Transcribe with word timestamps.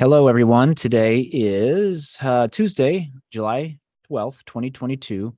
Hello, 0.00 0.28
everyone. 0.28 0.76
Today 0.76 1.22
is 1.22 2.18
uh, 2.22 2.46
Tuesday, 2.46 3.10
July 3.32 3.80
12th, 4.08 4.44
2022. 4.44 5.34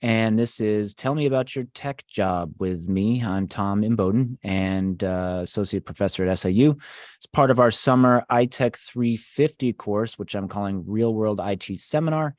And 0.00 0.38
this 0.38 0.58
is 0.58 0.94
Tell 0.94 1.14
Me 1.14 1.26
About 1.26 1.54
Your 1.54 1.66
Tech 1.74 2.06
Job 2.06 2.54
with 2.58 2.88
me. 2.88 3.22
I'm 3.22 3.46
Tom 3.46 3.82
Imboden 3.82 4.38
and 4.42 5.04
uh, 5.04 5.40
Associate 5.42 5.84
Professor 5.84 6.26
at 6.26 6.38
SIU. 6.38 6.78
It's 7.18 7.26
part 7.26 7.50
of 7.50 7.60
our 7.60 7.70
summer 7.70 8.24
iTech 8.30 8.74
350 8.76 9.74
course, 9.74 10.18
which 10.18 10.34
I'm 10.34 10.48
calling 10.48 10.82
Real 10.86 11.12
World 11.12 11.38
IT 11.44 11.78
Seminar. 11.78 12.34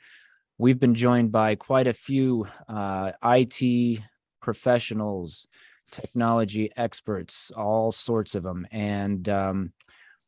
We've 0.57 0.79
been 0.79 0.95
joined 0.95 1.31
by 1.31 1.53
quite 1.53 1.85
a 1.85 1.93
few 1.93 2.47
uh, 2.67 3.11
IT 3.23 4.01
professionals, 4.41 5.47
technology 5.91 6.71
experts, 6.75 7.51
all 7.55 7.91
sorts 7.91 8.33
of 8.33 8.41
them. 8.41 8.65
And 8.71 9.29
um, 9.29 9.73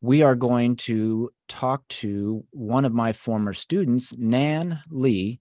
we 0.03 0.21
are 0.21 0.35
going 0.35 0.75
to 0.75 1.31
talk 1.47 1.87
to 1.87 2.43
one 2.51 2.83
of 2.83 2.93
my 2.93 3.13
former 3.13 3.53
students, 3.53 4.13
Nan 4.17 4.81
Li, 4.89 5.39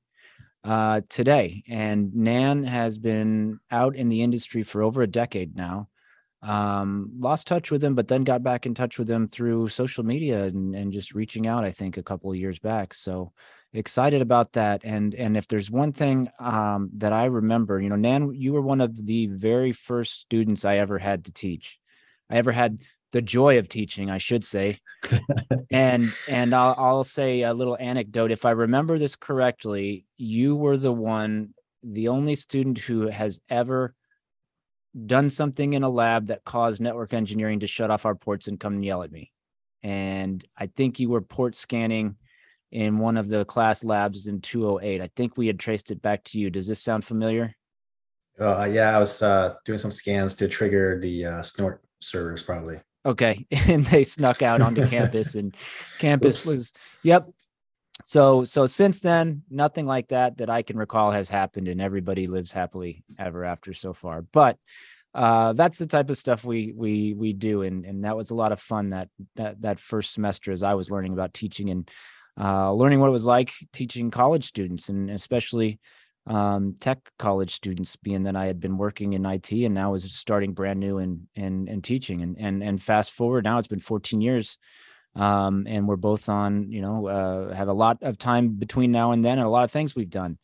uh, 0.63 1.01
today. 1.09 1.65
And 1.69 2.15
Nan 2.15 2.63
has 2.63 2.97
been 2.97 3.59
out 3.73 3.97
in 3.97 4.09
the 4.09 4.23
industry 4.23 4.63
for 4.63 4.85
over 4.85 5.03
a 5.03 5.09
decade 5.09 5.57
now. 5.57 5.89
Um, 6.43 7.11
lost 7.19 7.49
touch 7.49 7.73
with 7.73 7.83
him, 7.83 7.97
but 7.97 8.07
then 8.07 8.23
got 8.23 8.45
back 8.45 8.65
in 8.65 8.73
touch 8.73 9.01
with 9.01 9.11
him 9.11 9.27
through 9.27 9.67
social 9.67 10.05
media 10.05 10.45
and, 10.45 10.77
and 10.77 10.93
just 10.93 11.13
reaching 11.13 11.49
out, 11.49 11.65
I 11.65 11.73
think, 11.73 11.97
a 11.97 12.03
couple 12.05 12.31
of 12.31 12.37
years 12.37 12.61
back. 12.61 12.95
So 12.95 13.33
excited 13.73 14.23
about 14.23 14.53
that. 14.53 14.83
And 14.85 15.13
and 15.17 15.37
if 15.37 15.49
there's 15.49 15.73
one 15.73 15.93
thing 15.93 16.31
um, 16.39 16.89
that 16.99 17.13
I 17.13 17.25
remember, 17.25 17.81
you 17.81 17.89
know, 17.89 17.97
Nan, 17.97 18.33
you 18.33 18.53
were 18.53 18.63
one 18.63 18.81
of 18.81 19.07
the 19.07 19.27
very 19.27 19.73
first 19.73 20.21
students 20.21 20.65
I 20.65 20.77
ever 20.77 20.99
had 20.99 21.25
to 21.25 21.33
teach. 21.33 21.81
I 22.31 22.37
ever 22.37 22.53
had 22.53 22.79
the 23.13 23.23
joy 23.23 23.59
of 23.59 23.69
teaching, 23.69 24.11
I 24.11 24.19
should 24.19 24.45
say. 24.45 24.79
and 25.71 26.13
and 26.29 26.55
I'll, 26.55 26.75
I'll 26.77 27.05
say 27.05 27.43
a 27.43 27.55
little 27.55 27.77
anecdote. 27.79 28.33
If 28.33 28.45
I 28.45 28.51
remember 28.51 28.99
this 28.99 29.17
correctly, 29.17 30.07
you 30.17 30.57
were 30.57 30.77
the 30.77 30.93
one, 30.93 31.55
the 31.83 32.09
only 32.09 32.35
student 32.35 32.79
who 32.79 33.09
has 33.09 33.41
ever 33.49 33.95
done 35.07 35.29
something 35.29 35.73
in 35.73 35.83
a 35.83 35.89
lab 35.89 36.27
that 36.27 36.45
caused 36.45 36.81
network 36.81 37.15
engineering 37.15 37.61
to 37.61 37.67
shut 37.67 37.91
off 37.91 38.07
our 38.07 38.15
ports 38.15 38.49
and 38.49 38.59
come 38.59 38.75
and 38.75 38.85
yell 38.85 39.03
at 39.03 39.13
me. 39.13 39.31
And 39.83 40.45
I 40.57 40.67
think 40.67 41.01
you 41.01 41.09
were 41.09 41.23
port 41.23 41.55
scanning 41.57 42.17
in 42.71 42.99
one 42.99 43.17
of 43.17 43.29
the 43.29 43.45
class 43.45 43.85
labs 43.85 44.27
in 44.27 44.41
208. 44.41 45.01
I 45.01 45.11
think 45.17 45.37
we 45.37 45.47
had 45.47 45.59
traced 45.59 45.91
it 45.91 46.01
back 46.01 46.25
to 46.25 46.39
you. 46.39 46.51
Does 46.51 46.67
this 46.67 46.81
sound 46.81 47.05
familiar? 47.05 47.55
Uh, 48.41 48.69
yeah, 48.71 48.97
I 48.97 48.99
was 48.99 49.23
uh, 49.23 49.55
doing 49.65 49.79
some 49.79 49.91
scans 49.91 50.35
to 50.37 50.49
trigger 50.49 50.99
the 50.99 51.27
uh, 51.27 51.43
snort 51.43 51.83
servers, 52.01 52.43
probably. 52.43 52.81
Okay. 53.05 53.47
And 53.69 53.85
they 53.85 54.05
snuck 54.05 54.43
out 54.43 54.61
onto 54.61 54.87
campus 54.89 55.35
and 55.35 55.55
campus 55.99 56.47
Oops. 56.47 56.57
was, 56.57 56.73
yep. 57.03 57.29
So, 58.05 58.45
so 58.45 58.67
since 58.67 59.01
then, 59.01 59.43
nothing 59.51 59.87
like 59.87 60.09
that 60.09 60.39
that 60.39 60.51
I 60.51 60.63
can 60.63 60.77
recall 60.77 61.11
has 61.11 61.29
happened 61.29 61.69
and 61.69 61.81
everybody 61.81 62.27
lives 62.27 62.53
happily 62.53 63.05
ever 63.19 63.45
after 63.45 63.73
so 63.73 63.93
far. 63.93 64.23
But 64.23 64.59
uh, 65.15 65.53
that's 65.53 65.79
the 65.79 65.87
type 65.87 66.09
of 66.11 66.17
stuff 66.17 66.45
we 66.45 66.73
we 66.75 67.13
we 67.13 67.33
do 67.35 67.63
and 67.63 67.85
and 67.85 68.05
that 68.05 68.17
was 68.17 68.31
a 68.31 68.35
lot 68.35 68.51
of 68.51 68.59
fun 68.59 68.91
that 68.91 69.09
that 69.37 69.61
that 69.61 69.79
first 69.79 70.15
semester 70.15 70.53
as 70.53 70.63
I 70.63 70.75
was 70.75 70.91
learning 70.91 71.13
about 71.13 71.35
teaching 71.35 71.69
and 71.69 71.91
uh, 72.41 72.73
learning 72.73 72.99
what 72.99 73.09
it 73.09 73.13
was 73.13 73.27
like 73.27 73.53
teaching 73.75 74.11
college 74.11 74.47
students 74.47 74.89
and 74.89 75.11
especially 75.11 75.81
um, 76.27 76.77
tech 76.79 77.11
college 77.19 77.55
students, 77.55 77.97
being 77.97 78.25
that 78.25 78.37
I 78.37 78.47
had 78.47 78.61
been 78.61 78.79
working 78.79 79.13
in 79.13 79.27
IT 79.27 79.51
and 79.53 79.75
now 79.75 79.93
was 79.93 80.11
starting 80.13 80.53
brand 80.53 80.81
new 80.81 80.99
and 80.99 81.27
and 81.35 81.69
and 81.69 81.83
teaching. 81.83 82.23
And 82.23 82.37
and 82.39 82.63
and 82.63 82.83
fast 82.83 83.13
forward 83.13 83.45
now, 83.45 83.59
it's 83.59 83.69
been 83.69 83.81
14 83.81 84.21
years, 84.21 84.59
um, 85.17 85.67
and 85.67 85.89
we're 85.89 85.97
both 85.97 86.29
on. 86.29 86.71
You 86.71 86.83
know, 86.83 87.07
uh, 87.09 87.55
have 87.55 87.69
a 87.69 87.73
lot 87.73 87.99
of 88.03 88.19
time 88.19 88.51
between 88.51 88.93
now 88.93 89.13
and 89.13 89.25
then, 89.25 89.39
and 89.39 89.47
a 89.47 89.51
lot 89.51 89.65
of 89.65 89.71
things 89.71 89.95
we've 89.95 90.11
done. 90.11 90.39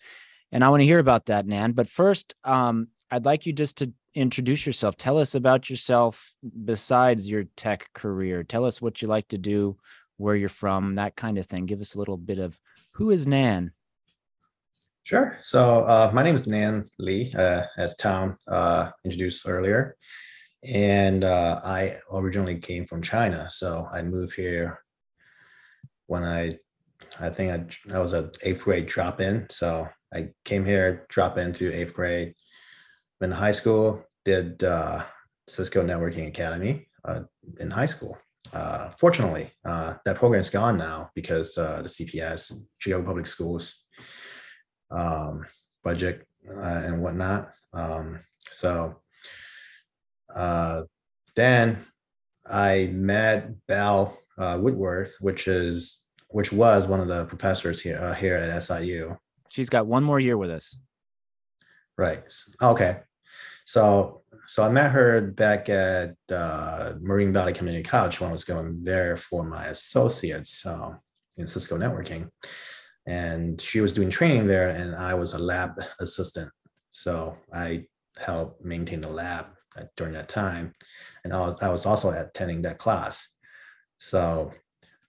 And 0.50 0.64
I 0.64 0.68
want 0.70 0.80
to 0.80 0.86
hear 0.86 0.98
about 0.98 1.26
that, 1.26 1.46
Nan. 1.46 1.72
But 1.72 1.88
first, 1.88 2.34
um, 2.42 2.88
I'd 3.10 3.24
like 3.24 3.46
you 3.46 3.52
just 3.52 3.78
to 3.78 3.92
introduce 4.14 4.66
yourself. 4.66 4.96
Tell 4.96 5.18
us 5.18 5.34
about 5.34 5.70
yourself 5.70 6.34
besides 6.64 7.30
your 7.30 7.44
tech 7.56 7.88
career. 7.92 8.42
Tell 8.42 8.64
us 8.64 8.82
what 8.82 9.00
you 9.00 9.08
like 9.08 9.28
to 9.28 9.38
do, 9.38 9.76
where 10.16 10.34
you're 10.34 10.48
from, 10.48 10.96
that 10.96 11.16
kind 11.16 11.38
of 11.38 11.46
thing. 11.46 11.66
Give 11.66 11.80
us 11.80 11.94
a 11.94 11.98
little 11.98 12.16
bit 12.16 12.38
of 12.38 12.58
who 12.92 13.10
is 13.10 13.26
Nan. 13.26 13.72
Sure. 15.08 15.38
So 15.40 15.84
uh, 15.84 16.10
my 16.12 16.22
name 16.22 16.34
is 16.34 16.46
Nan 16.46 16.90
Li, 16.98 17.32
uh, 17.34 17.62
as 17.78 17.96
Tom 17.96 18.36
uh, 18.46 18.90
introduced 19.06 19.48
earlier. 19.48 19.96
And 20.62 21.24
uh, 21.24 21.62
I 21.64 21.96
originally 22.12 22.58
came 22.58 22.84
from 22.84 23.00
China. 23.00 23.48
So 23.48 23.88
I 23.90 24.02
moved 24.02 24.34
here 24.34 24.80
when 26.08 26.24
I, 26.24 26.58
I 27.18 27.30
think 27.30 27.80
I, 27.88 27.96
I 27.96 28.00
was 28.00 28.12
an 28.12 28.32
eighth 28.42 28.64
grade 28.64 28.84
drop 28.84 29.22
in. 29.22 29.46
So 29.48 29.88
I 30.12 30.28
came 30.44 30.66
here, 30.66 31.06
drop 31.08 31.38
into 31.38 31.74
eighth 31.74 31.94
grade, 31.94 32.34
in 33.22 33.30
high 33.30 33.52
school, 33.52 34.04
did 34.26 34.62
uh, 34.62 35.04
Cisco 35.48 35.82
Networking 35.82 36.28
Academy 36.28 36.86
uh, 37.06 37.20
in 37.58 37.70
high 37.70 37.86
school. 37.86 38.18
fortunately, 38.98 39.52
that 39.64 40.16
program 40.16 40.42
is 40.42 40.50
gone 40.50 40.76
now 40.76 41.08
because 41.14 41.54
the 41.54 41.84
CPS, 41.86 42.52
Chicago 42.78 43.06
Public 43.06 43.26
Schools, 43.26 43.86
um, 44.90 45.46
budget 45.84 46.26
uh, 46.48 46.60
and 46.60 47.02
whatnot. 47.02 47.50
Um, 47.72 48.20
so 48.50 48.96
uh, 50.34 50.82
then 51.36 51.84
I 52.46 52.90
met 52.92 53.50
Val 53.68 54.18
uh, 54.38 54.58
Woodworth, 54.60 55.12
which 55.20 55.48
is 55.48 56.00
which 56.30 56.52
was 56.52 56.86
one 56.86 57.00
of 57.00 57.08
the 57.08 57.24
professors 57.24 57.80
here 57.80 57.98
uh, 57.98 58.14
here 58.14 58.36
at 58.36 58.62
SIU. 58.62 59.16
She's 59.48 59.68
got 59.68 59.86
one 59.86 60.04
more 60.04 60.20
year 60.20 60.36
with 60.36 60.50
us. 60.50 60.76
Right. 61.96 62.22
Okay. 62.62 62.98
So 63.64 64.22
so 64.46 64.62
I 64.62 64.68
met 64.70 64.92
her 64.92 65.20
back 65.20 65.68
at 65.68 66.14
uh, 66.30 66.94
Moraine 67.00 67.32
Valley 67.32 67.52
Community 67.52 67.82
College 67.82 68.20
when 68.20 68.30
I 68.30 68.32
was 68.32 68.44
going 68.44 68.82
there 68.82 69.16
for 69.16 69.44
my 69.44 69.66
associates 69.66 70.64
uh, 70.64 70.94
in 71.36 71.46
Cisco 71.46 71.76
networking 71.76 72.28
and 73.08 73.58
she 73.58 73.80
was 73.80 73.94
doing 73.94 74.10
training 74.10 74.46
there 74.46 74.68
and 74.68 74.94
i 74.94 75.14
was 75.14 75.32
a 75.32 75.38
lab 75.38 75.82
assistant. 75.98 76.50
So 76.90 77.36
i 77.52 77.86
helped 78.18 78.64
maintain 78.64 79.00
the 79.00 79.08
lab 79.08 79.46
during 79.96 80.12
that 80.12 80.28
time. 80.28 80.74
And 81.24 81.32
i 81.32 81.70
was 81.70 81.86
also 81.86 82.10
attending 82.10 82.62
that 82.62 82.78
class. 82.78 83.26
So 83.98 84.52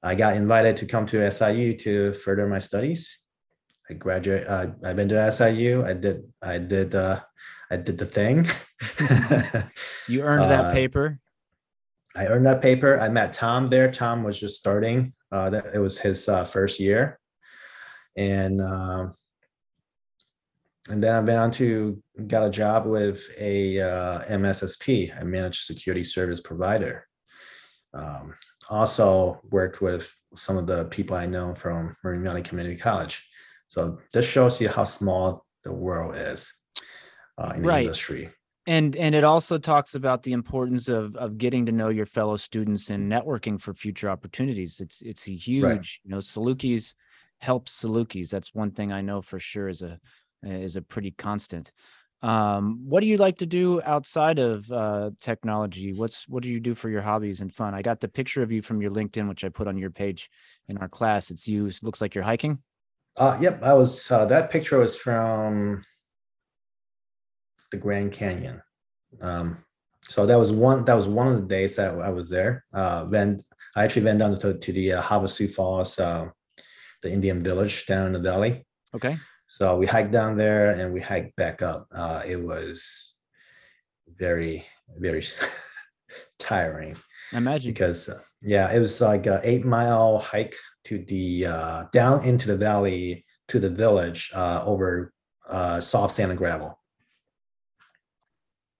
i 0.01 0.15
got 0.15 0.35
invited 0.35 0.77
to 0.77 0.85
come 0.85 1.05
to 1.07 1.29
siu 1.29 1.77
to 1.77 2.13
further 2.13 2.47
my 2.47 2.59
studies. 2.59 3.19
I 3.89 3.95
graduate 3.95 4.47
uh, 4.47 4.67
i've 4.85 4.95
been 4.95 5.09
to 5.09 5.31
siu 5.31 5.83
i 5.85 5.93
did 5.93 6.23
i 6.41 6.57
did 6.57 6.95
uh, 6.95 7.19
i 7.69 7.75
did 7.75 7.97
the 7.97 8.05
thing. 8.05 8.47
You 10.07 10.23
earned 10.23 10.45
that 10.45 10.65
uh, 10.65 10.71
paper? 10.71 11.19
I 12.15 12.25
earned 12.25 12.47
that 12.47 12.63
paper. 12.63 12.99
I 12.99 13.09
met 13.09 13.33
tom 13.33 13.67
there. 13.67 13.91
Tom 13.91 14.23
was 14.23 14.39
just 14.39 14.57
starting 14.57 15.13
uh, 15.31 15.49
that 15.51 15.65
it 15.75 15.79
was 15.79 15.99
his 15.99 16.27
uh, 16.27 16.43
first 16.43 16.79
year 16.79 17.18
and 18.15 18.61
uh, 18.61 19.07
and 20.89 21.03
then 21.03 21.13
I 21.13 21.19
went 21.19 21.37
on 21.37 21.51
to 21.51 22.01
got 22.27 22.45
a 22.45 22.49
job 22.49 22.85
with 22.85 23.23
a 23.37 23.79
uh, 23.79 24.23
MSSP, 24.25 25.21
a 25.21 25.25
managed 25.25 25.65
security 25.65 26.03
service 26.03 26.41
provider. 26.41 27.05
Um, 27.93 28.33
also 28.69 29.41
worked 29.51 29.81
with 29.81 30.13
some 30.35 30.57
of 30.57 30.67
the 30.67 30.85
people 30.85 31.15
I 31.15 31.25
know 31.25 31.53
from 31.53 31.95
Moraine 32.03 32.23
Valley 32.23 32.41
Community 32.41 32.75
College. 32.75 33.27
So 33.67 33.99
this 34.13 34.27
shows 34.27 34.61
you 34.61 34.69
how 34.69 34.83
small 34.83 35.45
the 35.63 35.71
world 35.71 36.15
is 36.15 36.51
uh, 37.37 37.53
in 37.55 37.61
the 37.61 37.67
right. 37.67 37.85
industry. 37.85 38.29
And 38.67 38.95
and 38.95 39.15
it 39.15 39.23
also 39.23 39.57
talks 39.57 39.95
about 39.95 40.21
the 40.21 40.33
importance 40.33 40.89
of 40.89 41.15
of 41.15 41.37
getting 41.37 41.65
to 41.65 41.71
know 41.71 41.89
your 41.89 42.05
fellow 42.05 42.35
students 42.35 42.89
and 42.89 43.11
networking 43.11 43.59
for 43.59 43.73
future 43.73 44.09
opportunities. 44.09 44.79
It's 44.79 45.01
it's 45.01 45.27
a 45.27 45.31
huge, 45.31 45.63
right. 45.63 45.87
you 46.03 46.11
know, 46.11 46.17
Salukis 46.17 46.93
helps 47.39 47.83
Salukis. 47.83 48.29
That's 48.29 48.53
one 48.53 48.71
thing 48.71 48.91
I 48.91 49.01
know 49.01 49.21
for 49.21 49.39
sure 49.39 49.67
is 49.67 49.81
a 49.81 49.99
is 50.43 50.75
a 50.75 50.81
pretty 50.81 51.11
constant. 51.11 51.71
Um, 52.21 52.81
what 52.85 52.99
do 52.99 53.07
you 53.07 53.17
like 53.17 53.37
to 53.37 53.45
do 53.45 53.81
outside 53.83 54.39
of 54.39 54.69
uh, 54.71 55.11
technology? 55.21 55.93
What's 55.93 56.27
what 56.27 56.43
do 56.43 56.49
you 56.49 56.59
do 56.59 56.75
for 56.75 56.89
your 56.89 57.01
hobbies 57.01 57.41
and 57.41 57.53
fun? 57.53 57.73
I 57.73 57.81
got 57.81 58.01
the 58.01 58.07
picture 58.09 58.43
of 58.43 58.51
you 58.51 58.61
from 58.61 58.81
your 58.81 58.91
LinkedIn, 58.91 59.27
which 59.29 59.43
I 59.43 59.49
put 59.49 59.67
on 59.67 59.77
your 59.77 59.89
page 59.89 60.29
in 60.67 60.77
our 60.77 60.89
class. 60.89 61.31
It's 61.31 61.47
you. 61.47 61.67
It 61.67 61.79
looks 61.81 62.01
like 62.01 62.15
you're 62.15 62.23
hiking. 62.23 62.59
Uh, 63.15 63.37
yep, 63.39 63.63
I 63.63 63.73
was. 63.73 64.09
Uh, 64.11 64.25
that 64.25 64.51
picture 64.51 64.79
was 64.79 64.95
from 64.95 65.83
the 67.71 67.77
Grand 67.77 68.11
Canyon. 68.11 68.61
Um, 69.21 69.63
so 70.01 70.25
that 70.25 70.37
was 70.37 70.51
one. 70.51 70.83
That 70.85 70.95
was 70.95 71.07
one 71.07 71.27
of 71.27 71.35
the 71.35 71.47
days 71.47 71.77
that 71.77 71.97
I 71.99 72.09
was 72.09 72.29
there. 72.29 72.65
Uh, 72.73 73.07
I 73.75 73.83
actually 73.83 74.03
went 74.03 74.19
down 74.19 74.37
to, 74.39 74.55
to 74.55 74.73
the 74.73 74.93
uh, 74.93 75.01
Havasu 75.01 75.49
Falls 75.49 75.99
uh, 75.99 76.27
the 77.01 77.11
Indian 77.11 77.43
village 77.43 77.85
down 77.85 78.07
in 78.07 78.13
the 78.13 78.19
valley. 78.19 78.65
Okay. 78.93 79.17
So 79.47 79.77
we 79.77 79.87
hiked 79.87 80.11
down 80.11 80.37
there 80.37 80.71
and 80.71 80.93
we 80.93 81.01
hiked 81.01 81.35
back 81.35 81.61
up. 81.61 81.87
Uh, 81.91 82.21
it 82.25 82.37
was 82.37 83.15
very, 84.17 84.65
very 84.97 85.23
tiring. 86.39 86.95
I 87.33 87.37
imagine 87.37 87.71
because 87.71 88.09
uh, 88.09 88.19
Yeah, 88.41 88.71
it 88.71 88.79
was 88.79 89.01
like 89.01 89.27
a 89.27 89.41
eight 89.43 89.65
mile 89.65 90.19
hike 90.19 90.55
to 90.85 90.99
the 90.99 91.45
uh, 91.45 91.83
down 91.91 92.23
into 92.23 92.47
the 92.47 92.57
valley 92.57 93.25
to 93.49 93.59
the 93.59 93.69
village 93.69 94.31
uh, 94.33 94.63
over 94.65 95.13
uh, 95.47 95.81
soft 95.81 96.13
sand 96.13 96.31
and 96.31 96.37
gravel. 96.37 96.79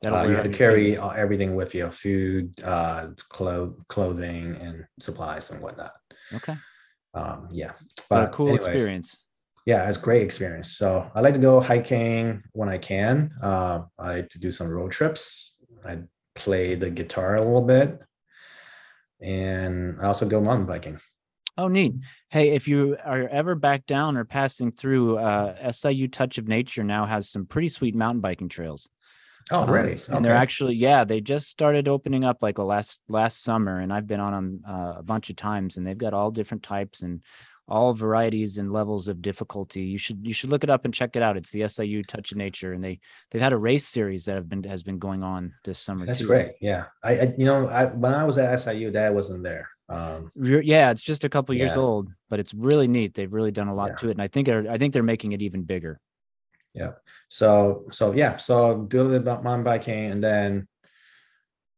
Uh, 0.05 0.25
you 0.29 0.35
had 0.35 0.45
to 0.45 0.57
carry 0.57 0.97
everything 0.97 1.55
with 1.55 1.75
you: 1.75 1.89
food, 1.89 2.53
uh, 2.63 3.07
clo- 3.27 3.75
clothing, 3.89 4.55
and 4.61 4.85
supplies 5.01 5.51
and 5.51 5.61
whatnot. 5.61 5.91
Okay. 6.33 6.55
Um, 7.13 7.49
yeah, 7.51 7.71
But 8.09 8.29
a 8.29 8.31
cool 8.31 8.49
anyways, 8.49 8.67
experience. 8.67 9.23
yeah, 9.65 9.87
it's 9.89 9.97
great 9.97 10.21
experience. 10.23 10.77
So 10.77 11.09
I 11.15 11.21
like 11.21 11.33
to 11.33 11.39
go 11.39 11.59
hiking 11.59 12.43
when 12.53 12.69
I 12.69 12.77
can. 12.77 13.31
Uh, 13.41 13.83
I 13.97 14.07
like 14.17 14.29
to 14.29 14.39
do 14.39 14.51
some 14.51 14.69
road 14.69 14.91
trips. 14.91 15.57
I 15.85 15.99
play 16.35 16.75
the 16.75 16.89
guitar 16.89 17.35
a 17.35 17.41
little 17.41 17.63
bit, 17.63 17.99
and 19.21 19.99
I 20.01 20.05
also 20.07 20.27
go 20.27 20.41
mountain 20.41 20.65
biking. 20.65 20.99
Oh, 21.57 21.67
neat. 21.67 21.93
Hey, 22.29 22.51
if 22.51 22.67
you 22.67 22.95
are 23.03 23.27
ever 23.27 23.53
back 23.55 23.85
down 23.85 24.15
or 24.15 24.23
passing 24.23 24.71
through, 24.71 25.17
uh, 25.17 25.71
SIU 25.71 26.07
Touch 26.07 26.37
of 26.37 26.47
Nature 26.47 26.83
now 26.85 27.05
has 27.05 27.27
some 27.29 27.45
pretty 27.45 27.67
sweet 27.67 27.95
mountain 27.95 28.21
biking 28.21 28.47
trails. 28.47 28.87
Oh, 29.51 29.63
Um, 29.63 29.69
really? 29.71 30.01
And 30.07 30.23
they're 30.23 30.35
actually, 30.35 30.75
yeah, 30.75 31.03
they 31.03 31.21
just 31.21 31.47
started 31.49 31.87
opening 31.87 32.23
up 32.23 32.37
like 32.41 32.57
a 32.57 32.63
last 32.63 33.01
last 33.09 33.43
summer, 33.43 33.79
and 33.79 33.91
I've 33.91 34.07
been 34.07 34.19
on 34.19 34.33
them 34.33 34.61
uh, 34.67 34.93
a 34.97 35.03
bunch 35.03 35.29
of 35.29 35.35
times, 35.35 35.77
and 35.77 35.85
they've 35.85 35.97
got 35.97 36.13
all 36.13 36.31
different 36.31 36.63
types 36.63 37.01
and 37.01 37.21
all 37.67 37.93
varieties 37.93 38.57
and 38.57 38.73
levels 38.73 39.07
of 39.07 39.21
difficulty. 39.21 39.81
You 39.83 39.97
should 39.99 40.25
you 40.25 40.33
should 40.33 40.49
look 40.49 40.63
it 40.63 40.69
up 40.69 40.85
and 40.85 40.93
check 40.93 41.15
it 41.15 41.21
out. 41.21 41.37
It's 41.37 41.51
the 41.51 41.67
SIU 41.67 42.03
Touch 42.03 42.31
of 42.31 42.37
Nature, 42.37 42.73
and 42.73 42.83
they 42.83 42.99
they've 43.31 43.41
had 43.41 43.53
a 43.53 43.57
race 43.57 43.87
series 43.87 44.25
that 44.25 44.35
have 44.35 44.49
been 44.49 44.63
has 44.63 44.83
been 44.83 44.97
going 44.99 45.23
on 45.23 45.53
this 45.63 45.79
summer 45.79 46.05
That's 46.05 46.21
too. 46.21 46.27
great. 46.27 46.51
Yeah, 46.61 46.85
I, 47.03 47.19
I 47.19 47.33
you 47.37 47.45
know, 47.45 47.67
I 47.67 47.85
when 47.85 48.13
I 48.13 48.23
was 48.25 48.37
at 48.37 48.51
SIU, 48.59 48.91
that 48.91 49.13
wasn't 49.13 49.43
there. 49.43 49.69
Um, 49.87 50.31
Yeah, 50.35 50.91
it's 50.91 51.01
just 51.01 51.23
a 51.23 51.29
couple 51.29 51.55
years 51.55 51.75
old, 51.77 52.09
but 52.29 52.39
it's 52.39 52.53
really 52.53 52.87
neat. 52.87 53.15
They've 53.15 53.31
really 53.33 53.51
done 53.51 53.67
a 53.67 53.73
lot 53.73 53.89
Yeah. 53.89 53.95
to 53.95 54.07
it, 54.09 54.11
and 54.11 54.21
I 54.21 54.27
think 54.27 54.47
I 54.49 54.77
think 54.77 54.93
they're 54.93 55.01
making 55.03 55.31
it 55.31 55.41
even 55.41 55.63
bigger. 55.63 55.99
So 57.29 57.85
so 57.91 58.11
yeah, 58.13 58.37
so 58.37 58.83
do 58.83 58.97
a 58.97 58.99
little 59.03 59.11
bit 59.11 59.21
about 59.21 59.43
mountain 59.43 59.63
biking, 59.63 60.11
and 60.11 60.23
then, 60.23 60.67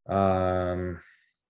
um, 0.07 0.99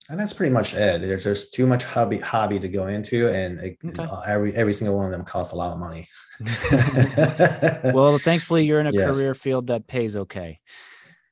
and 0.08 0.18
that's 0.18 0.32
pretty 0.32 0.52
much 0.52 0.74
it. 0.74 1.00
There's 1.00 1.24
just 1.24 1.54
too 1.54 1.66
much 1.66 1.84
hobby 1.84 2.18
hobby 2.18 2.58
to 2.58 2.68
go 2.68 2.88
into, 2.88 3.28
and 3.28 3.58
it, 3.60 3.78
Okay. 3.84 4.06
every 4.26 4.54
every 4.54 4.74
single 4.74 4.96
one 4.96 5.06
of 5.06 5.12
them 5.12 5.24
costs 5.24 5.52
a 5.52 5.56
lot 5.56 5.72
of 5.72 5.78
money. 5.78 6.08
well, 7.94 8.18
thankfully, 8.18 8.64
you're 8.64 8.80
in 8.80 8.86
a 8.88 8.92
Yes. 8.92 9.14
career 9.14 9.34
field 9.34 9.68
that 9.68 9.86
pays 9.86 10.16
okay. 10.16 10.60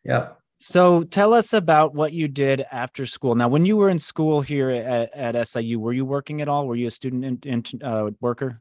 Yep. 0.05 0.39
So 0.63 1.05
tell 1.05 1.33
us 1.33 1.55
about 1.55 1.95
what 1.95 2.13
you 2.13 2.29
did 2.29 2.67
after 2.71 3.07
school. 3.07 3.35
Now, 3.35 3.49
when 3.49 3.65
you 3.65 3.79
were 3.79 3.89
in 3.89 3.99
school 3.99 4.43
here 4.43 4.69
at, 4.69 5.11
at 5.15 5.49
SIU, 5.49 5.81
were 5.81 5.95
you 5.95 6.05
working 6.05 6.43
at 6.43 6.49
all? 6.49 6.67
Were 6.67 6.77
you 6.77 6.87
a 6.87 6.91
student 6.91 7.47
in, 7.47 7.65
in, 7.73 7.83
uh, 7.83 8.11
worker? 8.21 8.61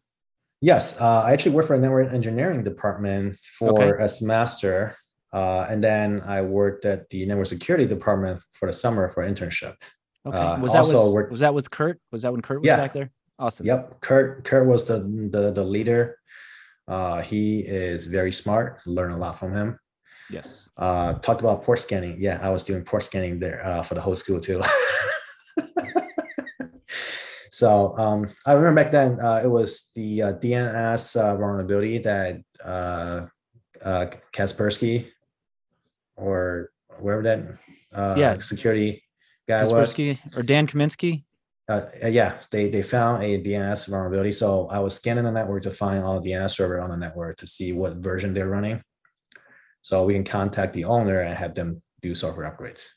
Yes, 0.62 1.00
uh, 1.00 1.24
I 1.26 1.32
actually 1.34 1.54
worked 1.56 1.68
for 1.68 1.76
a 1.76 1.80
network 1.80 2.12
engineering 2.12 2.64
department 2.64 3.40
for 3.58 3.82
Okay. 3.82 4.04
a 4.04 4.10
semester, 4.10 4.96
uh, 5.32 5.66
and 5.70 5.82
then 5.82 6.22
I 6.26 6.42
worked 6.42 6.84
at 6.86 7.10
the 7.10 7.26
network 7.26 7.48
security 7.48 7.86
department 7.86 8.42
for 8.52 8.66
the 8.66 8.74
summer 8.74 9.08
for 9.08 9.24
internship. 9.26 9.76
Okay. 10.26 10.38
Uh, 10.38 10.60
was 10.60 10.74
that 10.74 10.80
also 10.80 11.06
was, 11.06 11.14
worked- 11.14 11.32
was 11.32 11.40
that 11.40 11.54
with 11.54 11.72
Kurt? 11.72 12.00
Was 12.12 12.24
that 12.24 12.32
when 12.34 12.42
Kurt 12.42 12.60
was 12.60 12.68
Yeah. 12.68 12.76
back 12.76 12.92
there? 12.92 13.10
Awesome. 13.40 13.66
Yep, 13.66 14.02
Kurt. 14.02 14.44
Kurt 14.44 14.68
was 14.68 14.84
the 14.86 15.00
the, 15.32 15.52
the 15.52 15.64
leader. 15.64 16.18
Uh, 16.90 17.22
he 17.22 17.60
is 17.62 18.06
very 18.08 18.32
smart. 18.34 18.80
Learn 18.86 19.12
a 19.12 19.18
lot 19.18 19.40
from 19.40 19.54
him. 19.54 19.80
Yes. 20.30 20.70
Uh, 20.76 21.14
talked 21.14 21.40
about 21.40 21.64
port 21.64 21.80
scanning. 21.80 22.18
Yeah, 22.20 22.38
I 22.42 22.50
was 22.50 22.64
doing 22.64 22.84
port 22.84 23.04
scanning 23.04 23.40
there 23.40 23.66
uh, 23.66 23.82
for 23.82 23.96
the 23.96 24.02
whole 24.02 24.16
school 24.16 24.40
too. 24.42 24.62
so 27.60 27.94
um, 27.98 28.32
I 28.46 28.54
remember 28.54 28.82
back 28.84 28.92
then 28.94 29.20
uh, 29.20 29.42
it 29.44 29.50
was 29.50 29.92
the 29.94 30.22
uh, 30.24 30.34
DNS 30.34 31.20
uh, 31.20 31.36
vulnerability 31.36 31.98
that 31.98 32.40
uh, 32.64 33.26
uh, 33.84 34.06
Kaspersky 34.32 35.08
or 36.16 36.72
wherever 37.00 37.22
that 37.24 37.40
uh, 37.92 38.16
Yeah. 38.18 38.38
security 38.38 39.04
guy 39.46 39.64
was. 39.64 39.94
Kaspersky 39.94 40.20
or 40.38 40.42
Dan 40.42 40.68
Kaminsky? 40.68 41.26
Yeah, 42.02 42.40
they 42.50 42.70
they 42.70 42.82
found 42.82 43.24
a 43.24 43.44
DNS 43.44 43.90
vulnerability. 43.90 44.32
So 44.32 44.70
I 44.70 44.80
was 44.80 44.96
scanning 44.96 45.26
the 45.26 45.32
network 45.32 45.64
to 45.64 45.72
find 45.72 46.02
all 46.02 46.22
the 46.22 46.32
DNS 46.32 46.52
server 46.52 46.80
on 46.80 46.90
the 46.92 46.98
network 46.98 47.36
to 47.40 47.48
see 47.48 47.74
what 47.74 47.98
version 47.98 48.34
they're 48.34 48.48
running. 48.48 48.82
So 49.82 50.06
we 50.06 50.14
can 50.14 50.24
contact 50.24 50.72
the 50.74 50.86
owner 50.86 51.20
and 51.20 51.38
have 51.38 51.56
them 51.56 51.82
do 52.02 52.16
software 52.16 52.50
upgrades. 52.50 52.88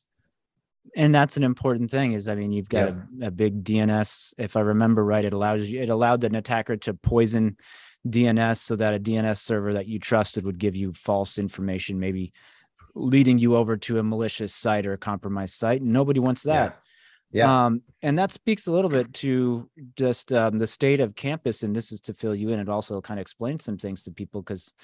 And 0.96 1.14
that's 1.14 1.36
an 1.36 1.42
important 1.42 1.90
thing 1.90 2.12
is 2.12 2.28
i 2.28 2.34
mean 2.34 2.52
you've 2.52 2.68
got 2.68 2.88
a, 2.88 3.26
a 3.26 3.30
big 3.30 3.64
dns 3.64 4.34
if 4.38 4.56
i 4.56 4.60
remember 4.60 5.04
right 5.04 5.24
it 5.24 5.32
allows 5.32 5.68
you 5.68 5.80
it 5.80 5.90
allowed 5.90 6.22
an 6.24 6.34
attacker 6.34 6.76
to 6.76 6.94
poison 6.94 7.56
dns 8.06 8.58
so 8.58 8.76
that 8.76 8.94
a 8.94 9.00
dns 9.00 9.38
server 9.38 9.72
that 9.72 9.86
you 9.86 9.98
trusted 9.98 10.44
would 10.44 10.58
give 10.58 10.76
you 10.76 10.92
false 10.92 11.38
information 11.38 11.98
maybe 11.98 12.32
leading 12.94 13.38
you 13.38 13.56
over 13.56 13.76
to 13.76 13.98
a 13.98 14.02
malicious 14.02 14.54
site 14.54 14.86
or 14.86 14.92
a 14.92 14.98
compromised 14.98 15.54
site 15.54 15.82
nobody 15.82 16.20
wants 16.20 16.42
that. 16.42 16.78
Yeah. 17.34 17.64
um, 17.64 17.80
and 18.02 18.18
that 18.18 18.30
speaks 18.30 18.66
a 18.66 18.72
little 18.72 18.90
bit 18.90 19.14
to 19.14 19.70
just 19.96 20.34
um, 20.34 20.58
the 20.58 20.66
state 20.66 21.00
of 21.00 21.16
campus 21.16 21.62
and 21.62 21.74
this 21.74 21.90
is 21.90 22.00
to 22.02 22.12
fill 22.12 22.34
you 22.34 22.50
in 22.50 22.60
it 22.60 22.68
also 22.68 23.00
kind 23.00 23.18
of 23.18 23.22
explains 23.22 23.64
some 23.64 23.78
things 23.78 24.02
to 24.02 24.10
people 24.10 24.42
because 24.42 24.74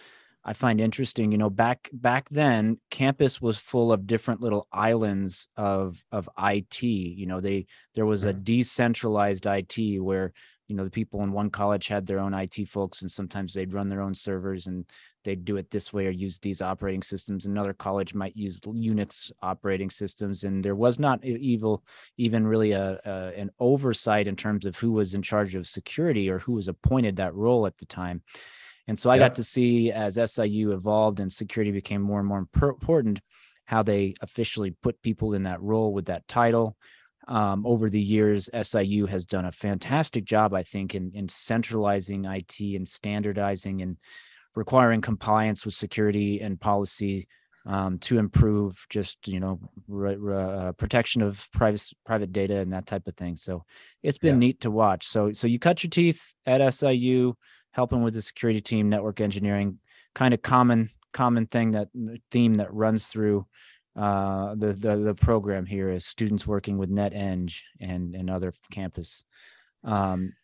i 0.48 0.52
find 0.52 0.80
interesting 0.80 1.30
you 1.30 1.38
know 1.38 1.50
back 1.50 1.90
back 1.92 2.28
then 2.30 2.78
campus 2.90 3.40
was 3.40 3.58
full 3.58 3.92
of 3.92 4.06
different 4.06 4.40
little 4.40 4.66
islands 4.72 5.48
of 5.56 6.02
of 6.10 6.28
it 6.38 6.74
you 6.80 7.26
know 7.26 7.40
they 7.40 7.66
there 7.94 8.06
was 8.06 8.24
a 8.24 8.32
mm-hmm. 8.32 8.42
decentralized 8.42 9.46
it 9.46 10.00
where 10.00 10.32
you 10.66 10.76
know 10.76 10.84
the 10.84 10.90
people 10.90 11.22
in 11.22 11.32
one 11.32 11.50
college 11.50 11.88
had 11.88 12.06
their 12.06 12.18
own 12.18 12.32
it 12.32 12.66
folks 12.66 13.02
and 13.02 13.10
sometimes 13.10 13.52
they'd 13.52 13.72
run 13.74 13.88
their 13.88 14.02
own 14.02 14.14
servers 14.14 14.66
and 14.66 14.86
they'd 15.24 15.44
do 15.44 15.56
it 15.56 15.70
this 15.70 15.92
way 15.92 16.06
or 16.06 16.10
use 16.10 16.38
these 16.38 16.62
operating 16.62 17.02
systems 17.02 17.44
another 17.44 17.74
college 17.74 18.14
might 18.14 18.36
use 18.36 18.60
unix 18.60 19.30
operating 19.42 19.90
systems 19.90 20.44
and 20.44 20.64
there 20.64 20.76
was 20.76 20.98
not 20.98 21.22
evil 21.24 21.82
even 22.16 22.46
really 22.46 22.72
a, 22.72 22.98
a 23.04 23.40
an 23.40 23.50
oversight 23.60 24.26
in 24.26 24.36
terms 24.36 24.64
of 24.64 24.76
who 24.76 24.92
was 24.92 25.14
in 25.14 25.22
charge 25.22 25.54
of 25.54 25.66
security 25.66 26.30
or 26.30 26.38
who 26.38 26.52
was 26.52 26.68
appointed 26.68 27.16
that 27.16 27.34
role 27.34 27.66
at 27.66 27.76
the 27.78 27.86
time. 27.86 28.22
And 28.88 28.99
so 28.99 29.11
I 29.11 29.17
Yeah. 29.17 29.29
got 29.29 29.35
to 29.37 29.44
see 29.44 29.93
as 29.93 30.19
SIU 30.19 30.73
evolved 30.73 31.20
and 31.20 31.32
security 31.32 31.70
became 31.70 32.02
more 32.02 32.19
and 32.19 32.29
more 32.29 32.38
important, 32.38 33.20
how 33.67 33.82
they 33.85 34.14
officially 34.23 34.73
put 34.82 35.00
people 35.02 35.35
in 35.35 35.43
that 35.44 35.62
role 35.62 35.93
with 35.93 36.06
that 36.06 36.26
title. 36.26 36.76
Um, 37.29 37.67
over 37.67 37.90
the 37.90 38.00
years, 38.00 38.49
SIU 38.55 39.05
has 39.06 39.26
done 39.26 39.44
a 39.44 39.52
fantastic 39.52 40.25
job, 40.25 40.55
I 40.55 40.62
think, 40.62 40.94
in, 40.94 41.12
in 41.15 41.29
centralizing 41.29 42.24
IT 42.24 42.58
and 42.60 42.89
standardizing 42.89 43.82
and 43.82 43.98
requiring 44.55 45.03
compliance 45.03 45.67
with 45.67 45.74
security 45.74 46.41
and 46.41 46.58
policy 46.60 47.29
um, 47.67 47.98
to 47.98 48.19
improve 48.19 48.86
just 48.89 49.29
you 49.29 49.41
know 49.41 49.60
re- 49.89 50.17
re- 50.17 50.36
uh, 50.43 50.72
protection 50.72 51.20
of 51.20 51.46
private 51.53 51.86
private 52.06 52.32
data 52.32 52.60
and 52.60 52.72
that 52.72 52.86
type 52.86 53.06
of 53.06 53.15
thing. 53.17 53.36
So 53.36 53.65
it's 54.03 54.17
been 54.19 54.36
Yeah. 54.36 54.39
neat 54.39 54.60
to 54.62 54.70
watch. 54.70 55.06
So 55.06 55.32
so 55.32 55.46
you 55.46 55.58
cut 55.58 55.82
your 55.82 55.91
teeth 55.91 56.34
at 56.46 56.62
SIU, 56.62 57.34
helping 57.72 58.03
with 58.03 58.15
the 58.15 58.22
security 58.22 58.60
team, 58.60 58.89
network 58.89 59.20
engineering, 59.20 59.79
kind 60.15 60.34
of 60.34 60.43
common 60.43 60.91
common 61.13 61.46
thing 61.46 61.72
that 61.72 61.89
theme 62.31 62.55
that 62.55 62.72
runs 62.72 63.06
through 63.08 63.46
uh, 63.96 64.55
the, 64.55 64.72
the 64.72 64.96
the 64.96 65.15
program 65.15 65.67
here 65.67 65.91
is 65.91 66.06
students 66.06 66.46
working 66.46 66.79
with 66.79 66.91
NetEng 66.91 67.60
and 67.81 68.15
and 68.15 68.31
other 68.31 68.53
campus. 68.70 69.25
Um, 69.84 70.34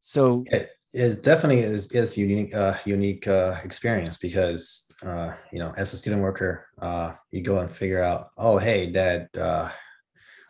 so 0.00 0.44
It 0.50 0.70
is 0.92 1.16
definitely 1.16 1.60
is 1.60 1.92
is 1.92 2.16
unique 2.16 2.54
uh, 2.54 2.74
unique 2.84 3.28
uh, 3.28 3.60
experience 3.64 4.16
because 4.16 4.86
uh, 5.04 5.32
you 5.52 5.58
know 5.58 5.74
as 5.76 5.92
a 5.92 5.96
student 5.96 6.22
worker 6.22 6.66
uh, 6.80 7.12
you 7.30 7.42
go 7.42 7.58
and 7.58 7.70
figure 7.70 8.02
out 8.02 8.30
oh 8.38 8.56
hey 8.56 8.90
that 8.92 9.36
uh, 9.36 9.70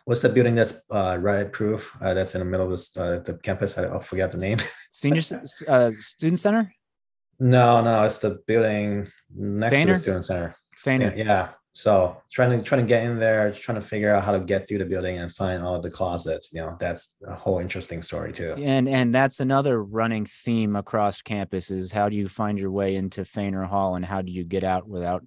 what's 0.07 0.21
the 0.21 0.29
building 0.29 0.55
that's 0.55 0.73
uh, 0.89 1.17
riot 1.19 1.51
proof 1.51 1.91
uh, 2.01 2.13
that's 2.13 2.33
in 2.33 2.39
the 2.39 2.45
middle 2.45 2.65
of 2.65 2.71
this, 2.71 2.95
uh, 2.95 3.19
the 3.25 3.33
campus? 3.39 3.77
I, 3.77 3.93
I 3.93 3.99
forgot 3.99 4.31
the 4.31 4.37
name. 4.37 4.57
senior 4.89 5.21
uh, 5.67 5.91
student 5.91 6.39
center, 6.39 6.73
no 7.39 7.83
no 7.83 8.03
it's 8.03 8.19
the 8.19 8.39
building 8.47 9.09
next 9.35 9.79
to 9.79 9.85
the 9.85 9.95
student 9.95 10.25
center. 10.25 10.55
Faner. 10.77 11.15
yeah, 11.17 11.49
so 11.73 12.21
trying 12.31 12.57
to 12.57 12.63
trying 12.63 12.81
to 12.81 12.87
get 12.87 13.03
in 13.03 13.19
there 13.19 13.51
trying 13.51 13.81
to 13.81 13.85
figure 13.85 14.13
out 14.13 14.23
how 14.23 14.31
to 14.31 14.39
get 14.39 14.67
through 14.67 14.77
the 14.77 14.85
building 14.85 15.17
and 15.17 15.33
find 15.33 15.61
all 15.61 15.81
the 15.81 15.89
closets 15.89 16.53
you 16.53 16.61
know 16.61 16.77
that's 16.79 17.17
a 17.27 17.35
whole 17.35 17.59
interesting 17.59 18.01
story 18.01 18.31
too. 18.31 18.53
And 18.57 18.87
and 18.87 19.13
that's 19.13 19.41
another 19.41 19.83
running 19.83 20.25
theme 20.25 20.77
across 20.77 21.21
campus 21.21 21.69
is 21.69 21.91
how 21.91 22.07
do 22.07 22.15
you 22.15 22.29
find 22.29 22.57
your 22.57 22.71
way 22.71 22.95
into 22.95 23.21
Faner 23.25 23.65
Hall 23.65 23.95
and 23.95 24.05
how 24.05 24.21
do 24.21 24.31
you 24.31 24.45
get 24.45 24.63
out 24.63 24.87
without, 24.87 25.25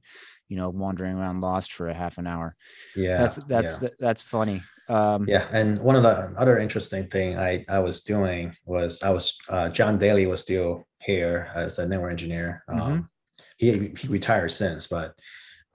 you 0.50 0.57
know, 0.57 0.69
wandering 0.69 1.14
around 1.16 1.40
lost 1.40 1.73
for 1.73 1.88
a 1.88 1.95
half 1.95 2.19
an 2.19 2.26
hour. 2.26 2.54
yeah 2.97 3.16
that's 3.19 3.37
yeah. 3.38 3.45
that's 3.49 3.85
that's 3.99 4.23
funny. 4.23 4.61
Um 4.88 5.21
Yeah, 5.28 5.47
and 5.52 5.78
one 5.78 5.97
of 5.97 6.02
the 6.02 6.16
other 6.42 6.59
interesting 6.59 7.04
thing 7.09 7.38
I 7.38 7.64
I 7.69 7.78
was 7.78 8.02
doing 8.02 8.42
was 8.66 8.92
I 9.02 9.11
was 9.16 9.38
uh, 9.49 9.69
John 9.71 9.95
Daly 9.99 10.26
was 10.26 10.40
still 10.42 10.71
here 11.09 11.37
as 11.54 11.78
a 11.78 11.87
network 11.87 12.11
engineer. 12.16 12.49
Um, 12.69 12.78
Mhm. 12.78 13.00
he, 13.62 13.69
he 14.00 14.09
retired 14.09 14.50
since, 14.50 14.88
but 14.97 15.09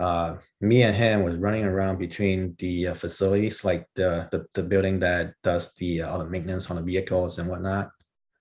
uh, 0.06 0.30
me 0.60 0.84
and 0.84 0.96
him 1.04 1.24
was 1.24 1.36
running 1.46 1.64
around 1.64 1.96
between 2.00 2.40
the 2.60 2.74
uh, 2.90 2.94
facilities, 2.94 3.64
like 3.64 3.84
the, 3.96 4.28
the 4.32 4.40
the 4.58 4.64
building 4.72 5.00
that 5.00 5.26
does 5.50 5.74
the 5.80 6.02
uh, 6.04 6.10
all 6.12 6.20
the 6.20 6.30
maintenance 6.36 6.70
on 6.70 6.76
the 6.78 6.84
vehicles 6.92 7.40
and 7.40 7.48
whatnot, 7.50 7.88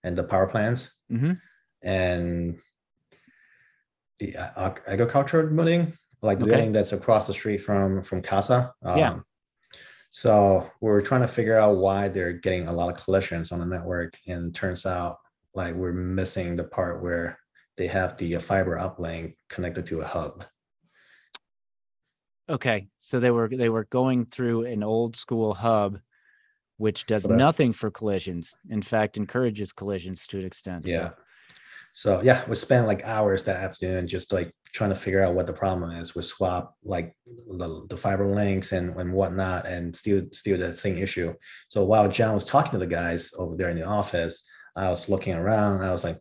and 0.05 0.19
the 0.19 0.25
power 0.33 0.49
plants, 0.53 0.81
Mhm. 1.11 1.38
and 1.85 2.59
the 4.19 4.29
uh, 4.37 4.50
ag- 4.67 4.83
agricultural 4.87 5.47
building, 5.57 5.93
like 6.25 6.38
the 6.38 6.47
Okay. 6.47 6.57
building 6.57 6.73
that's 6.73 6.93
across 6.93 7.26
the 7.26 7.35
street 7.35 7.59
from 7.59 8.00
from 8.02 8.23
Casa. 8.23 8.73
Yeah. 8.85 9.11
Um, 9.11 9.25
So 10.11 10.71
we're 10.81 11.02
trying 11.02 11.23
to 11.23 11.28
figure 11.28 11.57
out 11.59 11.76
why 11.76 12.07
they're 12.09 12.33
getting 12.33 12.69
a 12.69 12.73
lot 12.73 12.93
of 12.93 13.02
collisions 13.04 13.50
on 13.52 13.59
the 13.59 13.66
network, 13.66 14.16
and 14.28 14.54
turns 14.54 14.87
out 14.87 15.19
like 15.54 15.75
we're 15.75 15.93
missing 15.93 16.57
the 16.57 16.64
part 16.64 17.02
where 17.02 17.38
they 17.76 17.88
have 17.88 18.16
the 18.16 18.37
fiber 18.38 18.76
uplink 18.76 19.37
connected 19.49 19.87
to 19.87 20.00
a 20.00 20.04
hub. 20.04 20.45
Okay, 22.49 22.88
so 22.99 23.19
they 23.21 23.31
were 23.31 23.49
they 23.49 23.69
were 23.69 23.87
going 23.87 24.25
through 24.26 24.66
an 24.66 24.83
old 24.83 25.16
school 25.16 25.52
hub, 25.54 25.99
which 26.76 27.07
does 27.07 27.28
nothing 27.28 27.73
for 27.73 27.90
collisions. 27.90 28.54
In 28.71 28.83
fact, 28.83 29.16
encourages 29.16 29.73
collisions 29.73 30.26
to 30.28 30.38
an 30.38 30.45
extent. 30.45 30.87
Yeah. 30.87 31.09
So 31.11 31.14
yeah, 32.22 32.44
we 32.48 32.56
spent 32.56 32.86
like 32.86 33.04
hours 33.04 33.44
that 33.44 33.62
afternoon 33.62 34.08
just 34.08 34.32
like 34.32 34.52
trying 34.72 34.90
to 34.90 34.96
figure 34.96 35.22
out 35.22 35.34
what 35.34 35.46
the 35.46 35.52
problem 35.52 35.92
is. 35.92 36.14
We 36.14 36.22
swap 36.22 36.74
like 36.82 37.16
the, 37.26 37.86
the 37.88 37.96
fiber 37.96 38.26
links 38.26 38.72
and, 38.72 38.98
and 38.98 39.12
whatnot, 39.12 39.66
and 39.66 39.94
still 39.94 40.22
still 40.32 40.58
that 40.58 40.76
same 40.76 40.98
issue. 40.98 41.34
So 41.68 41.84
while 41.84 42.08
John 42.08 42.34
was 42.34 42.44
talking 42.44 42.72
to 42.72 42.78
the 42.78 42.86
guys 42.86 43.32
over 43.38 43.56
there 43.56 43.70
in 43.70 43.78
the 43.78 43.86
office, 43.86 44.44
I 44.74 44.90
was 44.90 45.08
looking 45.08 45.34
around. 45.34 45.82
I 45.82 45.92
was 45.92 46.02
like, 46.02 46.18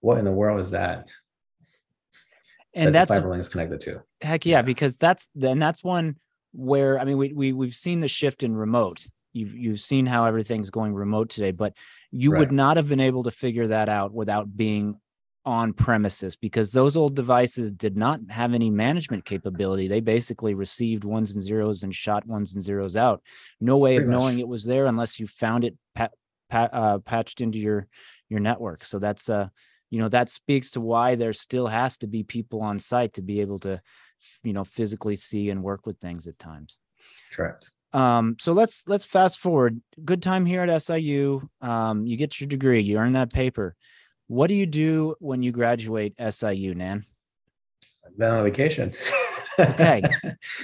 "What 0.00 0.18
in 0.18 0.24
the 0.24 0.32
world 0.32 0.60
is 0.60 0.72
that?" 0.72 1.08
and 2.76 2.86
that 2.86 2.92
that's 2.92 3.10
the 3.10 3.16
fiber 3.16 3.30
links 3.30 3.48
connected 3.48 3.80
to. 3.80 4.00
heck 4.20 4.44
yeah, 4.46 4.58
yeah. 4.58 4.62
because 4.62 4.96
that's 4.96 5.30
then 5.34 5.58
that's 5.58 5.82
one 5.82 6.16
where 6.52 7.00
I 7.00 7.04
mean 7.04 7.18
we 7.18 7.32
we 7.32 7.52
we've 7.52 7.74
seen 7.74 8.00
the 8.00 8.08
shift 8.08 8.42
in 8.42 8.54
remote. 8.54 9.06
You've 9.32 9.54
you've 9.54 9.80
seen 9.80 10.06
how 10.06 10.26
everything's 10.26 10.70
going 10.70 10.94
remote 10.94 11.30
today, 11.30 11.52
but 11.52 11.74
you 12.10 12.32
would 12.32 12.52
not 12.52 12.76
have 12.76 12.88
been 12.88 13.00
able 13.00 13.22
to 13.24 13.30
figure 13.30 13.66
that 13.68 13.88
out 13.88 14.12
without 14.12 14.56
being 14.56 15.00
on 15.44 15.72
premises 15.72 16.34
because 16.34 16.72
those 16.72 16.96
old 16.96 17.14
devices 17.14 17.70
did 17.70 17.96
not 17.96 18.18
have 18.30 18.52
any 18.52 18.68
management 18.68 19.24
capability. 19.24 19.86
They 19.86 20.00
basically 20.00 20.54
received 20.54 21.04
ones 21.04 21.32
and 21.34 21.42
zeros 21.42 21.84
and 21.84 21.94
shot 21.94 22.26
ones 22.26 22.54
and 22.54 22.64
zeros 22.64 22.96
out. 22.96 23.22
No 23.60 23.76
way 23.76 23.94
of 23.96 24.00
Pretty 24.00 24.10
much. 24.10 24.18
knowing 24.20 24.38
it 24.40 24.48
was 24.48 24.64
there 24.64 24.86
unless 24.86 25.20
you 25.20 25.28
found 25.28 25.64
it 25.64 25.76
pa- 25.94 26.08
pa- 26.50 26.68
uh, 26.72 26.98
patched 26.98 27.40
into 27.40 27.58
your 27.58 27.86
your 28.28 28.40
network. 28.40 28.84
So 28.84 28.98
that's 28.98 29.30
uh 29.30 29.48
you 29.90 30.00
know 30.00 30.08
that 30.08 30.28
speaks 30.28 30.72
to 30.72 30.80
why 30.80 31.14
there 31.14 31.32
still 31.32 31.68
has 31.68 31.96
to 31.98 32.08
be 32.08 32.24
people 32.24 32.60
on 32.60 32.80
site 32.80 33.12
to 33.12 33.22
be 33.22 33.40
able 33.40 33.60
to 33.60 33.80
you 34.42 34.52
know 34.52 34.64
physically 34.64 35.14
see 35.14 35.50
and 35.50 35.62
work 35.62 35.86
with 35.86 36.00
things 36.00 36.26
at 36.26 36.40
times. 36.40 36.80
Correct. 37.30 37.70
Um, 37.92 38.36
so 38.38 38.52
let's 38.52 38.86
let's 38.88 39.04
fast 39.04 39.38
forward. 39.38 39.80
Good 40.04 40.22
time 40.22 40.44
here 40.46 40.62
at 40.62 40.82
SIU. 40.82 41.48
Um, 41.60 42.06
you 42.06 42.16
get 42.16 42.40
your 42.40 42.48
degree, 42.48 42.82
you 42.82 42.98
earn 42.98 43.12
that 43.12 43.32
paper. 43.32 43.74
What 44.28 44.48
do 44.48 44.54
you 44.54 44.66
do 44.66 45.14
when 45.20 45.42
you 45.42 45.52
graduate 45.52 46.14
SIU, 46.18 46.74
Nan? 46.74 47.04
Then 48.16 48.34
on 48.34 48.44
vacation. 48.44 48.92
Okay. 49.58 50.02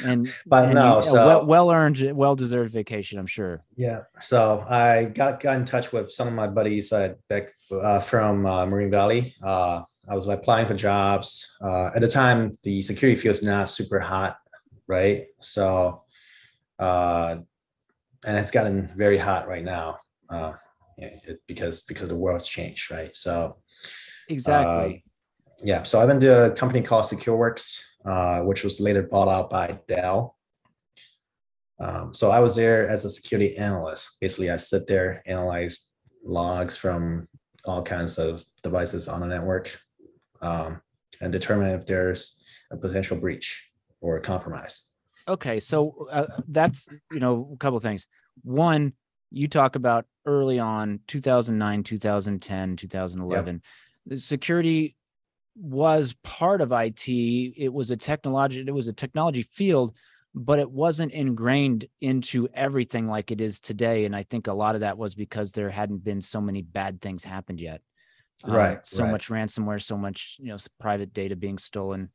And 0.05 0.31
but 0.47 0.67
and 0.67 0.75
no, 0.75 0.97
you- 0.97 1.03
so 1.03 1.15
well, 1.15 1.47
well 1.47 1.71
earned, 1.71 2.13
well 2.15 2.35
deserved 2.37 2.73
vacation, 2.73 3.19
I'm 3.19 3.27
sure. 3.27 3.63
Yeah, 3.77 4.01
so 4.21 4.67
I 4.69 5.05
got 5.05 5.41
got 5.41 5.57
in 5.57 5.65
touch 5.65 5.93
with 5.93 6.11
some 6.13 6.29
of 6.29 6.35
my 6.35 6.47
buddies 6.47 6.93
uh, 6.93 7.15
back 7.29 7.53
uh, 7.71 8.01
from 8.01 8.45
uh, 8.45 8.67
Moraine 8.67 8.91
Valley. 8.91 9.35
Uh, 9.43 9.83
I 10.09 10.15
was 10.15 10.27
applying 10.29 10.67
for 10.67 10.75
jobs. 10.75 11.49
Uh, 11.63 11.87
at 11.95 12.01
the 12.03 12.09
time, 12.09 12.57
the 12.65 12.83
security 12.83 13.19
field 13.19 13.37
is 13.37 13.43
not 13.43 13.71
super 13.71 13.99
hot, 14.01 14.37
right? 14.89 15.27
So, 15.41 16.03
uh, 16.79 17.37
and 18.25 18.37
it's 18.37 18.51
gotten 18.51 18.91
very 18.97 19.19
hot 19.19 19.49
right 19.49 19.65
now 19.65 19.99
uh, 20.31 20.53
it, 20.99 21.41
because 21.47 21.83
because 21.83 22.09
the 22.09 22.17
world's 22.17 22.47
changed, 22.47 22.91
right? 22.91 23.15
So, 23.15 23.57
Exactly. 24.29 25.05
yeah, 25.63 25.83
so 25.83 26.01
I 26.01 26.05
went 26.05 26.21
to 26.21 26.47
a 26.47 26.55
company 26.55 26.83
called 26.83 27.05
SecureWorks, 27.05 27.81
uh, 28.05 28.41
which 28.43 28.65
was 28.65 28.81
later 28.81 29.03
bought 29.03 29.29
out 29.29 29.51
by 29.51 29.79
Dell. 29.89 30.37
Um, 31.81 32.15
so 32.15 32.31
I 32.31 32.39
was 32.39 32.55
there 32.55 32.89
as 32.89 33.05
a 33.05 33.11
security 33.11 33.57
analyst. 33.57 34.17
Basically, 34.21 34.51
I 34.51 34.57
sit 34.57 34.87
there, 34.87 35.23
analyze 35.27 35.89
logs 36.25 36.77
from 36.77 37.29
all 37.65 37.83
kinds 37.83 38.19
of 38.19 38.45
devices 38.63 39.09
on 39.09 39.21
the 39.21 39.27
network, 39.27 39.77
um, 40.41 40.81
and 41.21 41.33
determine 41.33 41.71
if 41.71 41.87
there's 41.87 42.37
a 42.71 42.77
potential 42.77 43.17
breach 43.17 43.71
or 44.01 44.17
a 44.17 44.21
compromise. 44.21 44.87
Okay 45.29 45.61
so 45.61 46.09
uh, 46.11 46.27
that's 46.49 46.89
you 47.11 47.21
know 47.21 47.51
a 47.53 47.57
couple 47.57 47.79
things. 47.81 48.09
One 48.43 48.95
you 49.31 49.49
talk 49.49 49.77
about 49.77 50.07
early 50.27 50.59
on 50.59 51.01
2009 51.07 51.83
2010 51.83 52.77
2011 52.77 53.63
the 54.07 54.17
security 54.17 54.97
was 55.57 56.15
part 56.23 56.61
of 56.61 56.73
it 56.73 57.07
it 57.09 57.73
was 57.73 57.91
a 57.91 57.97
technology 57.97 58.61
it 58.61 58.75
was 58.75 58.89
a 58.89 58.93
technology 58.93 59.43
field 59.43 59.95
but 60.35 60.59
it 60.59 60.71
wasn't 60.71 61.13
ingrained 61.13 61.87
into 62.01 62.49
everything 62.55 63.07
like 63.07 63.31
it 63.31 63.41
is 63.41 63.61
today 63.61 64.05
and 64.05 64.15
i 64.15 64.23
think 64.23 64.47
a 64.47 64.53
lot 64.53 64.75
of 64.75 64.83
that 64.83 64.97
was 64.97 65.15
because 65.15 65.53
there 65.53 65.71
hadn't 65.71 66.05
been 66.05 66.21
so 66.21 66.41
many 66.41 66.63
bad 66.63 67.01
things 67.01 67.25
happened 67.25 67.61
yet. 67.61 67.81
Um, 68.45 68.53
Right, 68.55 68.87
so 68.87 69.05
right. 69.05 69.13
much 69.13 69.29
ransomware 69.29 69.81
so 69.81 69.97
much 69.97 70.37
you 70.41 70.49
know 70.49 70.57
private 70.81 71.13
data 71.13 71.37
being 71.37 71.59
stolen 71.59 72.11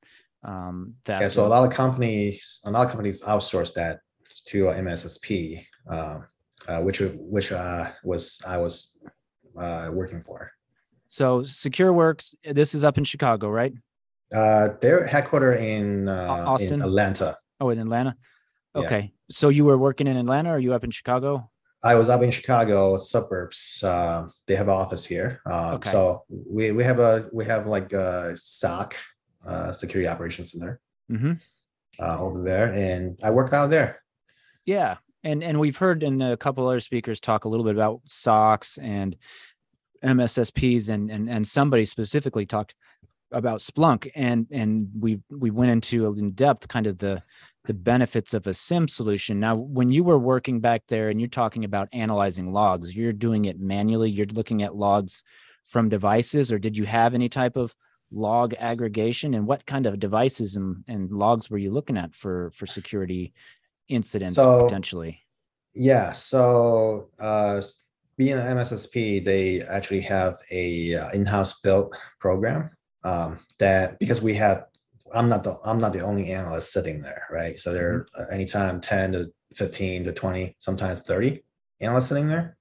um 0.47 0.95
that 1.05 1.21
Yeah, 1.21 1.27
so 1.27 1.45
a 1.45 1.51
lot 1.55 1.67
of 1.67 1.71
companies, 1.73 2.61
a 2.65 2.71
lot 2.71 2.85
of 2.85 2.91
companies 2.91 3.21
outsource 3.21 3.73
that 3.73 3.99
to 4.45 4.65
MSSP, 4.65 5.65
uh, 5.91 6.19
uh, 6.67 6.81
which 6.81 6.99
which 7.35 7.51
uh, 7.51 7.91
was 8.03 8.41
I 8.47 8.57
was 8.57 8.99
uh, 9.57 9.89
working 9.93 10.23
for. 10.23 10.51
So 11.07 11.41
SecureWorks, 11.41 12.35
this 12.51 12.73
is 12.73 12.83
up 12.83 12.97
in 12.97 13.03
Chicago, 13.03 13.49
right? 13.49 13.73
Uh, 14.33 14.69
they're 14.81 15.07
headquartered 15.07 15.61
in, 15.61 16.09
uh, 16.09 16.45
Austin? 16.45 16.73
in 16.73 16.81
Atlanta. 16.81 17.37
Oh, 17.61 17.69
in 17.69 17.79
Atlanta. 17.79 18.13
Yeah. 18.75 18.81
Okay. 18.81 19.13
So 19.31 19.47
you 19.49 19.63
were 19.63 19.77
working 19.77 20.07
in 20.07 20.17
Atlanta 20.17 20.49
or 20.49 20.55
are 20.55 20.59
you 20.59 20.73
up 20.73 20.83
in 20.83 20.91
Chicago? 20.91 21.49
I 21.83 21.95
was 21.95 22.09
up 22.09 22.21
in 22.23 22.31
Chicago 22.31 22.97
suburbs. 22.97 23.79
They 23.81 24.55
have 24.55 24.67
an 24.67 24.73
office 24.73 25.05
here. 25.05 25.41
Um, 25.45 25.75
Okay. 25.75 25.91
So 25.91 26.23
we 26.29 26.71
we 26.71 26.83
have 26.83 26.99
a 26.99 27.29
we 27.31 27.45
have 27.45 27.67
like 27.67 27.93
a 27.93 28.35
SOC, 28.37 28.95
uh, 29.45 29.71
security 29.71 30.07
operations 30.07 30.51
center 30.51 30.79
hmm 31.09 31.33
uh, 31.99 32.19
over 32.19 32.41
there, 32.43 32.71
and 32.73 33.17
I 33.23 33.31
worked 33.31 33.53
out 33.53 33.69
there. 33.69 34.01
Yeah. 34.65 34.97
And 35.23 35.43
and 35.43 35.59
we've 35.59 35.77
heard 35.77 36.03
in 36.03 36.21
a 36.21 36.37
couple 36.37 36.67
other 36.67 36.79
speakers 36.79 37.19
talk 37.19 37.45
a 37.45 37.49
little 37.49 37.65
bit 37.65 37.75
about 37.75 38.01
SOCs 38.07 38.77
and 38.81 39.15
MSSPs 40.03 40.89
and 40.89 41.09
and 41.09 41.29
and 41.29 41.47
somebody 41.47 41.85
specifically 41.85 42.45
talked 42.45 42.75
about 43.31 43.59
Splunk 43.59 44.09
and 44.15 44.47
and 44.51 44.89
we 44.97 45.19
we 45.29 45.49
went 45.49 45.71
into 45.71 46.05
in 46.13 46.31
depth 46.31 46.67
kind 46.67 46.87
of 46.87 46.99
the 46.99 47.21
the 47.65 47.73
benefits 47.73 48.33
of 48.33 48.47
a 48.47 48.53
SIEM 48.53 48.87
solution. 48.87 49.41
Now, 49.41 49.55
when 49.55 49.89
you 49.89 50.03
were 50.03 50.19
working 50.19 50.61
back 50.61 50.83
there 50.87 51.09
and 51.09 51.19
you're 51.19 51.27
talking 51.27 51.65
about 51.65 51.89
analyzing 51.91 52.53
logs, 52.53 52.95
you're 52.95 53.11
doing 53.11 53.45
it 53.45 53.59
manually. 53.59 54.09
You're 54.09 54.27
looking 54.27 54.63
at 54.63 54.75
logs 54.75 55.23
from 55.65 55.89
devices, 55.89 56.49
or 56.49 56.59
did 56.59 56.77
you 56.77 56.85
have 56.85 57.13
any 57.13 57.27
type 57.27 57.57
of 57.57 57.75
log 58.11 58.53
aggregation? 58.59 59.33
And 59.33 59.47
what 59.47 59.65
kind 59.65 59.85
of 59.85 59.99
devices 59.99 60.55
and, 60.55 60.83
and 60.87 61.11
logs 61.11 61.49
were 61.49 61.57
you 61.57 61.71
looking 61.71 61.97
at 61.97 62.15
for 62.15 62.51
for 62.51 62.65
security 62.65 63.33
incidents 63.87 64.35
So- 64.37 64.63
potentially? 64.63 65.21
Yeah. 65.73 66.11
So 66.11 67.09
uh, 67.19 67.61
being 68.17 68.33
an 68.33 68.57
MSSP, 68.57 69.23
they 69.23 69.61
actually 69.61 70.01
have 70.01 70.39
a 70.49 70.95
uh, 70.95 71.09
in-house 71.11 71.59
built 71.61 71.95
program 72.19 72.71
um, 73.03 73.39
that 73.59 73.99
because 73.99 74.21
we 74.21 74.33
have. 74.35 74.65
I'm 75.13 75.29
not 75.29 75.45
the 75.45 75.57
I'm 75.63 75.77
not 75.77 75.93
the 75.93 76.01
only 76.01 76.31
analyst 76.31 76.73
sitting 76.73 77.01
there, 77.01 77.27
right? 77.31 77.57
So 77.57 77.71
there 77.71 77.89
are 77.93 78.07
uh, 78.23 78.25
anytime 78.29 78.81
10 78.81 79.13
to 79.13 79.31
15 79.55 80.03
to 80.03 80.11
20, 80.11 80.55
sometimes 80.59 80.99
30 81.01 81.41
analysts 81.79 82.07
sitting 82.07 82.27
there, 82.27 82.57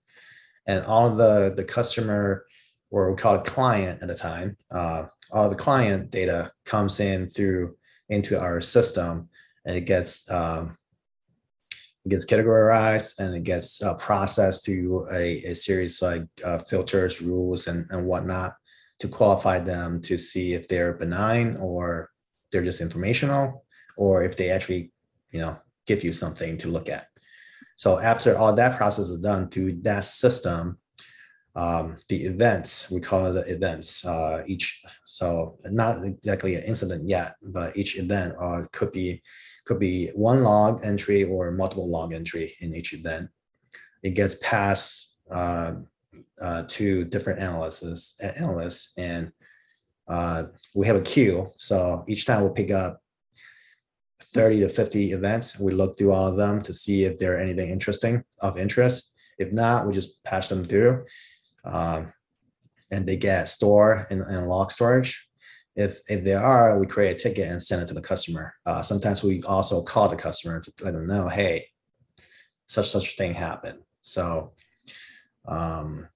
and 0.68 0.84
all 0.86 1.08
of 1.08 1.16
the 1.16 1.54
the 1.56 1.64
customer 1.64 2.44
or 2.90 3.10
we 3.10 3.16
call 3.16 3.34
it 3.34 3.44
client 3.44 4.00
at 4.00 4.08
the 4.08 4.14
time, 4.14 4.56
uh, 4.70 5.06
all 5.30 5.48
the 5.48 5.56
client 5.56 6.10
data 6.10 6.52
comes 6.64 7.00
in 7.00 7.28
through 7.28 7.76
into 8.08 8.38
our 8.40 8.60
system, 8.60 9.28
and 9.64 9.76
it 9.76 9.82
gets 9.82 10.30
um, 10.30 10.76
it 12.06 12.10
gets 12.10 12.24
categorized 12.24 13.18
and 13.18 13.34
it 13.34 13.42
gets 13.42 13.82
uh, 13.82 13.94
processed 13.94 14.64
through 14.64 15.08
a, 15.10 15.42
a 15.42 15.54
series 15.54 16.00
like 16.00 16.22
uh, 16.44 16.58
filters, 16.58 17.20
rules, 17.20 17.66
and, 17.66 17.84
and 17.90 18.06
whatnot 18.06 18.54
to 19.00 19.08
qualify 19.08 19.58
them 19.58 20.00
to 20.02 20.16
see 20.16 20.54
if 20.54 20.68
they're 20.68 20.92
benign 20.92 21.56
or 21.56 22.10
they're 22.52 22.62
just 22.62 22.80
informational 22.80 23.64
or 23.96 24.22
if 24.22 24.36
they 24.36 24.50
actually, 24.50 24.92
you 25.32 25.40
know, 25.40 25.58
give 25.86 26.04
you 26.04 26.12
something 26.12 26.56
to 26.58 26.68
look 26.68 26.88
at. 26.88 27.08
So 27.76 27.98
after 27.98 28.38
all 28.38 28.52
that 28.52 28.76
process 28.76 29.08
is 29.08 29.18
done 29.18 29.48
through 29.48 29.80
that 29.82 30.04
system, 30.04 30.78
um, 31.56 31.96
the 32.08 32.24
events 32.24 32.90
we 32.90 33.00
call 33.00 33.32
the 33.32 33.40
events 33.50 34.04
uh, 34.04 34.44
each 34.46 34.84
so 35.04 35.58
not 35.64 36.04
exactly 36.04 36.54
an 36.54 36.62
incident 36.62 37.08
yet 37.08 37.34
but 37.50 37.76
each 37.76 37.98
event 37.98 38.34
uh, 38.40 38.62
could 38.72 38.92
be 38.92 39.22
could 39.66 39.78
be 39.80 40.08
one 40.14 40.42
log 40.42 40.84
entry 40.84 41.24
or 41.24 41.50
multiple 41.50 41.88
log 41.88 42.14
entry 42.14 42.56
in 42.60 42.74
each 42.74 42.94
event. 42.94 43.28
It 44.02 44.10
gets 44.10 44.36
passed 44.36 45.16
uh, 45.30 45.74
uh, 46.40 46.62
to 46.68 47.04
different 47.04 47.40
analysts 47.40 48.18
analysts 48.20 48.92
and 48.96 49.32
uh, 50.08 50.44
we 50.74 50.86
have 50.86 50.96
a 50.96 51.00
queue 51.00 51.50
so 51.58 52.04
each 52.06 52.24
time 52.24 52.42
we'll 52.42 52.52
pick 52.52 52.70
up 52.70 53.02
30 54.20 54.60
to 54.60 54.68
50 54.68 55.12
events 55.12 55.58
we 55.58 55.72
look 55.72 55.98
through 55.98 56.12
all 56.12 56.28
of 56.28 56.36
them 56.36 56.62
to 56.62 56.72
see 56.72 57.04
if 57.04 57.18
there 57.18 57.34
are 57.34 57.38
anything 57.38 57.70
interesting 57.70 58.22
of 58.40 58.56
interest. 58.56 59.12
If 59.38 59.52
not 59.52 59.86
we 59.86 59.92
just 59.92 60.22
patch 60.22 60.48
them 60.48 60.64
through 60.64 61.04
um, 61.66 62.12
and 62.90 63.06
they 63.06 63.16
get 63.16 63.48
store 63.48 64.06
and, 64.10 64.22
in 64.22 64.46
log 64.46 64.70
storage. 64.70 65.28
If 65.74 66.00
if 66.08 66.24
they 66.24 66.34
are, 66.34 66.78
we 66.78 66.86
create 66.86 67.16
a 67.16 67.18
ticket 67.18 67.50
and 67.50 67.62
send 67.62 67.82
it 67.82 67.88
to 67.88 67.94
the 67.94 68.00
customer. 68.00 68.54
Uh, 68.64 68.80
sometimes 68.80 69.22
we 69.22 69.42
also 69.42 69.82
call 69.82 70.08
the 70.08 70.16
customer 70.16 70.60
to 70.60 70.72
let 70.82 70.94
them 70.94 71.06
know, 71.06 71.28
hey, 71.28 71.66
such 72.66 72.88
such 72.88 73.16
thing 73.16 73.34
happened. 73.34 73.80
So, 74.00 74.52
um, 75.46 76.08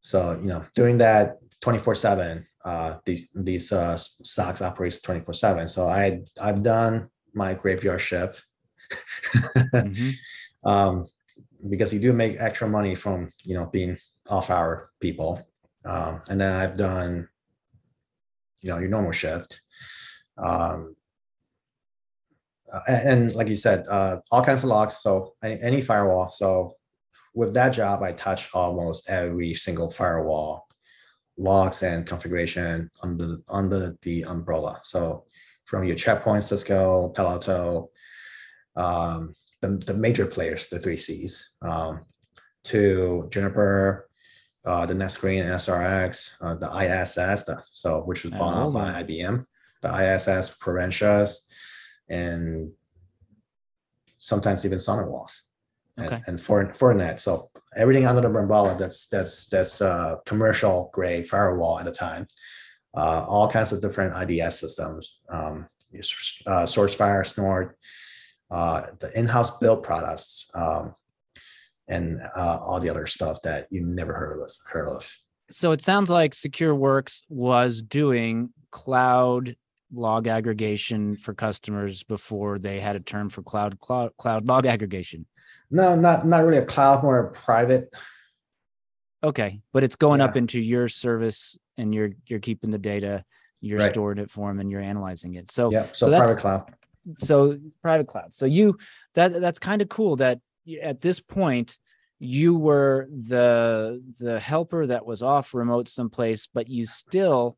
so 0.00 0.38
you 0.40 0.48
know, 0.48 0.64
doing 0.74 0.98
that 0.98 1.38
twenty 1.60 1.78
four 1.78 1.94
seven. 1.94 2.46
Uh, 2.62 2.96
these 3.06 3.30
these 3.34 3.72
uh, 3.72 3.94
SOCs 3.94 4.60
operates 4.60 5.00
twenty 5.00 5.20
four 5.20 5.32
seven. 5.32 5.66
So 5.66 5.88
I 5.88 6.20
I've 6.40 6.62
done 6.62 7.08
my 7.32 7.54
graveyard 7.54 8.00
shift. 8.00 8.44
mm-hmm. 9.72 10.68
um, 10.68 11.06
because 11.68 11.92
you 11.92 12.00
do 12.00 12.12
make 12.12 12.36
extra 12.38 12.68
money 12.68 12.94
from 12.94 13.32
you 13.44 13.54
know 13.54 13.66
being 13.66 13.96
off 14.30 14.50
hour 14.50 14.90
people. 15.00 15.46
Um, 15.84 16.22
and 16.30 16.40
then 16.40 16.52
I've 16.54 16.76
done, 16.76 17.28
you 18.62 18.70
know, 18.70 18.78
your 18.78 18.88
normal 18.88 19.12
shift. 19.12 19.60
Um, 20.38 20.96
and, 22.86 23.08
and, 23.08 23.34
like 23.34 23.48
you 23.48 23.56
said, 23.56 23.86
uh, 23.88 24.20
all 24.30 24.44
kinds 24.44 24.62
of 24.62 24.70
logs. 24.70 24.98
So 24.98 25.34
any, 25.42 25.60
any 25.60 25.80
firewall. 25.80 26.30
So 26.30 26.74
with 27.34 27.52
that 27.54 27.70
job, 27.70 28.02
I 28.02 28.12
touch 28.12 28.48
almost 28.54 29.10
every 29.10 29.54
single 29.54 29.90
firewall 29.90 30.66
logs 31.36 31.82
and 31.82 32.06
configuration 32.06 32.90
under 33.02 33.38
under 33.48 33.96
the 34.02 34.24
umbrella. 34.24 34.78
So 34.82 35.24
from 35.64 35.84
your 35.84 35.96
checkpoint, 35.96 36.44
Cisco, 36.44 37.08
Palo 37.10 37.30
Alto, 37.30 37.90
um, 38.76 39.34
the, 39.60 39.68
the 39.86 39.94
major 39.94 40.26
players, 40.26 40.68
the 40.68 40.80
three 40.80 40.96
C's, 40.96 41.54
um, 41.62 42.00
to 42.64 43.28
Juniper, 43.30 44.09
uh, 44.64 44.86
the 44.86 44.94
NetScreen 44.94 45.44
SRX, 45.44 46.32
uh, 46.40 46.54
the 46.54 46.68
ISS, 46.68 47.44
the, 47.44 47.62
so 47.70 48.00
which 48.02 48.24
was 48.24 48.32
bought 48.32 48.72
by 48.72 49.02
IBM, 49.02 49.44
the 49.82 50.14
ISS 50.14 50.56
Proventia, 50.58 51.26
and 52.08 52.70
sometimes 54.18 54.66
even 54.66 54.78
SonicWalls 54.78 55.40
and, 55.96 56.06
okay. 56.06 56.20
and 56.26 56.40
for 56.40 56.64
Fortinet. 56.66 57.20
So 57.20 57.50
everything 57.76 58.06
under 58.06 58.20
the 58.20 58.28
umbrella 58.28 58.76
that's 58.78 59.06
that's 59.06 59.46
that's 59.46 59.80
uh, 59.80 60.16
commercial 60.26 60.90
grade 60.92 61.26
firewall 61.26 61.78
at 61.78 61.84
the 61.84 61.92
time. 61.92 62.26
Uh, 62.94 63.24
all 63.28 63.48
kinds 63.48 63.72
of 63.72 63.80
different 63.80 64.16
IDS 64.16 64.58
systems, 64.58 65.20
um, 65.28 65.68
uh, 65.94 66.64
SourceFire, 66.66 67.24
Snort, 67.24 67.78
uh, 68.50 68.82
the 68.98 69.16
in-house 69.16 69.58
built 69.58 69.84
products, 69.84 70.50
um, 70.54 70.96
and 71.90 72.20
uh, 72.36 72.58
all 72.62 72.80
the 72.80 72.88
other 72.88 73.06
stuff 73.06 73.42
that 73.42 73.66
you 73.70 73.82
never 73.82 74.14
heard 74.14 74.40
of. 74.40 74.50
Heard 74.64 74.88
of. 74.88 75.12
So 75.50 75.72
it 75.72 75.82
sounds 75.82 76.08
like 76.08 76.32
SecureWorks 76.32 77.24
was 77.28 77.82
doing 77.82 78.50
cloud 78.70 79.56
log 79.92 80.28
aggregation 80.28 81.16
for 81.16 81.34
customers 81.34 82.04
before 82.04 82.58
they 82.60 82.78
had 82.78 82.94
a 82.94 83.00
term 83.00 83.28
for 83.28 83.42
cloud 83.42 83.78
cloud 83.80 84.12
cloud 84.16 84.46
log 84.46 84.66
aggregation. 84.66 85.26
No, 85.70 85.96
not 85.96 86.26
not 86.26 86.44
really 86.44 86.58
a 86.58 86.64
cloud, 86.64 87.02
more 87.02 87.18
a 87.18 87.30
private. 87.32 87.92
Okay, 89.22 89.60
but 89.72 89.82
it's 89.84 89.96
going 89.96 90.20
yeah. 90.20 90.26
up 90.26 90.36
into 90.36 90.60
your 90.60 90.88
service, 90.88 91.58
and 91.76 91.94
you're 91.94 92.10
you're 92.26 92.40
keeping 92.40 92.70
the 92.70 92.78
data, 92.78 93.24
you're 93.60 93.80
right. 93.80 93.92
storing 93.92 94.18
it 94.18 94.30
for 94.30 94.48
them, 94.48 94.60
and 94.60 94.70
you're 94.70 94.80
analyzing 94.80 95.34
it. 95.34 95.50
So 95.50 95.70
yeah, 95.70 95.86
so, 95.92 96.10
so 96.10 96.16
private 96.16 96.38
cloud. 96.38 96.74
So 97.16 97.58
private 97.82 98.06
cloud. 98.06 98.32
So 98.32 98.46
you 98.46 98.78
that 99.14 99.40
that's 99.40 99.58
kind 99.58 99.82
of 99.82 99.88
cool 99.88 100.16
that 100.16 100.40
at 100.80 101.00
this 101.00 101.20
point 101.20 101.78
you 102.20 102.54
were 102.56 103.08
the 103.10 104.00
the 104.20 104.38
helper 104.38 104.86
that 104.86 105.06
was 105.06 105.22
off 105.22 105.54
remote 105.54 105.88
someplace 105.88 106.46
but 106.52 106.68
you 106.68 106.84
still 106.84 107.56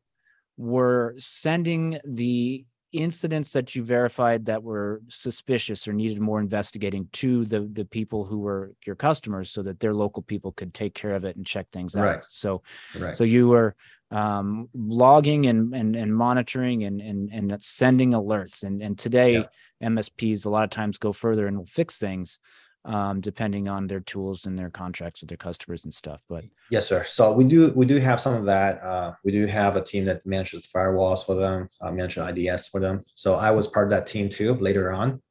were 0.57 1.13
sending 1.17 1.99
the 2.05 2.65
incidents 2.93 3.51
that 3.51 3.75
you 3.75 3.83
verified 3.83 4.45
that 4.45 4.63
were 4.63 5.01
suspicious 5.09 5.87
or 5.87 5.93
needed 5.93 6.21
more 6.21 6.39
investigating 6.39 7.09
to 7.11 7.43
the 7.45 7.61
the 7.73 7.83
people 7.83 8.23
who 8.23 8.39
were 8.39 8.71
your 8.85 8.95
customers 8.95 9.49
so 9.49 9.61
that 9.63 9.79
their 9.79 9.93
local 9.93 10.23
people 10.23 10.51
could 10.53 10.73
take 10.73 10.93
care 10.93 11.13
of 11.13 11.25
it 11.25 11.35
and 11.35 11.45
check 11.45 11.67
things 11.71 11.95
right. 11.95 12.17
out 12.17 12.23
so 12.23 12.61
right. 12.99 13.15
so 13.15 13.23
you 13.23 13.47
were 13.47 13.75
um, 14.11 14.69
logging 14.75 15.47
and, 15.47 15.73
and 15.73 15.95
and 15.95 16.15
monitoring 16.15 16.83
and 16.83 17.01
and 17.01 17.31
and 17.33 17.63
sending 17.63 18.11
alerts 18.11 18.63
and 18.63 18.79
and 18.81 18.97
today 18.97 19.33
yeah. 19.33 19.89
msps 19.89 20.45
a 20.45 20.49
lot 20.49 20.63
of 20.63 20.69
times 20.69 20.99
go 20.99 21.11
further 21.11 21.47
and 21.47 21.57
will 21.57 21.65
fix 21.65 21.97
things 21.97 22.39
um, 22.85 23.21
depending 23.21 23.67
on 23.67 23.87
their 23.87 24.01
tools 24.01 24.45
and 24.45 24.57
their 24.57 24.69
contracts 24.69 25.21
with 25.21 25.29
their 25.29 25.37
customers 25.37 25.85
and 25.85 25.93
stuff. 25.93 26.21
But 26.27 26.43
yes, 26.69 26.87
sir. 26.87 27.03
So 27.05 27.31
we 27.31 27.45
do 27.45 27.71
we 27.75 27.85
do 27.85 27.97
have 27.97 28.19
some 28.19 28.33
of 28.33 28.45
that. 28.45 28.81
Uh, 28.83 29.13
we 29.23 29.31
do 29.31 29.45
have 29.45 29.77
a 29.77 29.83
team 29.83 30.05
that 30.05 30.25
manages 30.25 30.67
firewalls 30.67 31.25
for 31.25 31.35
them, 31.35 31.69
uh, 31.81 31.91
manages 31.91 32.23
IDS 32.27 32.67
for 32.67 32.79
them. 32.79 33.03
So 33.15 33.35
I 33.35 33.51
was 33.51 33.67
part 33.67 33.87
of 33.87 33.91
that 33.91 34.07
team 34.07 34.29
too 34.29 34.55
later 34.55 34.91
on. 34.91 35.21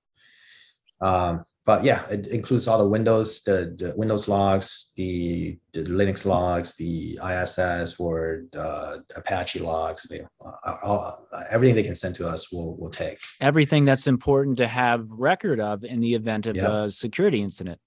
Um, 1.00 1.44
but 1.64 1.84
yeah, 1.84 2.04
it 2.08 2.26
includes 2.26 2.66
all 2.66 2.78
the 2.78 2.88
Windows, 2.88 3.42
the, 3.44 3.74
the 3.76 3.92
Windows 3.96 4.26
logs, 4.26 4.90
the, 4.96 5.56
the, 5.72 5.84
Linux 5.84 6.24
logs, 6.24 6.74
the 6.74 7.20
ISS 7.24 8.00
or 8.00 8.44
uh, 8.58 8.98
Apache 9.14 9.60
logs. 9.60 10.06
You 10.10 10.22
know, 10.22 10.54
all, 10.64 11.28
everything 11.50 11.76
they 11.76 11.84
can 11.84 11.94
send 11.94 12.16
to 12.16 12.26
us, 12.26 12.50
we'll 12.52 12.74
we'll 12.76 12.90
take. 12.90 13.18
Everything 13.40 13.84
that's 13.84 14.08
important 14.08 14.56
to 14.58 14.66
have 14.66 15.06
record 15.08 15.60
of 15.60 15.84
in 15.84 16.00
the 16.00 16.14
event 16.14 16.48
of 16.48 16.56
yep. 16.56 16.68
a 16.68 16.90
security 16.90 17.40
incident. 17.40 17.78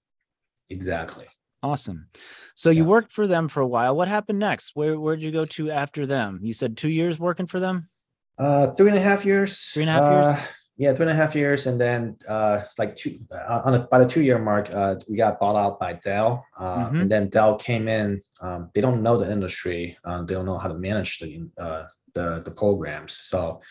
Exactly. 0.70 1.26
Awesome. 1.62 2.08
So 2.54 2.70
yeah. 2.70 2.78
you 2.78 2.84
worked 2.86 3.12
for 3.12 3.26
them 3.26 3.46
for 3.46 3.60
a 3.60 3.66
while. 3.66 3.94
What 3.94 4.08
happened 4.08 4.38
next? 4.38 4.70
Where 4.74 4.98
where'd 4.98 5.22
you 5.22 5.32
go 5.32 5.44
to 5.44 5.70
after 5.70 6.06
them? 6.06 6.40
You 6.42 6.54
said 6.54 6.78
two 6.78 6.88
years 6.88 7.20
working 7.20 7.46
for 7.46 7.60
them. 7.60 7.90
Uh, 8.38 8.70
three 8.70 8.88
and 8.88 8.96
a 8.96 9.00
half 9.02 9.26
years. 9.26 9.60
Three 9.72 9.82
and 9.82 9.90
a 9.90 9.92
half 9.92 10.02
uh, 10.02 10.30
years 10.30 10.48
yeah, 10.78 10.92
two 10.92 11.02
and 11.02 11.10
a 11.10 11.14
half 11.14 11.34
years, 11.34 11.66
and 11.66 11.80
then 11.80 12.16
uh, 12.28 12.62
like 12.78 12.96
two 12.96 13.18
uh, 13.32 13.62
on 13.64 13.74
a, 13.74 13.78
by 13.86 13.98
the 13.98 14.06
two 14.06 14.20
year 14.20 14.38
mark, 14.38 14.72
uh, 14.74 14.96
we 15.08 15.16
got 15.16 15.40
bought 15.40 15.56
out 15.56 15.80
by 15.80 15.94
Dell, 15.94 16.44
uh, 16.58 16.86
mm-hmm. 16.86 17.00
and 17.00 17.08
then 17.08 17.28
Dell 17.30 17.56
came 17.56 17.88
in. 17.88 18.20
Um, 18.42 18.70
they 18.74 18.82
don't 18.82 19.02
know 19.02 19.16
the 19.16 19.30
industry, 19.30 19.96
um, 20.04 20.26
they 20.26 20.34
don't 20.34 20.44
know 20.44 20.58
how 20.58 20.68
to 20.68 20.74
manage 20.74 21.18
the 21.18 21.48
uh, 21.58 21.84
the 22.12 22.42
the 22.44 22.50
programs. 22.50 23.18
So 23.22 23.62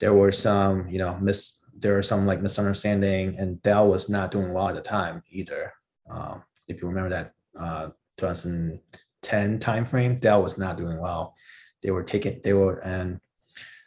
there 0.00 0.14
were 0.14 0.32
some, 0.32 0.88
you 0.88 0.98
know, 0.98 1.16
miss 1.20 1.62
there 1.78 1.94
were 1.94 2.02
some 2.02 2.26
like 2.26 2.42
misunderstanding, 2.42 3.38
and 3.38 3.62
Dell 3.62 3.88
was 3.88 4.08
not 4.10 4.32
doing 4.32 4.52
well 4.52 4.68
at 4.68 4.74
the 4.74 4.80
time 4.80 5.22
either. 5.30 5.72
Um, 6.10 6.42
if 6.66 6.82
you 6.82 6.88
remember 6.88 7.10
that 7.10 7.32
uh, 7.58 7.90
2010 8.16 9.58
timeframe, 9.60 10.20
Dell 10.20 10.42
was 10.42 10.58
not 10.58 10.76
doing 10.76 10.98
well. 10.98 11.36
They 11.84 11.92
were 11.92 12.02
taken, 12.02 12.40
they 12.42 12.52
were 12.52 12.78
and 12.78 13.20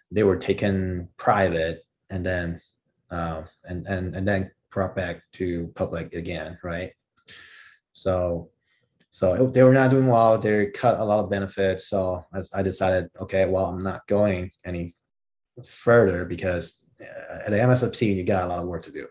they 0.10 0.24
were 0.24 0.38
taken 0.38 1.10
private 1.18 1.84
and 2.12 2.26
then 2.26 2.62
uh, 3.10 3.44
and 3.66 3.88
and 3.88 4.16
and 4.16 4.28
then 4.28 4.52
brought 4.70 4.96
back 4.96 5.22
to 5.34 5.72
public 5.76 6.14
again, 6.14 6.58
right? 6.64 6.92
So 7.94 8.52
so 9.12 9.48
they 9.48 9.64
were 9.64 9.74
not 9.74 9.92
doing 9.92 10.08
well. 10.08 10.38
They 10.38 10.68
cut 10.68 11.00
a 11.00 11.04
lot 11.04 11.20
of 11.20 11.30
benefits. 11.30 11.88
So 11.90 12.26
I 12.54 12.62
decided, 12.62 13.10
okay, 13.20 13.46
well, 13.46 13.66
I'm 13.66 13.80
not 13.80 14.08
going 14.08 14.52
any 14.66 14.94
further 15.66 16.24
because 16.24 16.86
uh, 17.02 17.40
at 17.46 17.52
MSSP 17.52 18.16
you 18.16 18.24
got 18.24 18.46
a 18.46 18.48
lot 18.48 18.60
of 18.60 18.68
work 18.68 18.84
to 18.84 18.92
do. 18.92 19.08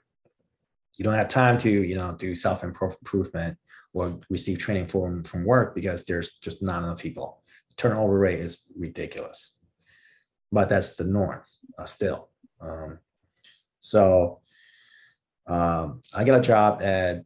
You 0.96 1.04
don't 1.04 1.14
have 1.14 1.28
time 1.28 1.58
to, 1.58 1.70
you 1.70 1.96
know, 1.96 2.14
do 2.18 2.34
self 2.34 2.64
improvement 2.64 3.58
or 3.92 4.18
receive 4.30 4.58
training 4.58 4.86
from 4.86 5.22
from 5.24 5.44
work 5.44 5.74
because 5.74 6.04
there's 6.04 6.34
just 6.38 6.62
not 6.62 6.82
enough 6.82 7.00
people. 7.00 7.42
Turnover 7.76 8.18
rate 8.18 8.40
is 8.40 8.66
ridiculous, 8.76 9.54
but 10.50 10.68
that's 10.68 10.96
the 10.96 11.04
norm 11.04 11.42
uh, 11.78 11.84
still. 11.84 12.30
Um, 12.60 12.98
so 13.78 14.40
um, 15.46 16.00
I 16.14 16.24
got 16.24 16.38
a 16.38 16.42
job 16.42 16.82
at 16.82 17.24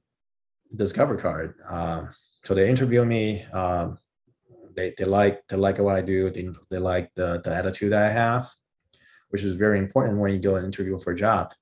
Discover 0.74 1.16
Card. 1.16 1.54
Um, 1.68 2.10
so 2.44 2.54
they 2.54 2.68
interview 2.68 3.04
me. 3.04 3.44
Um, 3.52 3.98
they, 4.76 4.94
they 4.98 5.04
like 5.04 5.46
they 5.48 5.56
like 5.56 5.78
what 5.78 5.96
I 5.96 6.00
do. 6.00 6.30
They, 6.30 6.48
they 6.70 6.78
like 6.78 7.10
the, 7.14 7.40
the 7.44 7.54
attitude 7.54 7.92
that 7.92 8.04
I 8.04 8.10
have, 8.10 8.50
which 9.28 9.42
is 9.42 9.54
very 9.54 9.78
important 9.78 10.18
when 10.18 10.32
you 10.32 10.38
go 10.38 10.56
and 10.56 10.64
interview 10.64 10.98
for 10.98 11.12
a 11.12 11.16
job. 11.16 11.52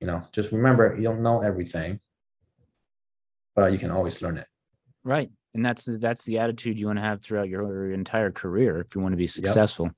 You 0.00 0.06
know, 0.06 0.22
just 0.32 0.52
remember 0.52 0.94
you 0.96 1.02
don't 1.02 1.22
know 1.22 1.40
everything, 1.40 2.00
but 3.54 3.72
you 3.72 3.78
can 3.78 3.90
always 3.90 4.20
learn 4.22 4.38
it. 4.38 4.46
Right. 5.04 5.30
And 5.54 5.64
that's 5.64 5.84
that's 5.84 6.24
the 6.24 6.38
attitude 6.38 6.78
you 6.78 6.86
want 6.86 6.98
to 6.98 7.02
have 7.02 7.22
throughout 7.22 7.48
your 7.48 7.92
entire 7.92 8.30
career 8.30 8.80
if 8.80 8.94
you 8.94 9.00
want 9.00 9.12
to 9.12 9.18
be 9.18 9.26
successful. 9.26 9.86
Yep. 9.86 9.94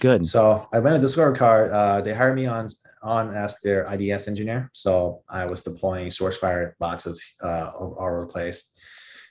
Good. 0.00 0.26
So 0.26 0.68
I 0.72 0.78
went 0.78 0.94
to 0.94 1.00
Discover 1.00 1.34
Card. 1.34 1.72
Uh, 1.72 2.00
they 2.00 2.14
hired 2.14 2.36
me 2.36 2.46
on 2.46 2.68
on 3.02 3.34
as 3.34 3.60
their 3.60 3.84
IDS 3.92 4.28
engineer. 4.28 4.70
So 4.72 5.22
I 5.28 5.46
was 5.46 5.62
deploying 5.62 6.08
SourceFire 6.08 6.72
boxes 6.78 7.22
uh, 7.42 7.72
all 7.76 7.96
over 7.98 8.20
the 8.20 8.26
place, 8.26 8.70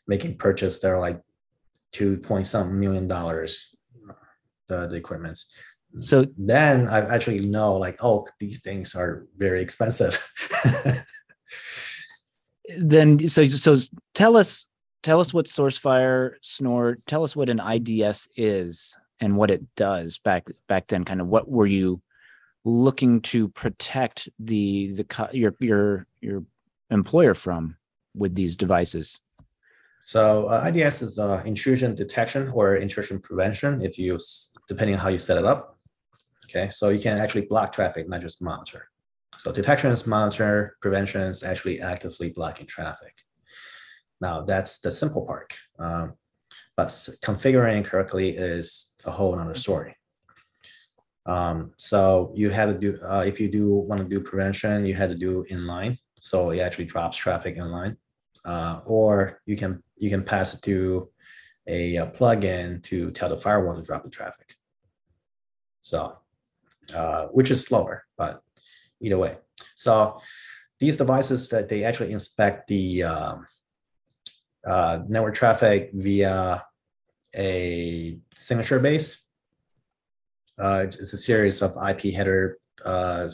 making 0.08 0.38
purchase 0.38 0.80
They're 0.80 0.99
like 0.99 1.21
two 1.93 2.17
point 2.17 2.47
something 2.47 2.77
million 2.77 3.08
dollars. 3.08 3.75
The 4.67 4.88
the 4.88 4.95
equipments. 4.95 5.53
So 5.99 6.25
then 6.38 6.89
I 6.89 7.15
actually 7.15 7.39
know 7.39 7.77
like, 7.77 8.03
oh, 8.03 8.27
these 8.38 8.62
things 8.62 8.93
are 8.93 9.25
very 9.38 9.62
expensive. 9.62 10.30
then 12.77 13.25
so 13.30 13.45
so 13.45 13.77
tell 14.13 14.36
us 14.36 14.67
tell 15.01 15.21
us 15.21 15.34
what 15.34 15.45
SourceFire 15.45 16.34
Snort. 16.41 17.06
Tell 17.08 17.23
us 17.23 17.38
what 17.38 17.49
an 17.49 17.62
IDS 17.62 18.27
is 18.36 18.97
and 19.19 19.38
what 19.38 19.51
it 19.51 19.63
does 19.75 20.17
back 20.19 20.47
back 20.67 20.88
then. 20.88 21.03
Kind 21.03 21.21
of 21.21 21.27
what 21.27 21.49
were 21.49 21.65
you 21.65 22.01
looking 22.65 23.21
to 23.21 23.49
protect 23.49 24.30
the 24.39 24.93
the 24.93 25.30
your 25.34 25.56
your 25.60 26.08
your 26.21 26.43
employer 26.89 27.34
from 27.34 27.77
with 28.15 28.36
these 28.36 28.58
devices? 28.58 29.19
So 30.06 30.45
uh, 30.47 30.71
IDS 30.73 31.01
is 31.01 31.19
uh, 31.19 31.41
intrusion 31.45 31.93
detection 31.93 32.49
or 32.49 32.77
intrusion 32.77 33.19
prevention. 33.19 33.82
If 33.84 33.99
you 33.99 34.17
depending 34.67 34.95
on 34.95 35.01
how 35.01 35.10
you 35.10 35.17
set 35.17 35.38
it 35.38 35.45
up. 35.45 35.77
Okay, 36.45 36.69
so 36.69 36.89
you 36.89 36.99
can 36.99 37.17
actually 37.17 37.45
block 37.45 37.73
traffic, 37.73 38.08
not 38.08 38.21
just 38.21 38.41
monitor. 38.41 38.88
So 39.38 39.51
detection 39.51 39.91
is 39.91 40.08
monitor, 40.08 40.77
prevention 40.82 41.21
is 41.21 41.43
actually 41.43 41.82
actively 41.82 42.30
blocking 42.30 42.65
traffic. 42.65 43.13
Now 44.21 44.41
that's 44.41 44.80
the 44.80 44.91
simple 44.91 45.25
part. 45.25 45.53
Um, 45.77 46.13
but 46.77 46.89
configuring 47.25 47.83
correctly 47.83 48.37
is 48.37 48.93
a 49.05 49.11
whole 49.11 49.37
other 49.37 49.55
story. 49.55 49.95
Um, 51.25 51.71
so 51.75 52.31
you 52.35 52.49
have 52.51 52.69
to 52.69 52.77
do, 52.77 52.97
uh, 53.03 53.23
if 53.27 53.39
you 53.41 53.49
do 53.49 53.73
want 53.73 54.01
to 54.01 54.07
do 54.07 54.21
prevention, 54.21 54.85
you 54.85 54.93
had 54.93 55.09
to 55.09 55.15
do 55.15 55.43
inline. 55.51 55.97
So 56.21 56.51
it 56.51 56.59
actually 56.59 56.85
drops 56.85 57.17
traffic 57.17 57.57
inline. 57.57 57.97
Uh, 58.45 58.79
or 58.85 59.41
you 59.45 59.57
can 59.57 59.83
you 59.97 60.09
can 60.09 60.23
pass 60.23 60.53
it 60.53 60.61
through 60.61 61.09
a, 61.67 61.97
a 61.97 62.07
plugin 62.07 62.81
to 62.83 63.11
tell 63.11 63.27
the 63.27 63.37
firewall 63.37 63.75
to 63.75 63.81
drop 63.81 64.03
the 64.03 64.09
traffic. 64.09 64.55
So, 65.81 66.17
uh, 66.93 67.25
which 67.27 67.51
is 67.51 67.65
slower, 67.65 68.05
but 68.17 68.41
either 69.01 69.17
way. 69.17 69.37
So 69.75 70.21
these 70.79 70.95
devices 70.95 71.49
that 71.49 71.67
they 71.67 71.83
actually 71.83 72.13
inspect 72.13 72.67
the 72.67 73.03
um, 73.03 73.47
uh, 74.65 74.99
network 75.07 75.35
traffic 75.35 75.91
via 75.93 76.63
a 77.38 78.17
signature 78.36 78.80
base. 78.80 79.23
Uh, 80.58 80.86
it's 80.88 81.13
a 81.13 81.17
series 81.17 81.62
of 81.62 81.76
IP 81.88 82.13
header 82.13 82.58
uh, 82.84 83.30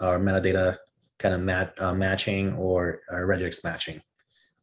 or 0.00 0.18
metadata 0.18 0.76
kind 1.18 1.34
of 1.34 1.40
mat, 1.40 1.72
uh, 1.78 1.94
matching 1.94 2.54
or 2.54 3.00
uh, 3.10 3.16
regex 3.16 3.64
matching 3.64 4.00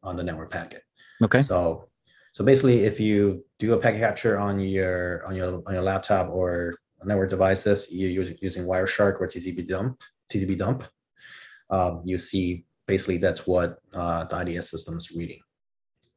on 0.02 0.16
the 0.16 0.22
network 0.22 0.50
packet. 0.50 0.82
Okay. 1.22 1.40
So, 1.40 1.88
so 2.32 2.44
basically, 2.44 2.84
if 2.84 3.00
you 3.00 3.44
do 3.58 3.72
a 3.72 3.78
packet 3.78 3.98
capture 3.98 4.38
on 4.38 4.60
your 4.60 5.24
on 5.26 5.34
your 5.34 5.62
on 5.66 5.74
your 5.74 5.82
laptop 5.82 6.30
or 6.30 6.74
network 7.04 7.30
devices, 7.30 7.86
you're 7.90 8.10
using, 8.10 8.36
using 8.40 8.64
Wireshark 8.64 9.20
or 9.20 9.26
TCP 9.26 9.68
dump, 9.68 10.02
TCP 10.30 10.56
dump. 10.58 10.84
Um, 11.70 12.02
you 12.04 12.18
see, 12.18 12.64
basically, 12.86 13.18
that's 13.18 13.46
what 13.46 13.78
uh, 13.94 14.24
the 14.24 14.40
IDS 14.40 14.70
system 14.70 14.96
is 14.96 15.12
reading, 15.12 15.40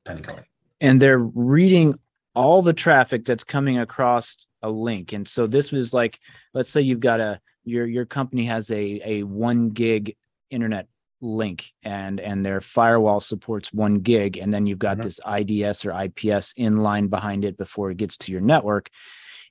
technically. 0.05 0.43
And 0.81 1.01
they're 1.01 1.19
reading 1.19 1.97
all 2.37 2.61
the 2.61 2.73
traffic 2.73 3.25
that's 3.25 3.43
coming 3.43 3.79
across 3.79 4.45
a 4.61 4.69
link. 4.69 5.11
And 5.11 5.27
so 5.27 5.47
this 5.47 5.71
was 5.71 5.91
like, 5.91 6.19
let's 6.53 6.69
say 6.69 6.81
you've 6.81 6.99
got 6.99 7.19
a 7.19 7.41
your 7.63 7.87
your 7.87 8.05
company 8.05 8.45
has 8.45 8.69
a 8.71 9.01
a 9.03 9.23
one 9.23 9.71
gig 9.71 10.15
internet 10.51 10.87
link 11.19 11.73
and 11.81 12.19
and 12.19 12.45
their 12.45 12.61
firewall 12.61 13.19
supports 13.19 13.73
one 13.73 13.95
gig 13.95 14.37
and 14.37 14.53
then 14.53 14.67
you've 14.67 14.77
got 14.77 14.97
mm-hmm. 14.97 15.03
this 15.03 15.19
ids 15.25 15.83
or 15.83 15.91
ips 16.03 16.53
in 16.55 16.77
line 16.77 17.07
behind 17.07 17.43
it 17.43 17.57
before 17.57 17.89
it 17.89 17.97
gets 17.97 18.17
to 18.17 18.31
your 18.31 18.39
network 18.39 18.87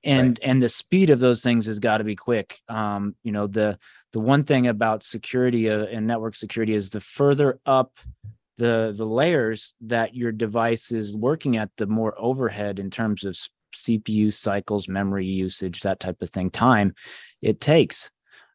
and 0.05 0.39
right. 0.39 0.49
and 0.49 0.63
the 0.63 0.69
speed 0.69 1.11
of 1.11 1.19
those 1.19 1.43
things 1.43 1.67
has 1.67 1.81
got 1.81 1.99
to 1.99 2.05
be 2.05 2.15
quick 2.15 2.61
um 2.69 3.17
you 3.25 3.33
know 3.33 3.49
the 3.49 3.77
the 4.13 4.21
one 4.21 4.45
thing 4.45 4.69
about 4.69 5.03
security 5.03 5.69
uh, 5.69 5.87
and 5.87 6.07
network 6.07 6.37
security 6.37 6.73
is 6.73 6.91
the 6.91 7.01
further 7.01 7.59
up 7.67 7.99
the 8.59 8.95
the 8.97 9.05
layers 9.05 9.75
that 9.83 10.15
your 10.15 10.33
device 10.33 10.93
is 10.93 11.17
working 11.17 11.57
at 11.57 11.71
the 11.77 11.87
more 11.87 12.15
overhead 12.19 12.79
in 12.79 12.91
terms 12.91 13.25
of 13.25 13.37
cpu 13.75 14.33
cycles 14.33 14.89
memory 14.89 15.27
usage 15.27 15.81
that 15.81 16.01
type 16.01 16.23
of 16.23 16.31
thing 16.31 16.49
time 16.51 16.95
it 17.43 17.61
takes. 17.61 18.11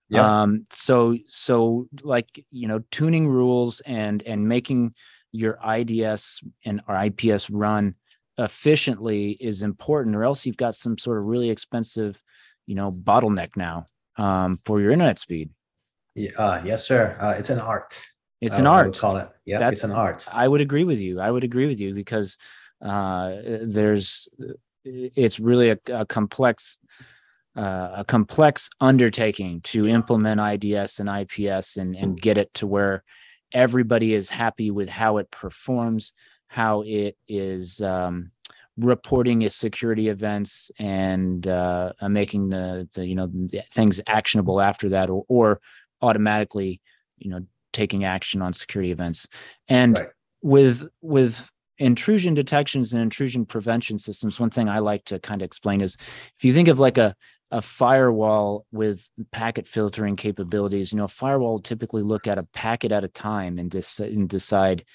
Yeah. 0.09 0.41
um 0.41 0.65
so 0.71 1.15
so 1.27 1.87
like 2.01 2.43
you 2.51 2.67
know 2.67 2.81
tuning 2.91 3.27
rules 3.27 3.81
and 3.81 4.23
and 4.23 4.47
making 4.47 4.93
your 5.31 5.57
ids 5.63 6.41
and 6.65 6.81
or 6.87 6.95
ips 7.05 7.49
run 7.49 7.95
efficiently 8.37 9.31
is 9.39 9.63
important 9.63 10.15
or 10.15 10.23
else 10.23 10.45
you've 10.45 10.57
got 10.57 10.75
some 10.75 10.97
sort 10.97 11.19
of 11.19 11.25
really 11.25 11.49
expensive 11.49 12.21
you 12.65 12.75
know 12.75 12.91
bottleneck 12.91 13.55
now 13.55 13.85
um, 14.17 14.59
for 14.65 14.81
your 14.81 14.91
internet 14.91 15.19
speed. 15.19 15.49
Yeah, 16.15 16.31
uh, 16.37 16.61
yes 16.65 16.85
sir. 16.85 17.15
Uh, 17.19 17.35
it's 17.37 17.49
an 17.49 17.59
art 17.59 18.01
it's 18.41 18.57
an 18.57 18.67
art. 18.67 18.97
call 18.97 19.17
it. 19.17 19.29
Yeah, 19.45 19.59
That's, 19.59 19.73
it's 19.73 19.83
an 19.83 19.91
art. 19.91 20.27
I 20.31 20.47
would 20.47 20.61
agree 20.61 20.83
with 20.83 20.99
you. 20.99 21.19
I 21.19 21.29
would 21.29 21.43
agree 21.43 21.67
with 21.67 21.79
you 21.79 21.93
because 21.93 22.37
uh, 22.83 23.35
there's 23.61 24.27
it's 24.83 25.39
really 25.39 25.69
a, 25.69 25.77
a 25.93 26.05
complex 26.05 26.77
uh, 27.55 27.89
a 27.97 28.05
complex 28.05 28.69
undertaking 28.79 29.61
to 29.61 29.85
implement 29.87 30.39
IDS 30.39 30.99
and 30.99 31.09
IPS 31.09 31.77
and 31.77 31.95
and 31.95 32.19
get 32.19 32.37
it 32.37 32.53
to 32.55 32.67
where 32.67 33.03
everybody 33.51 34.13
is 34.13 34.29
happy 34.29 34.71
with 34.71 34.89
how 34.89 35.17
it 35.17 35.29
performs, 35.31 36.13
how 36.47 36.83
it 36.85 37.17
is 37.27 37.81
um, 37.81 38.31
reporting 38.77 39.41
its 39.41 39.55
security 39.55 40.07
events 40.07 40.71
and 40.79 41.47
uh, 41.47 41.91
making 42.09 42.49
the 42.49 42.87
the 42.93 43.05
you 43.05 43.15
know 43.15 43.27
the 43.27 43.61
things 43.71 44.01
actionable 44.07 44.61
after 44.61 44.89
that 44.89 45.09
or, 45.09 45.25
or 45.27 45.59
automatically 46.01 46.81
you 47.17 47.29
know 47.29 47.45
taking 47.73 48.03
action 48.03 48.41
on 48.41 48.53
security 48.53 48.91
events. 48.91 49.27
And 49.67 49.97
right. 49.97 50.09
with 50.41 50.89
with 51.01 51.49
intrusion 51.77 52.33
detections 52.33 52.93
and 52.93 53.01
intrusion 53.01 53.45
prevention 53.45 53.97
systems, 53.97 54.39
one 54.39 54.49
thing 54.49 54.69
I 54.69 54.79
like 54.79 55.05
to 55.05 55.19
kind 55.19 55.41
of 55.41 55.45
explain 55.45 55.81
is 55.81 55.97
if 56.37 56.45
you 56.45 56.53
think 56.53 56.67
of 56.67 56.79
like 56.79 56.97
a 56.97 57.15
a 57.51 57.61
firewall 57.61 58.65
with 58.71 59.09
packet 59.31 59.67
filtering 59.67 60.15
capabilities, 60.15 60.91
you 60.91 60.97
know, 60.97 61.03
a 61.03 61.09
firewall 61.09 61.53
will 61.53 61.59
typically 61.59 62.01
look 62.01 62.25
at 62.25 62.37
a 62.37 62.43
packet 62.53 62.93
at 62.93 63.03
a 63.03 63.09
time 63.09 63.59
and, 63.59 63.69
dis- 63.69 63.99
and 63.99 64.29
decide 64.29 64.85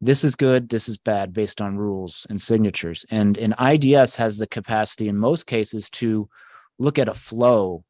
this 0.00 0.24
is 0.24 0.34
good, 0.34 0.70
this 0.70 0.88
is 0.88 0.96
bad 0.96 1.32
based 1.32 1.60
on 1.60 1.76
rules 1.76 2.26
and 2.30 2.40
signatures. 2.40 3.04
And 3.10 3.36
an 3.36 3.54
IDS 3.60 4.16
has 4.16 4.38
the 4.38 4.46
capacity 4.46 5.06
in 5.06 5.18
most 5.18 5.46
cases 5.46 5.90
to 5.90 6.28
look 6.78 6.98
at 6.98 7.08
a 7.10 7.14
flow 7.14 7.84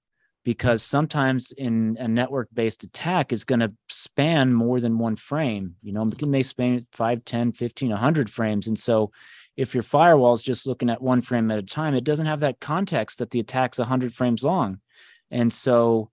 because 0.44 0.82
sometimes 0.82 1.52
in 1.52 1.96
a 2.00 2.08
network 2.08 2.48
based 2.52 2.84
attack 2.84 3.32
is 3.32 3.44
going 3.44 3.60
to 3.60 3.72
span 3.88 4.52
more 4.52 4.80
than 4.80 4.98
one 4.98 5.16
frame 5.16 5.76
you 5.82 5.92
know 5.92 6.06
it 6.06 6.26
may 6.26 6.42
span 6.42 6.86
5 6.92 7.24
10 7.24 7.52
15 7.52 7.90
100 7.90 8.30
frames. 8.30 8.66
And 8.66 8.78
so 8.78 9.12
if 9.56 9.74
your 9.74 9.82
firewall 9.82 10.32
is 10.32 10.42
just 10.42 10.66
looking 10.66 10.90
at 10.90 11.02
one 11.02 11.20
frame 11.20 11.50
at 11.50 11.58
a 11.58 11.62
time 11.62 11.94
it 11.94 12.04
doesn't 12.04 12.26
have 12.26 12.40
that 12.40 12.60
context 12.60 13.18
that 13.18 13.30
the 13.30 13.40
attack's 13.40 13.78
100 13.78 14.12
frames 14.12 14.42
long. 14.42 14.80
And 15.30 15.52
so 15.52 16.10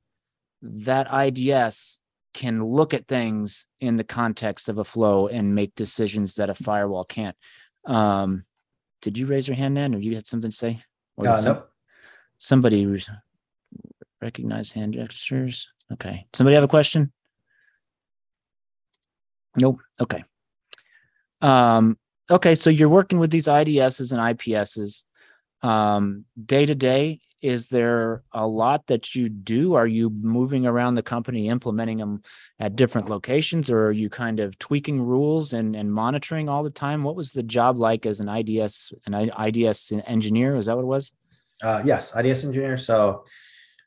that 0.62 1.08
ids 1.08 2.00
can 2.34 2.63
look 2.63 2.94
at 2.94 3.08
things 3.08 3.65
in 3.80 3.96
the 3.96 4.04
context 4.04 4.70
of 4.70 4.78
a 4.78 4.84
flow 4.84 5.28
and 5.28 5.56
make 5.56 5.74
decisions 5.76 6.36
that 6.36 6.50
a 6.50 6.56
firewall 6.56 7.04
can't. 7.04 7.36
Um 7.86 8.46
did 9.02 9.18
you 9.18 9.26
raise 9.26 9.48
your 9.48 9.56
hand 9.56 9.78
then 9.78 9.96
or 9.96 10.00
you 10.00 10.15
had 10.15 10.28
something 10.28 10.52
to 10.52 10.56
say? 10.56 10.84
Or 11.15 11.28
uh, 11.28 11.62
somebody 12.38 12.86
Recognize 14.21 14.71
hand 14.71 14.93
gestures. 14.93 15.69
Okay. 15.93 16.25
Somebody 16.34 16.55
have 16.55 16.63
a 16.63 16.67
question? 16.67 17.12
Nope. 19.55 19.79
Okay. 19.99 20.23
Um, 21.41 21.97
okay. 22.29 22.55
So 22.55 22.69
you're 22.69 22.89
working 22.89 23.19
with 23.19 23.32
these 23.32 23.47
IDSs 23.47 24.12
and 24.12 24.21
IPSs 24.38 25.03
um, 25.62 26.25
day 26.45 26.65
to 26.65 26.75
day. 26.75 27.21
Is 27.41 27.67
there 27.67 28.23
a 28.34 28.45
lot 28.45 28.88
that 28.88 29.15
you 29.15 29.29
do? 29.29 29.75
Are 29.75 29.88
you 29.88 30.10
moving 30.10 30.65
around 30.65 30.95
the 30.95 31.03
company, 31.03 31.47
implementing 31.47 31.97
them 31.99 32.21
at 32.60 32.75
different 32.75 33.10
locations, 33.10 33.69
or 33.69 33.86
are 33.86 33.91
you 33.93 34.10
kind 34.10 34.41
of 34.41 34.60
tweaking 34.60 35.01
rules 35.01 35.53
and, 35.53 35.73
and 35.73 35.91
monitoring 35.91 36.49
all 36.49 36.63
the 36.63 36.69
time? 36.69 37.03
What 37.03 37.15
was 37.15 37.32
the 37.32 37.43
job 37.43 37.77
like 37.77 38.05
as 38.05 38.19
an 38.19 38.27
IDS 38.27 38.91
an 39.05 39.13
IDS 39.39 39.93
engineer? 40.05 40.58
Is 40.58 40.65
that 40.65 40.75
what 40.75 40.84
it 40.84 40.88
was? 40.88 41.13
Uh, 41.63 41.82
yes, 41.86 42.13
IDS 42.13 42.43
engineer. 42.43 42.77
So 42.77 43.23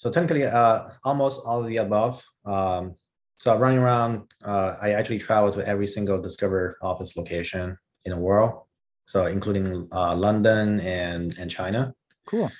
so 0.03 0.11
technically, 0.11 0.45
uh, 0.45 0.89
almost 1.05 1.47
all 1.47 1.61
of 1.61 1.69
the 1.69 1.77
above. 1.77 2.25
Um, 2.45 2.97
so 3.39 3.57
running 3.57 3.79
around, 3.79 4.23
uh, 4.45 4.75
I 4.83 4.95
actually 4.95 5.21
travel 5.21 5.53
to 5.53 5.65
every 5.65 5.87
single 5.87 6.21
Discover 6.21 6.77
office 6.83 7.17
location. 7.17 7.79
in 8.05 8.11
the 8.13 8.19
world, 8.19 8.65
so 9.07 9.27
including 9.27 9.87
uh, 9.93 10.17
London 10.17 10.81
and 10.81 11.39
and 11.39 11.49
China. 11.49 11.95
Cool. 12.27 12.51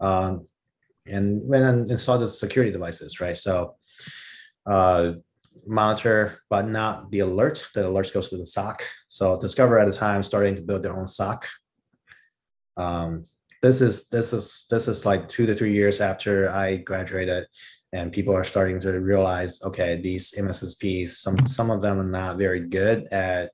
Um, 0.00 0.48
and 1.06 1.48
when 1.48 1.62
I 1.62 1.70
install 1.94 2.18
the 2.18 2.28
security 2.28 2.72
devices, 2.72 3.20
right? 3.20 3.38
So 3.38 3.76
uh, 4.66 5.12
monitor, 5.64 6.42
but 6.50 6.66
not 6.66 7.08
the 7.12 7.20
alert. 7.20 7.68
The 7.72 7.82
alerts 7.82 8.12
goes 8.12 8.30
to 8.30 8.36
the 8.36 8.48
SOC. 8.48 8.82
So 9.08 9.36
Discover 9.36 9.78
at 9.78 9.86
the 9.86 9.96
time 10.06 10.24
starting 10.24 10.56
to 10.56 10.62
build 10.62 10.82
their 10.82 10.98
own 10.98 11.06
SOC. 11.06 11.46
Um, 12.76 13.26
this 13.62 13.80
is 13.80 14.08
this 14.08 14.32
is 14.32 14.66
this 14.70 14.88
is 14.88 15.04
like 15.04 15.28
two 15.28 15.46
to 15.46 15.54
three 15.54 15.72
years 15.72 16.00
after 16.00 16.48
I 16.48 16.76
graduated, 16.76 17.46
and 17.92 18.12
people 18.12 18.34
are 18.34 18.44
starting 18.44 18.80
to 18.80 19.00
realize, 19.00 19.60
okay, 19.62 20.00
these 20.00 20.32
MSSPs, 20.32 21.08
some 21.08 21.46
some 21.46 21.70
of 21.70 21.82
them 21.82 22.00
are 22.00 22.04
not 22.04 22.38
very 22.38 22.60
good 22.60 23.06
at 23.12 23.52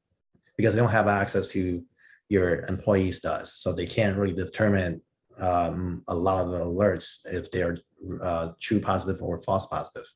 because 0.57 0.75
they 0.75 0.81
don't 0.81 0.90
have 0.90 1.09
access 1.09 1.49
to 1.49 1.83
your 2.29 2.61
employees 2.66 3.21
does, 3.21 3.53
so 3.53 3.73
they 3.73 3.87
can't 3.87 4.16
really 4.16 4.35
determine 4.35 5.01
um, 5.38 6.03
a 6.09 6.14
lot 6.14 6.45
of 6.45 6.53
the 6.53 6.61
alerts 6.61 7.21
if 7.27 7.51
they 7.51 7.62
are 7.62 7.77
uh, 8.23 8.53
true 8.61 8.81
positive 8.81 9.23
or 9.23 9.38
false 9.38 9.66
positive, 9.66 10.07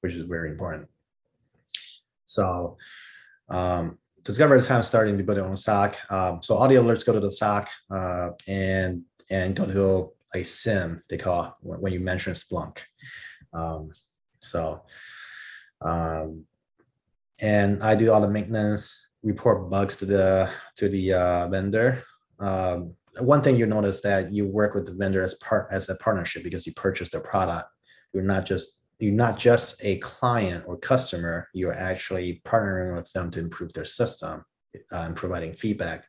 which 0.00 0.14
is 0.14 0.26
very 0.26 0.50
important. 0.50 0.88
So 2.26 2.78
um, 3.48 3.98
Discover 4.22 4.60
the 4.60 4.66
time 4.66 4.82
starting 4.82 5.16
to 5.16 5.24
build 5.24 5.38
their 5.38 5.46
own 5.46 5.56
SOC. 5.56 5.96
Um, 6.12 6.42
so 6.42 6.54
all 6.54 6.68
the 6.68 6.74
alerts 6.74 7.06
go 7.06 7.12
to 7.12 7.20
the 7.20 7.32
SOC 7.32 7.70
uh, 7.90 8.30
and 8.46 9.02
and 9.30 9.56
go 9.56 9.66
to 9.66 10.12
a 10.34 10.42
SIEM 10.42 11.02
they 11.08 11.16
call 11.16 11.56
when, 11.62 11.92
you 11.92 12.00
mention 12.00 12.34
Splunk. 12.34 12.78
Um, 13.52 13.90
so 14.40 14.82
um, 15.80 16.44
and 17.40 17.82
I 17.82 17.94
do 17.94 18.12
all 18.12 18.20
the 18.20 18.28
maintenance, 18.28 19.06
report 19.22 19.70
bugs 19.70 19.96
to 19.96 20.06
the 20.06 20.50
to 20.76 20.88
the 20.88 21.14
uh, 21.14 21.48
vendor. 21.48 22.02
Um, 22.38 22.94
one 23.18 23.42
thing 23.42 23.56
you 23.56 23.66
notice 23.66 24.00
that 24.02 24.32
you 24.32 24.46
work 24.46 24.74
with 24.74 24.86
the 24.86 24.94
vendor 24.94 25.22
as 25.22 25.34
part 25.36 25.68
as 25.70 25.88
a 25.88 25.96
partnership 25.96 26.44
because 26.44 26.66
you 26.66 26.72
purchase 26.74 27.10
their 27.10 27.20
product. 27.20 27.68
You're 28.12 28.22
not 28.22 28.46
just 28.46 28.84
you're 28.98 29.12
not 29.12 29.38
just 29.38 29.82
a 29.82 29.98
client 29.98 30.64
or 30.66 30.76
customer. 30.76 31.48
You're 31.54 31.72
actually 31.72 32.42
partnering 32.44 32.96
with 32.96 33.10
them 33.12 33.30
to 33.32 33.40
improve 33.40 33.72
their 33.72 33.84
system 33.84 34.44
uh, 34.92 34.96
and 34.96 35.16
providing 35.16 35.54
feedback 35.54 36.04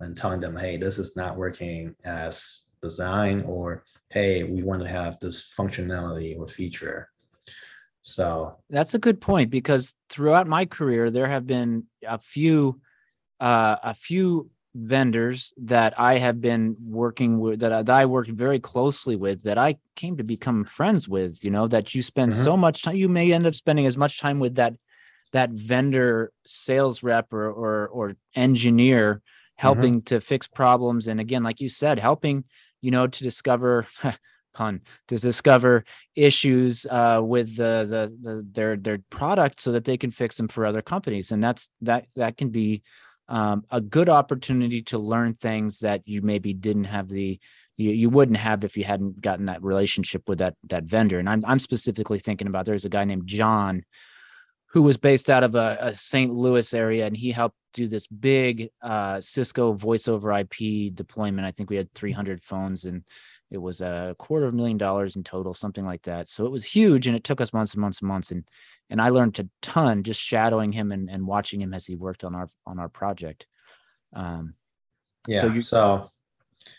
and 0.00 0.16
telling 0.16 0.40
them, 0.40 0.56
hey, 0.56 0.76
this 0.76 0.98
is 0.98 1.16
not 1.16 1.36
working 1.36 1.94
as 2.04 2.66
designed, 2.82 3.44
or 3.44 3.84
hey, 4.10 4.44
we 4.44 4.62
want 4.62 4.82
to 4.82 4.88
have 4.88 5.18
this 5.18 5.54
functionality 5.58 6.38
or 6.38 6.46
feature. 6.46 7.10
So 8.02 8.56
that's 8.70 8.94
a 8.94 8.98
good 8.98 9.20
point 9.20 9.50
because 9.50 9.96
throughout 10.08 10.46
my 10.46 10.64
career, 10.64 11.10
there 11.10 11.26
have 11.26 11.46
been 11.46 11.84
a 12.06 12.18
few, 12.18 12.80
uh, 13.40 13.76
a 13.82 13.92
few 13.92 14.50
vendors 14.74 15.52
that 15.58 15.98
I 15.98 16.18
have 16.18 16.40
been 16.40 16.76
working 16.80 17.40
with 17.40 17.60
that 17.60 17.72
I, 17.72 17.82
that 17.82 17.94
I 17.94 18.06
worked 18.06 18.30
very 18.30 18.60
closely 18.60 19.16
with 19.16 19.42
that 19.42 19.58
I 19.58 19.76
came 19.96 20.16
to 20.18 20.24
become 20.24 20.64
friends 20.64 21.08
with, 21.08 21.44
you 21.44 21.50
know, 21.50 21.66
that 21.68 21.94
you 21.94 22.02
spend 22.02 22.32
mm-hmm. 22.32 22.44
so 22.44 22.56
much 22.56 22.82
time, 22.82 22.96
you 22.96 23.08
may 23.08 23.32
end 23.32 23.46
up 23.46 23.54
spending 23.54 23.86
as 23.86 23.96
much 23.96 24.20
time 24.20 24.38
with 24.38 24.54
that 24.56 24.74
that 25.32 25.50
vendor 25.50 26.32
sales 26.46 27.02
rep 27.02 27.32
or 27.32 27.50
or, 27.50 27.88
or 27.88 28.16
engineer. 28.34 29.20
Helping 29.58 29.96
mm-hmm. 29.96 30.04
to 30.04 30.20
fix 30.20 30.46
problems 30.46 31.06
and 31.06 31.20
again 31.20 31.42
like 31.42 31.60
you 31.60 31.68
said 31.68 31.98
helping 31.98 32.44
you 32.80 32.90
know 32.90 33.06
to 33.06 33.22
discover 33.22 33.86
pun 34.54 34.80
to 35.06 35.16
discover 35.16 35.84
issues 36.16 36.86
uh, 36.90 37.20
with 37.22 37.56
the, 37.56 37.86
the 37.88 38.16
the 38.22 38.46
their 38.50 38.76
their 38.76 38.98
product 39.10 39.60
so 39.60 39.72
that 39.72 39.84
they 39.84 39.96
can 39.96 40.10
fix 40.10 40.36
them 40.36 40.48
for 40.48 40.64
other 40.64 40.82
companies 40.82 41.30
and 41.32 41.42
that's 41.42 41.70
that 41.82 42.06
that 42.16 42.36
can 42.36 42.48
be 42.48 42.82
um, 43.28 43.64
a 43.70 43.80
good 43.80 44.08
opportunity 44.08 44.80
to 44.82 44.98
learn 44.98 45.34
things 45.34 45.80
that 45.80 46.00
you 46.06 46.22
maybe 46.22 46.54
didn't 46.54 46.84
have 46.84 47.08
the 47.08 47.38
you, 47.76 47.90
you 47.90 48.10
wouldn't 48.10 48.38
have 48.38 48.64
if 48.64 48.76
you 48.76 48.84
hadn't 48.84 49.20
gotten 49.20 49.46
that 49.46 49.62
relationship 49.62 50.28
with 50.28 50.38
that 50.38 50.54
that 50.64 50.84
vendor. 50.84 51.18
And 51.18 51.28
I'm 51.28 51.42
I'm 51.46 51.58
specifically 51.58 52.18
thinking 52.18 52.46
about 52.46 52.66
there's 52.66 52.84
a 52.84 52.90
guy 52.90 53.04
named 53.04 53.26
John 53.26 53.84
who 54.70 54.82
was 54.82 54.96
based 54.96 55.30
out 55.30 55.44
of 55.44 55.54
a, 55.54 55.78
a 55.80 55.96
St. 55.96 56.32
Louis 56.32 56.74
area, 56.74 57.06
and 57.06 57.16
he 57.16 57.32
helped 57.32 57.56
do 57.72 57.88
this 57.88 58.06
big 58.06 58.70
uh, 58.82 59.20
Cisco 59.20 59.72
voice 59.72 60.08
over 60.08 60.32
IP 60.32 60.94
deployment. 60.94 61.46
I 61.46 61.50
think 61.50 61.70
we 61.70 61.76
had 61.76 61.92
300 61.94 62.42
phones, 62.42 62.84
and 62.84 63.02
it 63.50 63.58
was 63.58 63.80
a 63.80 64.14
quarter 64.18 64.46
of 64.46 64.52
a 64.52 64.56
million 64.56 64.76
dollars 64.76 65.16
in 65.16 65.24
total, 65.24 65.54
something 65.54 65.86
like 65.86 66.02
that. 66.02 66.28
So 66.28 66.44
it 66.44 66.52
was 66.52 66.64
huge, 66.64 67.06
and 67.06 67.16
it 67.16 67.24
took 67.24 67.40
us 67.40 67.54
months 67.54 67.72
and 67.72 67.80
months 67.80 68.00
and 68.00 68.08
months. 68.08 68.30
And 68.30 68.44
and 68.90 69.00
I 69.00 69.08
learned 69.08 69.38
a 69.38 69.48
ton 69.62 70.02
just 70.02 70.20
shadowing 70.20 70.72
him 70.72 70.92
and, 70.92 71.08
and 71.10 71.26
watching 71.26 71.60
him 71.62 71.72
as 71.72 71.86
he 71.86 71.96
worked 71.96 72.24
on 72.24 72.34
our 72.34 72.50
on 72.66 72.78
our 72.78 72.90
project. 72.90 73.46
Um, 74.12 74.54
yeah. 75.26 75.40
So 75.42 75.46
you 75.48 75.62
so 75.62 76.10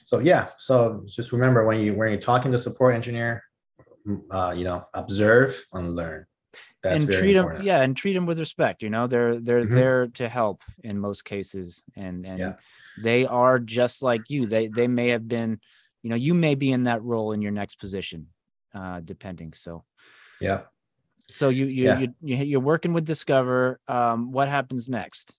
so 0.05 0.19
yeah. 0.19 0.49
So 0.57 1.03
just 1.07 1.31
remember 1.31 1.65
when 1.65 1.79
you 1.79 1.95
when 1.95 2.11
you're 2.11 2.21
talking 2.21 2.51
to 2.51 2.59
support 2.59 2.93
engineer, 2.93 3.43
uh, 4.29 4.53
you 4.55 4.63
know, 4.63 4.85
observe 4.93 5.65
and 5.73 5.95
learn. 5.95 6.25
That's 6.81 7.03
and 7.03 7.11
treat 7.11 7.35
important. 7.35 7.59
them, 7.59 7.67
yeah, 7.67 7.81
and 7.81 7.95
treat 7.95 8.13
them 8.13 8.25
with 8.25 8.39
respect. 8.39 8.83
You 8.83 8.89
know, 8.89 9.07
they're 9.07 9.39
they're 9.39 9.63
mm-hmm. 9.63 9.75
there 9.75 10.07
to 10.07 10.29
help 10.29 10.63
in 10.83 10.99
most 10.99 11.25
cases, 11.25 11.83
and 11.95 12.25
and 12.25 12.39
yeah. 12.39 12.53
they 13.01 13.25
are 13.25 13.59
just 13.59 14.01
like 14.01 14.29
you. 14.29 14.45
They 14.45 14.67
they 14.67 14.87
may 14.87 15.09
have 15.09 15.27
been, 15.27 15.59
you 16.03 16.09
know, 16.09 16.15
you 16.15 16.33
may 16.33 16.55
be 16.55 16.71
in 16.71 16.83
that 16.83 17.03
role 17.03 17.31
in 17.31 17.41
your 17.41 17.51
next 17.51 17.75
position, 17.75 18.27
uh, 18.73 19.01
depending. 19.01 19.53
So, 19.53 19.83
yeah, 20.39 20.61
so 21.29 21.49
you 21.49 21.65
you, 21.65 21.85
yeah. 21.85 21.99
you 21.99 22.37
you're 22.37 22.59
working 22.59 22.93
with 22.93 23.05
Discover. 23.05 23.79
Um, 23.87 24.31
what 24.31 24.47
happens 24.47 24.89
next? 24.89 25.35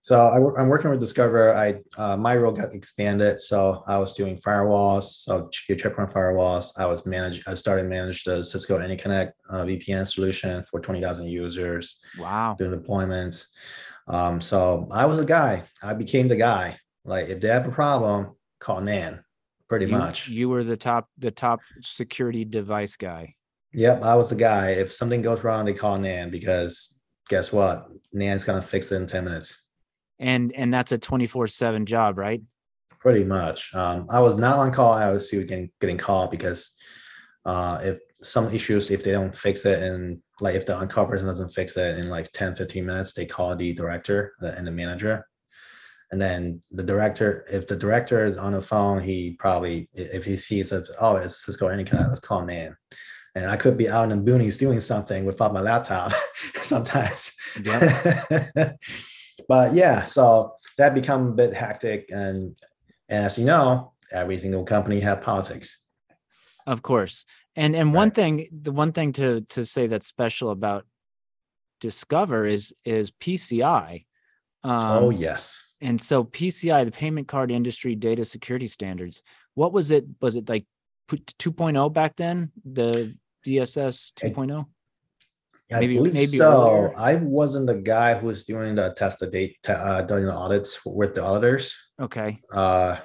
So 0.00 0.20
I, 0.20 0.60
am 0.60 0.68
working 0.68 0.90
with 0.90 1.00
Discover. 1.00 1.54
I 1.54 1.80
uh, 1.98 2.16
my 2.16 2.36
role 2.36 2.52
got 2.52 2.72
expanded. 2.72 3.40
So 3.40 3.82
I 3.88 3.98
was 3.98 4.14
doing 4.14 4.36
firewalls, 4.36 5.04
so 5.04 5.48
checkpoint 5.50 6.10
firewalls. 6.10 6.72
I 6.76 6.86
was 6.86 7.06
manage. 7.06 7.42
I 7.48 7.54
started 7.54 7.86
manage 7.86 8.22
the 8.22 8.44
Cisco 8.44 8.78
AnyConnect 8.78 9.32
uh, 9.50 9.64
VPN 9.64 10.06
solution 10.06 10.62
for 10.64 10.80
twenty 10.80 11.00
thousand 11.00 11.26
users. 11.26 11.98
Wow. 12.18 12.54
Doing 12.56 12.80
deployments. 12.80 13.46
Um, 14.08 14.40
so 14.40 14.88
I 14.92 15.06
was 15.06 15.18
a 15.18 15.24
guy. 15.24 15.64
I 15.82 15.94
became 15.94 16.28
the 16.28 16.36
guy. 16.36 16.76
Like 17.04 17.28
if 17.28 17.40
they 17.40 17.48
have 17.48 17.66
a 17.66 17.72
problem, 17.72 18.36
call 18.60 18.80
Nan. 18.80 19.24
Pretty 19.68 19.86
you, 19.86 19.92
much. 19.92 20.28
You 20.28 20.48
were 20.48 20.62
the 20.62 20.76
top 20.76 21.08
the 21.18 21.30
top 21.30 21.60
security 21.80 22.44
device 22.44 22.96
guy. 22.96 23.34
Yep, 23.72 24.02
I 24.02 24.14
was 24.14 24.28
the 24.28 24.36
guy. 24.36 24.70
If 24.70 24.92
something 24.92 25.22
goes 25.22 25.42
wrong, 25.42 25.64
they 25.64 25.74
call 25.74 25.98
Nan 25.98 26.30
because 26.30 26.98
guess 27.28 27.52
what? 27.52 27.88
Nan's 28.12 28.44
gonna 28.44 28.62
fix 28.62 28.92
it 28.92 28.96
in 28.96 29.06
10 29.06 29.24
minutes. 29.24 29.65
And 30.18 30.52
and 30.54 30.72
that's 30.72 30.92
a 30.92 30.98
24-7 30.98 31.84
job, 31.84 32.18
right? 32.18 32.40
Pretty 33.00 33.24
much. 33.24 33.74
Um, 33.74 34.06
I 34.10 34.20
was 34.20 34.36
not 34.36 34.58
on 34.58 34.72
call. 34.72 34.92
I 34.92 35.10
was 35.10 35.28
still 35.28 35.44
getting 35.44 35.70
getting 35.80 35.98
called 35.98 36.30
because 36.30 36.74
uh, 37.44 37.78
if 37.82 37.98
some 38.22 38.52
issues, 38.52 38.90
if 38.90 39.04
they 39.04 39.12
don't 39.12 39.34
fix 39.34 39.64
it 39.64 39.82
and 39.82 40.20
like 40.40 40.54
if 40.54 40.66
the 40.66 40.74
on-call 40.74 41.06
person 41.06 41.26
doesn't 41.26 41.50
fix 41.50 41.76
it 41.76 41.98
in 41.98 42.08
like 42.08 42.30
10, 42.32 42.56
15 42.56 42.84
minutes, 42.84 43.12
they 43.12 43.26
call 43.26 43.54
the 43.54 43.72
director 43.72 44.34
and 44.40 44.66
the 44.66 44.70
manager. 44.70 45.26
And 46.10 46.20
then 46.20 46.60
the 46.70 46.82
director, 46.82 47.44
if 47.50 47.66
the 47.66 47.76
director 47.76 48.24
is 48.24 48.36
on 48.36 48.52
the 48.52 48.62
phone, 48.62 49.02
he 49.02 49.36
probably 49.38 49.88
if 49.92 50.24
he 50.24 50.36
sees 50.36 50.70
that, 50.70 50.88
oh, 51.00 51.16
it's 51.16 51.44
Cisco 51.44 51.68
AnyConnect, 51.68 52.08
let's 52.08 52.20
call 52.20 52.44
Nan 52.44 52.76
and 53.36 53.50
I 53.50 53.56
could 53.58 53.76
be 53.76 53.88
out 53.88 54.10
in 54.10 54.24
the 54.24 54.32
boonies 54.32 54.58
doing 54.58 54.80
something 54.80 55.26
without 55.26 55.52
my 55.52 55.60
laptop 55.60 56.10
sometimes. 56.54 57.34
Yeah. 57.62 58.48
but 59.48 59.74
yeah, 59.74 60.04
so 60.04 60.54
that 60.78 60.94
become 60.94 61.28
a 61.28 61.32
bit 61.32 61.54
hectic, 61.54 62.10
and, 62.10 62.56
and 63.08 63.26
as 63.26 63.38
you 63.38 63.44
know, 63.44 63.92
every 64.12 64.38
single 64.38 64.64
company 64.64 65.00
have 65.00 65.22
politics. 65.22 65.82
Of 66.66 66.82
course, 66.82 67.24
and 67.54 67.76
and 67.76 67.94
one 67.94 68.10
thing, 68.10 68.48
the 68.50 68.72
one 68.72 68.92
thing 68.92 69.12
to 69.12 69.42
to 69.42 69.64
say 69.64 69.86
that's 69.86 70.06
special 70.06 70.50
about 70.50 70.86
Discover 71.80 72.44
is 72.44 72.74
is 72.84 73.10
PCI. 73.10 74.06
Um, 74.64 75.04
oh 75.04 75.10
yes. 75.10 75.62
And 75.80 76.00
so 76.00 76.24
PCI, 76.24 76.84
the 76.86 76.90
payment 76.90 77.28
card 77.28 77.50
industry 77.50 77.94
data 77.94 78.24
security 78.24 78.66
standards. 78.66 79.22
What 79.54 79.72
was 79.72 79.90
it? 79.90 80.06
Was 80.20 80.36
it 80.36 80.48
like 80.48 80.66
2.0 81.08 81.92
back 81.92 82.16
then? 82.16 82.50
The 82.64 83.14
DSS 83.46 84.12
2.0? 84.14 84.66
I 85.72 85.80
maybe, 85.80 85.96
believe 85.96 86.14
maybe 86.14 86.38
so. 86.38 86.70
Earlier. 86.70 86.92
I 86.96 87.16
wasn't 87.16 87.66
the 87.66 87.74
guy 87.74 88.14
who 88.14 88.26
was 88.26 88.44
doing 88.44 88.76
the 88.76 88.94
test 88.96 89.18
the 89.18 89.26
date, 89.26 89.56
uh, 89.68 90.02
doing 90.02 90.26
the 90.26 90.32
audits 90.32 90.84
with 90.84 91.14
the 91.14 91.24
auditors. 91.24 91.76
Okay. 92.00 92.38
Uh, 92.52 92.96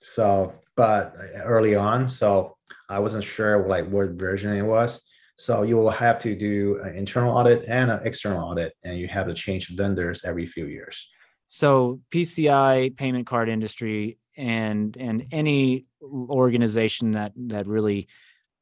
so, 0.00 0.54
but 0.76 1.14
early 1.44 1.74
on, 1.74 2.08
so 2.08 2.56
I 2.88 3.00
wasn't 3.00 3.24
sure 3.24 3.66
like 3.66 3.86
what 3.88 4.10
version 4.10 4.56
it 4.56 4.62
was. 4.62 5.02
So 5.36 5.62
you 5.62 5.76
will 5.76 5.90
have 5.90 6.18
to 6.20 6.34
do 6.34 6.80
an 6.82 6.94
internal 6.96 7.36
audit 7.36 7.68
and 7.68 7.90
an 7.90 8.00
external 8.04 8.42
audit, 8.42 8.72
and 8.84 8.98
you 8.98 9.08
have 9.08 9.26
to 9.26 9.34
change 9.34 9.68
vendors 9.76 10.24
every 10.24 10.46
few 10.46 10.66
years. 10.66 11.10
So 11.46 12.00
PCI, 12.10 12.96
payment 12.96 13.26
card 13.26 13.50
industry, 13.50 14.18
and 14.36 14.96
and 14.96 15.26
any 15.32 15.84
organization 16.02 17.10
that 17.12 17.32
that 17.36 17.66
really 17.66 18.08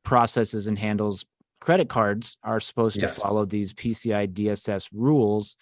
processes 0.02 0.66
and 0.66 0.78
handles 0.78 1.24
credit 1.64 1.88
cards 1.88 2.36
are 2.42 2.60
supposed 2.60 3.00
yes. 3.00 3.14
to 3.14 3.20
follow 3.22 3.46
these 3.46 3.72
PCI 3.72 4.30
DSS 4.30 4.90
rules. 4.92 5.56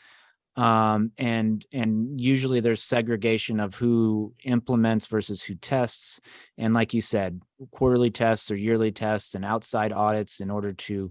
um, 0.57 1.13
and 1.17 1.65
and 1.73 2.21
usually 2.21 2.59
there's 2.59 2.83
segregation 2.83 3.61
of 3.61 3.77
who 3.77 4.35
implements 4.45 5.07
versus 5.07 5.43
who 5.43 5.55
tests 5.55 6.21
and 6.59 6.75
like 6.75 6.93
you 6.93 7.01
said 7.01 7.41
quarterly 7.71 8.11
tests 8.11 8.51
or 8.51 8.57
yearly 8.57 8.91
tests 8.91 9.35
and 9.37 9.45
outside 9.45 9.93
audits 9.93 10.41
in 10.41 10.51
order 10.51 10.73
to 10.73 11.11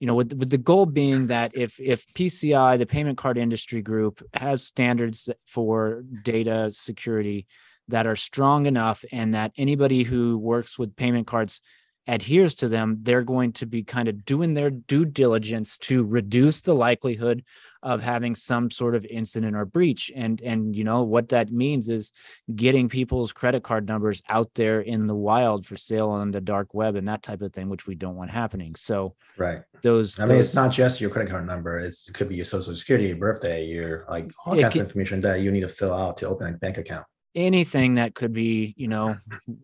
you 0.00 0.06
know 0.06 0.14
with, 0.14 0.32
with 0.34 0.50
the 0.50 0.58
goal 0.58 0.86
being 0.86 1.28
that 1.28 1.52
if 1.54 1.78
if 1.80 2.04
pci 2.12 2.78
the 2.78 2.84
payment 2.84 3.16
card 3.16 3.38
industry 3.38 3.80
group 3.80 4.22
has 4.34 4.62
standards 4.62 5.30
for 5.46 6.02
data 6.22 6.70
security 6.70 7.46
that 7.88 8.06
are 8.06 8.16
strong 8.16 8.66
enough 8.66 9.04
and 9.12 9.32
that 9.32 9.52
anybody 9.56 10.02
who 10.02 10.36
works 10.36 10.78
with 10.78 10.96
payment 10.96 11.26
cards 11.26 11.62
adheres 12.06 12.54
to 12.56 12.68
them, 12.68 12.98
they're 13.02 13.22
going 13.22 13.52
to 13.52 13.66
be 13.66 13.82
kind 13.82 14.08
of 14.08 14.24
doing 14.24 14.54
their 14.54 14.70
due 14.70 15.04
diligence 15.04 15.76
to 15.78 16.04
reduce 16.04 16.60
the 16.60 16.74
likelihood 16.74 17.44
of 17.82 18.02
having 18.02 18.34
some 18.34 18.70
sort 18.70 18.94
of 18.94 19.04
incident 19.04 19.54
or 19.54 19.64
breach. 19.64 20.10
And 20.14 20.40
and 20.40 20.74
you 20.74 20.82
know 20.82 21.02
what 21.02 21.28
that 21.28 21.52
means 21.52 21.88
is 21.88 22.12
getting 22.54 22.88
people's 22.88 23.32
credit 23.32 23.62
card 23.62 23.86
numbers 23.86 24.22
out 24.28 24.50
there 24.54 24.80
in 24.80 25.06
the 25.06 25.14
wild 25.14 25.66
for 25.66 25.76
sale 25.76 26.08
on 26.08 26.30
the 26.30 26.40
dark 26.40 26.74
web 26.74 26.96
and 26.96 27.06
that 27.08 27.22
type 27.22 27.42
of 27.42 27.52
thing, 27.52 27.68
which 27.68 27.86
we 27.86 27.94
don't 27.94 28.16
want 28.16 28.30
happening. 28.30 28.74
So 28.74 29.14
right. 29.36 29.60
Those 29.82 30.18
I 30.18 30.22
those, 30.24 30.30
mean 30.30 30.40
it's 30.40 30.54
not 30.54 30.72
just 30.72 31.00
your 31.00 31.10
credit 31.10 31.30
card 31.30 31.46
number, 31.46 31.78
it's, 31.78 32.08
it 32.08 32.14
could 32.14 32.28
be 32.28 32.36
your 32.36 32.44
social 32.44 32.74
security, 32.74 33.08
your 33.08 33.18
birthday, 33.18 33.64
your 33.66 34.06
like 34.08 34.32
all 34.44 34.56
kinds 34.58 34.72
can- 34.72 34.80
of 34.82 34.86
information 34.88 35.20
that 35.20 35.40
you 35.40 35.52
need 35.52 35.60
to 35.60 35.68
fill 35.68 35.92
out 35.92 36.16
to 36.18 36.28
open 36.28 36.52
a 36.52 36.56
bank 36.56 36.78
account. 36.78 37.06
anything 37.34 37.94
that 37.94 38.14
could 38.14 38.32
be 38.32 38.74
you 38.76 38.88
know 38.88 39.16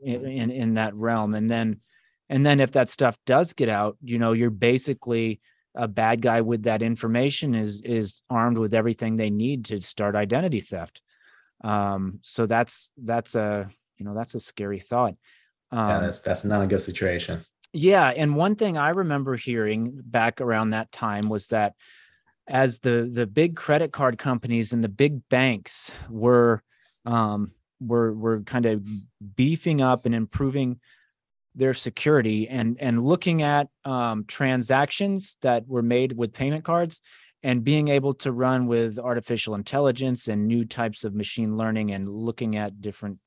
in 0.04 0.50
in 0.50 0.74
that 0.74 0.94
realm 0.94 1.34
and 1.34 1.48
then 1.48 1.80
and 2.32 2.46
then 2.46 2.60
if 2.60 2.72
that 2.72 2.88
stuff 2.88 3.16
does 3.26 3.52
get 3.52 3.68
out 3.68 3.96
you 4.02 4.18
know 4.18 4.32
you're 4.32 4.50
basically 4.50 5.40
a 5.74 5.86
bad 5.86 6.20
guy 6.20 6.40
with 6.40 6.64
that 6.64 6.82
information 6.82 7.54
is 7.54 7.82
is 7.82 8.22
armed 8.28 8.58
with 8.58 8.74
everything 8.74 9.16
they 9.16 9.30
need 9.30 9.66
to 9.66 9.80
start 9.80 10.16
identity 10.16 10.60
theft 10.60 11.02
um 11.62 12.18
so 12.22 12.46
that's 12.46 12.90
that's 12.96 13.34
a 13.34 13.68
you 13.98 14.04
know 14.04 14.14
that's 14.14 14.34
a 14.34 14.40
scary 14.40 14.80
thought 14.80 15.14
um 15.70 15.88
yeah, 15.88 16.00
that's 16.00 16.20
that's 16.20 16.44
not 16.44 16.62
a 16.62 16.66
good 16.66 16.80
situation. 16.80 17.44
yeah, 17.72 18.08
and 18.08 18.36
one 18.36 18.56
thing 18.56 18.76
I 18.76 18.90
remember 18.90 19.36
hearing 19.36 19.92
back 20.04 20.40
around 20.40 20.70
that 20.70 20.92
time 20.92 21.28
was 21.28 21.48
that 21.48 21.74
as 22.48 22.80
the 22.80 23.08
the 23.10 23.26
big 23.26 23.56
credit 23.56 23.92
card 23.92 24.18
companies 24.18 24.72
and 24.72 24.82
the 24.82 24.88
big 24.88 25.26
banks 25.28 25.92
were 26.10 26.62
um 27.06 27.52
were 27.80 28.12
were 28.12 28.40
kind 28.42 28.66
of 28.66 28.84
beefing 29.36 29.80
up 29.80 30.04
and 30.06 30.14
improving 30.14 30.80
their 31.54 31.74
security 31.74 32.48
and 32.48 32.76
and 32.80 33.04
looking 33.04 33.42
at 33.42 33.68
um, 33.84 34.24
transactions 34.26 35.36
that 35.42 35.66
were 35.66 35.82
made 35.82 36.16
with 36.16 36.32
payment 36.32 36.64
cards 36.64 37.00
and 37.42 37.64
being 37.64 37.88
able 37.88 38.14
to 38.14 38.32
run 38.32 38.66
with 38.66 38.98
artificial 38.98 39.54
intelligence 39.54 40.28
and 40.28 40.46
new 40.46 40.64
types 40.64 41.04
of 41.04 41.14
machine 41.14 41.56
learning 41.56 41.90
and 41.90 42.08
looking 42.08 42.56
at 42.56 42.80
different 42.80 43.18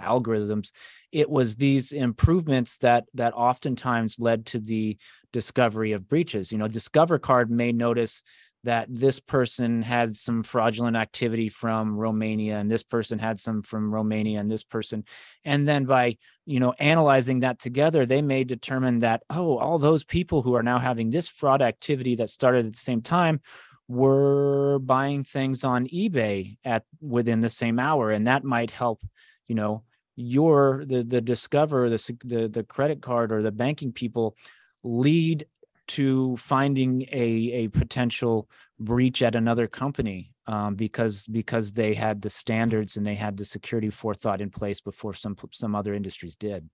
algorithms 0.00 0.70
it 1.12 1.30
was 1.30 1.56
these 1.56 1.92
improvements 1.92 2.78
that 2.78 3.04
that 3.14 3.34
oftentimes 3.34 4.16
led 4.18 4.46
to 4.46 4.60
the 4.60 4.96
discovery 5.32 5.92
of 5.92 6.08
breaches. 6.08 6.52
You 6.52 6.58
know 6.58 6.68
discover 6.68 7.18
card 7.18 7.50
may 7.50 7.72
notice 7.72 8.22
that 8.68 8.86
this 8.90 9.18
person 9.18 9.80
had 9.80 10.14
some 10.14 10.42
fraudulent 10.42 10.94
activity 10.94 11.48
from 11.48 11.96
romania 11.96 12.58
and 12.58 12.70
this 12.70 12.82
person 12.82 13.18
had 13.18 13.40
some 13.40 13.62
from 13.62 13.92
romania 13.92 14.38
and 14.38 14.50
this 14.50 14.62
person 14.62 15.04
and 15.46 15.66
then 15.66 15.86
by 15.86 16.14
you 16.44 16.60
know 16.60 16.74
analyzing 16.78 17.40
that 17.40 17.58
together 17.58 18.04
they 18.04 18.20
may 18.20 18.44
determine 18.44 18.98
that 18.98 19.22
oh 19.30 19.56
all 19.56 19.78
those 19.78 20.04
people 20.04 20.42
who 20.42 20.54
are 20.54 20.62
now 20.62 20.78
having 20.78 21.08
this 21.08 21.28
fraud 21.28 21.62
activity 21.62 22.14
that 22.14 22.28
started 22.28 22.66
at 22.66 22.72
the 22.74 22.78
same 22.78 23.00
time 23.00 23.40
were 23.88 24.78
buying 24.80 25.24
things 25.24 25.64
on 25.64 25.86
ebay 25.86 26.58
at 26.62 26.84
within 27.00 27.40
the 27.40 27.48
same 27.48 27.78
hour 27.78 28.10
and 28.10 28.26
that 28.26 28.44
might 28.44 28.70
help 28.70 29.00
you 29.46 29.54
know 29.54 29.82
your 30.14 30.84
the 30.84 31.02
the 31.02 31.22
discover 31.22 31.88
the 31.88 32.18
the 32.22 32.48
the 32.48 32.64
credit 32.64 33.00
card 33.00 33.32
or 33.32 33.40
the 33.40 33.50
banking 33.50 33.92
people 33.92 34.36
lead 34.84 35.46
to 35.88 36.36
finding 36.36 37.02
a 37.12 37.64
a 37.64 37.68
potential 37.68 38.48
breach 38.78 39.22
at 39.22 39.34
another 39.34 39.66
company 39.66 40.32
um, 40.46 40.74
because 40.74 41.26
because 41.26 41.72
they 41.72 41.94
had 41.94 42.22
the 42.22 42.30
standards 42.30 42.96
and 42.96 43.06
they 43.06 43.14
had 43.14 43.36
the 43.36 43.44
security 43.44 43.90
forethought 43.90 44.40
in 44.40 44.50
place 44.50 44.80
before 44.80 45.14
some 45.14 45.36
some 45.52 45.74
other 45.74 45.94
industries 45.94 46.36
did. 46.36 46.68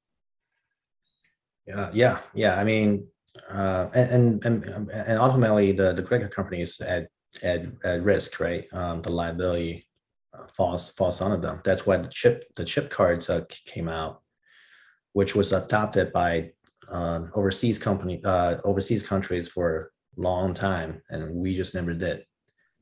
Yeah, 1.67 1.91
yeah, 1.93 2.19
yeah. 2.35 2.61
I 2.61 2.65
mean, 2.65 3.09
uh, 3.51 3.89
and 3.95 4.45
and 4.45 4.65
and 4.91 5.19
ultimately, 5.19 5.73
the 5.73 5.93
the 5.93 6.03
credit 6.03 6.31
companies 6.31 6.81
at 6.81 7.09
at 7.43 7.67
at 7.85 8.03
risk, 8.03 8.39
right? 8.39 8.67
Um, 8.73 9.03
the 9.03 9.11
liability 9.11 9.87
uh, 10.33 10.47
falls 10.47 10.93
falls 10.93 11.21
on 11.21 11.41
them. 11.41 11.61
That's 11.65 11.85
why 11.85 11.97
the 11.97 12.09
chip 12.09 12.45
the 12.55 12.65
chip 12.65 12.91
cards 12.91 13.29
uh, 13.29 13.45
came 13.49 13.89
out, 13.89 14.23
which 15.15 15.35
was 15.35 15.53
adopted 15.53 16.13
by 16.13 16.53
um, 16.91 17.31
overseas 17.35 17.79
company 17.79 18.21
uh, 18.25 18.57
overseas 18.65 19.03
countries 19.03 19.49
for 19.49 19.91
a 20.17 20.21
long 20.21 20.55
time, 20.55 21.03
and 21.11 21.35
we 21.35 21.55
just 21.57 21.75
never 21.75 21.95
did 21.95 22.25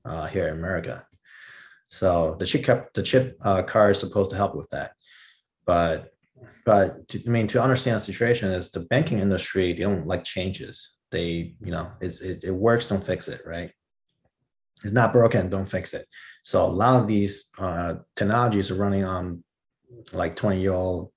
uh, 0.05 0.27
here 0.27 0.49
in 0.49 0.55
America. 0.55 1.07
So 1.87 2.37
the 2.39 2.47
chip 2.47 2.65
cap- 2.65 2.93
the 2.95 3.03
chip 3.03 3.37
uh, 3.43 3.63
card 3.63 3.93
is 3.93 4.01
supposed 4.01 4.31
to 4.31 4.37
help 4.37 4.55
with 4.55 4.69
that, 4.71 4.93
but 5.67 6.13
but 6.65 7.09
to, 7.09 7.23
I 7.27 7.31
mean, 7.31 7.47
to 7.49 7.63
understand 7.63 7.97
the 7.97 8.01
situation 8.01 8.51
is 8.51 8.71
the 8.71 8.81
banking 8.81 9.19
industry, 9.19 9.73
they 9.73 9.83
don't 9.83 10.07
like 10.07 10.25
changes. 10.25 10.97
They, 11.11 11.55
you 11.63 11.73
know, 11.73 11.91
it's, 12.01 12.21
it, 12.21 12.45
it 12.45 12.51
works, 12.51 12.87
don't 12.87 13.05
fix 13.05 13.29
it, 13.29 13.43
right? 13.45 13.71
It's 14.85 14.93
not 14.93 15.13
broken, 15.13 15.51
don't 15.51 15.69
fix 15.69 15.95
it. 15.95 16.07
So 16.43 16.65
a 16.65 16.69
lot 16.69 17.01
of 17.01 17.09
these 17.09 17.51
uh, 17.59 17.97
technologies 18.17 18.71
are 18.71 18.77
running 18.77 19.05
on 19.05 19.45
like 20.13 20.37
20 20.37 20.61
year 20.61 20.73
old 20.73 21.13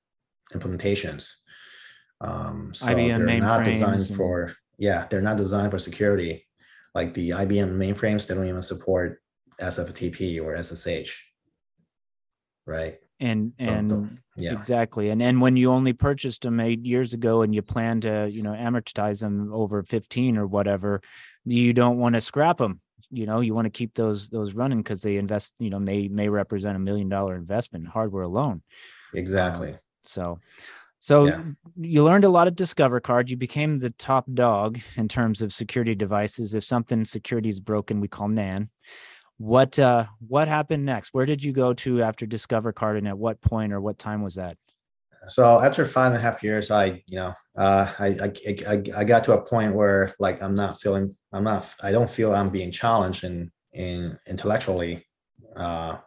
implementations. 0.53 1.31
Um, 2.21 2.73
so 2.73 2.87
IBM 2.87 3.17
they're 3.25 3.39
not 3.39 3.61
mainframes 3.61 3.65
designed 3.65 4.01
and- 4.01 4.15
for, 4.15 4.53
yeah, 4.77 5.07
they're 5.09 5.21
not 5.21 5.37
designed 5.37 5.71
for 5.71 5.79
security. 5.79 6.45
Like 6.93 7.13
the 7.13 7.31
IBM 7.31 7.71
mainframes, 7.77 8.25
they 8.27 8.35
don't 8.35 8.47
even 8.47 8.61
support 8.61 9.21
SFTP 9.59 10.41
or 10.41 10.55
SSH, 10.55 11.23
right? 12.65 12.97
And 13.19 13.53
So 13.59 13.65
and 13.69 14.19
Yeah. 14.37 14.51
exactly. 14.53 15.09
And 15.09 15.21
and 15.21 15.41
when 15.41 15.55
you 15.55 15.71
only 15.71 15.93
purchased 15.93 16.41
them 16.41 16.59
eight 16.59 16.85
years 16.85 17.13
ago 17.13 17.41
and 17.41 17.55
you 17.55 17.61
plan 17.61 18.01
to 18.01 18.27
you 18.29 18.41
know 18.43 18.51
amortize 18.51 19.21
them 19.21 19.53
over 19.53 19.83
fifteen 19.83 20.37
or 20.37 20.45
whatever, 20.47 21.01
you 21.45 21.71
don't 21.73 21.97
want 21.97 22.15
to 22.15 22.21
scrap 22.21 22.57
them. 22.57 22.81
You 23.11 23.25
know, 23.25 23.39
you 23.39 23.53
want 23.53 23.65
to 23.65 23.69
keep 23.69 23.93
those 23.93 24.29
those 24.29 24.53
running 24.53 24.79
because 24.79 25.01
they 25.01 25.15
invest. 25.15 25.53
You 25.59 25.69
know, 25.69 25.79
may 25.79 26.09
may 26.09 26.27
represent 26.27 26.75
a 26.75 26.79
million 26.79 27.07
dollar 27.07 27.35
investment 27.35 27.85
in 27.85 27.91
hardware 27.91 28.23
alone. 28.23 28.61
Exactly. 29.13 29.77
So, 30.03 30.39
so 31.05 31.27
Yeah. 31.27 31.43
you 31.75 32.03
learned 32.03 32.25
a 32.25 32.29
lot 32.29 32.47
at 32.47 32.55
Discover 32.55 32.99
Card. 32.99 33.29
You 33.29 33.37
became 33.37 33.77
the 33.77 33.91
top 33.91 34.25
dog 34.33 34.79
in 34.97 35.07
terms 35.07 35.43
of 35.43 35.53
security 35.53 35.93
devices. 35.93 36.55
If 36.55 36.63
something 36.63 37.05
security 37.05 37.49
is 37.49 37.59
broken, 37.59 38.01
we 38.01 38.07
call 38.07 38.27
Nan. 38.27 38.69
What 39.37 39.77
uh 39.77 40.05
what 40.27 40.47
happened 40.47 40.83
next? 40.83 41.13
Where 41.13 41.27
did 41.27 41.43
you 41.43 41.51
go 41.53 41.73
to 41.73 42.01
after 42.01 42.25
Discover 42.25 42.73
Card, 42.73 42.97
and 42.97 43.07
at 43.07 43.17
what 43.17 43.39
point 43.41 43.71
or 43.71 43.79
what 43.81 43.99
time 43.99 44.23
was 44.23 44.35
that? 44.35 44.57
So 45.27 45.59
after 45.61 45.85
five 45.85 46.07
and 46.11 46.15
a 46.15 46.19
half 46.27 46.41
years, 46.41 46.71
I, 46.71 47.03
you 47.07 47.17
know, 47.19 47.33
uh, 47.57 47.91
I, 47.99 48.07
I, 48.07 48.31
I, 48.73 48.83
I 48.99 49.03
got 49.03 49.23
to 49.25 49.33
a 49.33 49.41
point 49.41 49.73
where 49.75 50.13
like 50.19 50.41
I'm 50.41 50.55
not 50.55 50.79
feeling, 50.79 51.15
I'm 51.33 51.43
not, 51.43 51.73
I 51.81 51.91
don't 51.91 52.09
feel 52.09 52.33
I'm 52.33 52.49
being 52.49 52.71
challenged 52.71 53.23
in, 53.23 53.51
in 53.73 54.17
intellectually, 54.27 55.05
uh, 55.55 55.97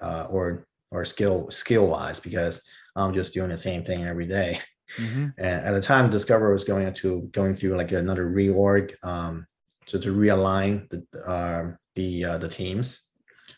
uh, 0.00 0.26
or 0.30 0.66
or 0.90 1.04
skill 1.04 1.50
skill 1.50 1.86
wise 1.88 2.20
because 2.20 2.62
I'm 2.96 3.14
just 3.14 3.34
doing 3.34 3.50
the 3.50 3.56
same 3.56 3.84
thing 3.84 4.04
every 4.04 4.26
day. 4.26 4.60
Mhm. 4.98 5.34
And 5.38 5.66
at 5.66 5.72
the 5.72 5.80
time, 5.80 6.10
Discover 6.10 6.52
was 6.52 6.64
going 6.64 6.86
into 6.86 7.28
going 7.32 7.54
through 7.54 7.76
like 7.76 7.92
another 7.92 8.26
reorg, 8.30 8.94
um, 9.02 9.46
so 9.86 9.98
to 9.98 10.14
realign 10.14 10.88
the 10.90 11.00
um 11.30 11.76
the 11.94 12.24
uh, 12.24 12.38
the 12.38 12.48
teams 12.48 13.02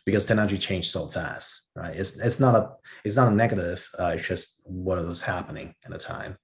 because 0.07 0.25
technology 0.25 0.57
changed 0.59 0.91
so 0.91 1.07
fast, 1.07 1.63
right? 1.77 1.95
It's 1.95 2.19
it's 2.19 2.41
not 2.41 2.55
a 2.55 2.71
it's 3.05 3.17
not 3.17 3.31
a 3.33 3.35
negative. 3.35 3.87
Uh, 3.99 4.13
it's 4.17 4.27
just 4.27 4.61
what 4.65 5.05
was 5.07 5.21
happening 5.21 5.75
at 5.85 5.91
the 5.93 5.99
time. 5.99 6.37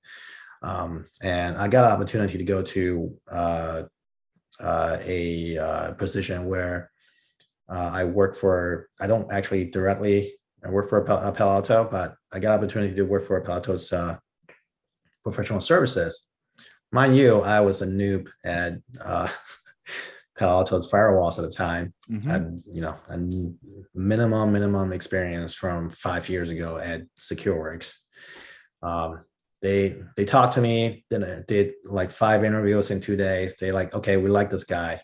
Um, 0.63 1.07
and 1.23 1.57
I 1.57 1.69
got 1.69 1.85
an 1.85 1.93
opportunity 1.93 2.39
to 2.39 2.45
go 2.45 2.63
to 2.63 3.17
uh, 3.31 3.83
uh, 4.61 4.97
a 5.03 5.59
uh, 5.59 5.93
position 5.95 6.47
where 6.47 6.91
uh, 7.69 7.91
I 7.93 8.05
work 8.05 8.37
for. 8.37 8.89
I 9.01 9.07
don't 9.07 9.33
actually 9.33 9.65
directly 9.67 10.35
I 10.65 10.71
work 10.71 10.89
for 10.89 10.99
a 10.99 11.05
Palo 11.33 11.53
Alto, 11.53 11.89
but 11.91 12.17
I 12.33 12.39
got 12.39 12.55
an 12.55 12.59
opportunity 12.59 12.95
to 12.95 13.03
work 13.03 13.25
for 13.27 13.41
Palo 13.41 13.57
Alto's 13.57 13.93
uh, 13.93 14.17
professional 15.23 15.61
services. 15.61 16.27
Mind 16.91 17.17
you, 17.17 17.41
I 17.43 17.61
was 17.61 17.83
a 17.83 17.87
noob 17.87 18.29
at 18.45 18.75
uh, 19.01 19.29
Palo 20.39 20.59
Alto's 20.59 20.91
firewalls 20.91 21.39
at 21.39 21.45
the 21.45 21.51
time. 21.51 21.93
Mhm. 22.11 22.23
had 22.25 22.59
you 22.73 22.81
know 22.81 22.97
a 23.09 23.19
minimum 23.95 24.53
minimum 24.53 24.93
experience 24.93 25.55
from 25.55 25.91
five 25.91 26.29
years 26.29 26.51
ago 26.51 26.79
at 26.79 27.03
SecureWorks. 27.21 27.95
Um, 28.83 29.25
they 29.61 29.97
they 30.17 30.25
talked 30.25 30.55
to 30.55 30.61
me, 30.61 31.05
then 31.11 31.25
I 31.25 31.41
did 31.47 31.75
like 31.85 32.11
five 32.11 32.45
interviews 32.45 32.91
in 32.91 33.01
two 33.01 33.17
days. 33.17 33.57
They 33.57 33.73
like, 33.73 33.95
okay, 33.95 34.17
we 34.17 34.29
like 34.31 34.51
this 34.51 34.65
guy. 34.65 35.01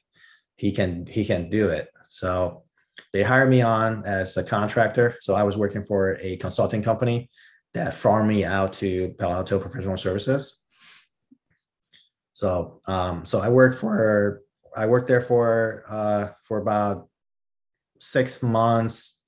He 0.56 0.72
can 0.72 1.06
he 1.06 1.24
can 1.24 1.48
do 1.50 1.68
it. 1.70 1.88
So 2.08 2.64
they 3.12 3.22
hired 3.22 3.50
me 3.50 3.62
on 3.62 4.04
as 4.04 4.36
a 4.36 4.44
contractor. 4.44 5.16
So 5.20 5.34
I 5.34 5.42
was 5.42 5.56
working 5.56 5.84
for 5.84 6.18
a 6.20 6.36
consulting 6.36 6.82
company 6.82 7.30
that 7.74 7.94
farmed 7.94 8.28
me 8.28 8.44
out 8.44 8.72
to 8.74 9.14
Palo 9.18 9.34
Alto 9.34 9.58
Professional 9.58 9.96
Services. 9.96 10.60
So 12.32 12.80
um, 12.86 13.24
so 13.24 13.40
I 13.40 13.48
worked 13.48 13.76
for 13.76 14.42
I 14.76 14.86
worked 14.86 15.08
there 15.08 15.20
for 15.20 15.84
uh, 15.88 16.28
for 16.42 16.58
about 16.58 17.08
six 17.98 18.42
months 18.42 19.20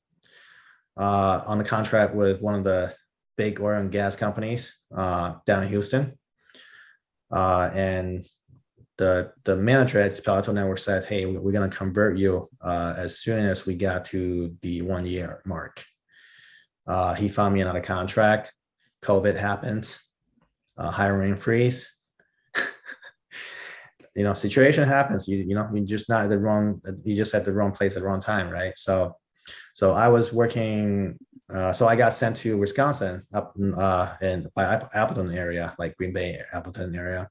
uh, 0.97 1.43
on 1.47 1.61
a 1.61 1.65
contract 1.65 2.15
with 2.15 2.41
one 2.41 2.55
of 2.55 2.65
the 2.65 2.95
big 3.37 3.61
oil 3.61 3.79
and 3.79 3.93
gas 3.93 4.17
companies 4.17 4.75
uh, 4.97 5.35
down 5.47 5.63
in 5.65 5.69
Houston. 5.69 6.19
Uh, 7.31 7.71
and 7.75 8.27
the 8.99 9.33
the 9.45 9.57
manager 9.57 10.01
at 10.01 10.23
Palo 10.25 10.53
Network 10.53 10.79
said, 10.79 11.05
"Hey, 11.05 11.25
we're 11.27 11.53
going 11.53 11.69
to 11.69 11.77
convert 11.77 12.19
you 12.19 12.49
uh, 12.61 12.95
as 12.97 13.19
soon 13.19 13.47
as 13.47 13.67
we 13.67 13.75
got 13.75 14.05
to 14.07 14.55
the 14.61 14.83
one 14.83 15.07
year 15.07 15.41
mark." 15.47 15.85
Uh, 16.87 17.15
he 17.15 17.29
found 17.29 17.55
me 17.55 17.61
another 17.61 17.81
contract. 17.81 18.53
COVID 19.03 19.37
happened, 19.37 19.99
uh, 20.77 20.91
hiring 20.91 21.37
freeze. 21.37 21.91
you 24.15 24.25
know, 24.25 24.35
situation 24.35 24.87
happens. 24.87 25.27
You 25.27 25.39
you 25.39 25.55
know, 25.55 25.69
you 25.73 25.85
just 25.85 26.09
not 26.09 26.25
at 26.25 26.31
the 26.31 26.39
wrong. 26.39 26.81
You 27.05 27.17
just 27.17 27.35
at 27.35 27.45
the 27.45 27.53
wrong 27.53 27.73
place 27.73 27.97
at 27.97 28.03
the 28.03 28.09
wrong 28.09 28.21
time, 28.21 28.51
right? 28.51 28.75
So, 28.77 29.17
so 29.75 29.95
I 29.95 30.09
was 30.09 30.33
working. 30.33 31.19
Uh, 31.53 31.73
so 31.73 31.87
I 31.87 31.97
got 31.97 32.15
sent 32.15 32.37
to 32.37 32.57
Wisconsin 32.57 33.27
up 33.33 33.55
uh, 33.77 34.15
in 34.21 34.49
by 34.55 34.83
Appleton 34.95 35.37
area, 35.37 35.75
like 35.79 35.97
Green 35.97 36.13
Bay, 36.13 36.41
Appleton 36.53 36.95
area. 36.95 37.29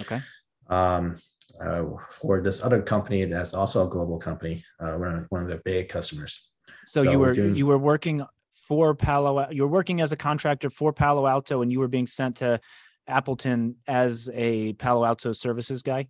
Okay 0.00 0.20
um, 0.68 1.16
uh, 1.60 1.84
for 2.10 2.40
this 2.40 2.62
other 2.62 2.82
company 2.82 3.24
that's 3.24 3.54
also 3.54 3.86
a 3.86 3.90
global 3.90 4.18
company, 4.18 4.64
uh, 4.80 4.92
one, 4.92 5.26
one 5.28 5.42
of 5.42 5.48
their 5.48 5.60
big 5.64 5.88
customers. 5.88 6.48
So, 6.86 7.04
so 7.04 7.10
you 7.10 7.18
were 7.18 7.32
doing, 7.32 7.54
you 7.54 7.66
were 7.66 7.78
working 7.78 8.24
for 8.50 8.94
Palo. 8.94 9.48
You 9.50 9.62
were 9.62 9.68
working 9.68 10.00
as 10.00 10.12
a 10.12 10.16
contractor 10.16 10.70
for 10.70 10.92
Palo 10.92 11.26
Alto, 11.26 11.62
and 11.62 11.70
you 11.70 11.78
were 11.78 11.88
being 11.88 12.06
sent 12.06 12.36
to 12.36 12.60
Appleton 13.06 13.76
as 13.86 14.30
a 14.32 14.72
Palo 14.74 15.04
Alto 15.04 15.32
services 15.32 15.82
guy. 15.82 16.08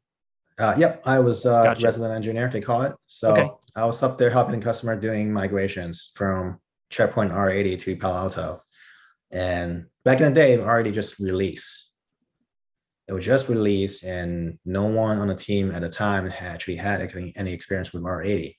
Uh, 0.59 0.75
yep, 0.79 1.03
I 1.05 1.19
was 1.19 1.45
a 1.45 1.63
gotcha. 1.65 1.85
resident 1.85 2.13
engineer. 2.13 2.49
They 2.53 2.61
call 2.61 2.83
it. 2.83 2.95
So 3.07 3.33
okay. 3.33 3.51
I 3.75 3.85
was 3.87 4.03
up 4.03 4.19
there 4.19 4.31
helping 4.31 4.61
customer 4.61 4.97
doing 4.97 5.33
migrations 5.33 6.11
from 6.15 6.61
Checkpoint 6.91 7.33
R80 7.33 7.79
to 7.81 7.97
Palo 7.97 8.17
Alto. 8.17 8.63
And 9.31 9.87
back 10.05 10.21
in 10.21 10.27
the 10.27 10.35
day, 10.35 10.59
already 10.59 10.93
just 10.93 11.19
released 11.19 11.91
it 13.13 13.17
was 13.17 13.27
just 13.27 13.51
released 13.51 14.05
and 14.05 14.59
no 14.65 14.85
one 14.85 15.19
on 15.19 15.29
the 15.29 15.35
team 15.35 15.71
at 15.71 15.83
the 15.83 15.89
time 15.91 16.27
had 16.27 16.53
actually 16.53 16.77
had 16.77 17.13
any 17.37 17.53
experience 17.53 17.93
with 17.93 18.03
R80 18.03 18.57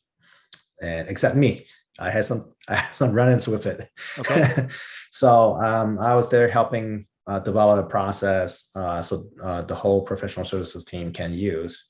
and 0.80 1.10
except 1.10 1.36
me. 1.36 1.66
I 1.98 2.12
had 2.12 2.26
some 2.26 2.54
I 2.68 2.76
had 2.76 2.96
some 2.96 3.14
run-ins 3.14 3.48
with 3.48 3.66
it. 3.66 3.90
Okay. 4.20 4.68
so 5.12 5.56
um, 5.56 5.98
I 5.98 6.14
was 6.14 6.30
there 6.30 6.48
helping 6.48 7.08
uh, 7.26 7.40
develop 7.40 7.84
a 7.84 7.90
process 7.90 8.68
uh, 8.76 9.02
so 9.02 9.26
uh, 9.44 9.64
the 9.64 9.74
whole 9.74 10.04
professional 10.04 10.46
services 10.46 10.86
team 10.86 11.12
can 11.12 11.34
use. 11.34 11.90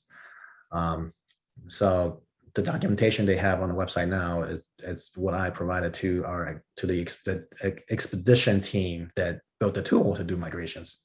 Um, 0.72 1.12
so 1.68 2.22
the 2.54 2.62
documentation 2.62 3.26
they 3.26 3.36
have 3.36 3.60
on 3.60 3.68
the 3.68 3.74
website 3.74 4.08
now 4.08 4.42
is 4.42 4.68
is 4.78 5.10
what 5.16 5.34
I 5.34 5.50
provided 5.50 5.92
to 5.94 6.24
our 6.24 6.64
to 6.78 6.86
the 6.86 7.06
expedition 7.90 8.62
team 8.62 9.10
that 9.16 9.42
built 9.60 9.74
the 9.74 9.82
tool 9.82 10.16
to 10.16 10.24
do 10.24 10.38
migrations 10.38 11.03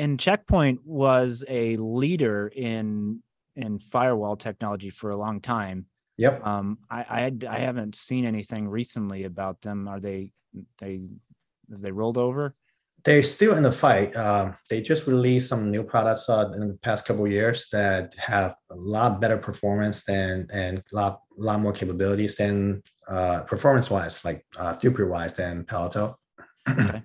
and 0.00 0.18
checkpoint 0.18 0.80
was 0.84 1.44
a 1.46 1.76
leader 1.76 2.48
in 2.48 3.22
in 3.56 3.78
firewall 3.78 4.36
technology 4.36 4.88
for 4.88 5.10
a 5.10 5.16
long 5.16 5.40
time. 5.40 5.86
Yep. 6.16 6.46
Um 6.46 6.78
i 6.90 7.00
i, 7.20 7.32
I 7.48 7.58
haven't 7.58 7.94
seen 7.94 8.24
anything 8.24 8.68
recently 8.68 9.24
about 9.24 9.60
them. 9.60 9.86
Are 9.88 10.00
they 10.00 10.32
they 10.78 11.00
have 11.70 11.82
they 11.82 11.92
rolled 11.92 12.18
over? 12.18 12.54
They're 13.04 13.22
still 13.22 13.56
in 13.56 13.62
the 13.62 13.72
fight. 13.72 14.14
Uh, 14.14 14.52
they 14.68 14.82
just 14.82 15.06
released 15.06 15.48
some 15.48 15.70
new 15.70 15.82
products 15.82 16.28
uh, 16.28 16.50
in 16.54 16.68
the 16.68 16.78
past 16.82 17.06
couple 17.06 17.26
years 17.26 17.66
that 17.72 18.12
have 18.18 18.54
a 18.70 18.76
lot 18.76 19.22
better 19.22 19.38
performance 19.38 20.04
than 20.04 20.46
and 20.52 20.82
a 20.92 20.94
lot, 20.94 21.22
lot 21.38 21.60
more 21.60 21.72
capabilities 21.72 22.36
than 22.36 22.82
uh, 23.08 23.40
performance 23.52 23.88
wise 23.90 24.22
like 24.22 24.44
uh, 24.58 24.74
throughput 24.74 25.08
wise 25.08 25.32
than 25.32 25.64
Palo 25.64 25.84
Alto. 25.84 26.18
okay 26.68 27.02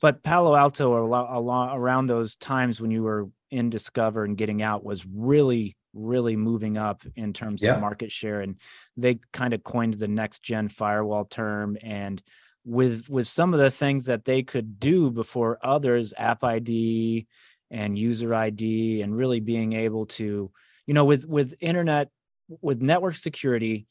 but 0.00 0.22
Palo 0.22 0.54
Alto 0.54 0.92
around 0.92 2.06
those 2.06 2.36
times 2.36 2.80
when 2.80 2.90
you 2.90 3.02
were 3.02 3.28
in 3.50 3.70
Discover 3.70 4.24
and 4.24 4.36
getting 4.36 4.62
out 4.62 4.84
was 4.84 5.04
really 5.06 5.76
really 5.94 6.36
moving 6.36 6.76
up 6.76 7.02
in 7.14 7.32
terms 7.32 7.62
yeah. 7.62 7.74
of 7.74 7.80
market 7.80 8.10
share 8.10 8.40
and 8.40 8.56
they 8.96 9.18
kind 9.32 9.54
of 9.54 9.62
coined 9.62 9.94
the 9.94 10.08
next 10.08 10.42
gen 10.42 10.68
firewall 10.68 11.24
term 11.24 11.78
and 11.82 12.20
with 12.64 13.08
with 13.08 13.26
some 13.26 13.54
of 13.54 13.60
the 13.60 13.70
things 13.70 14.06
that 14.06 14.24
they 14.24 14.42
could 14.42 14.80
do 14.80 15.10
before 15.10 15.58
others 15.62 16.12
app 16.18 16.42
id 16.42 17.26
and 17.70 17.98
user 17.98 18.34
id 18.34 19.02
and 19.02 19.16
really 19.16 19.40
being 19.40 19.72
able 19.72 20.06
to 20.06 20.50
you 20.86 20.94
know 20.94 21.04
with 21.04 21.26
with 21.26 21.54
internet 21.60 22.08
with 22.60 22.82
network 22.82 23.14
security 23.14 23.86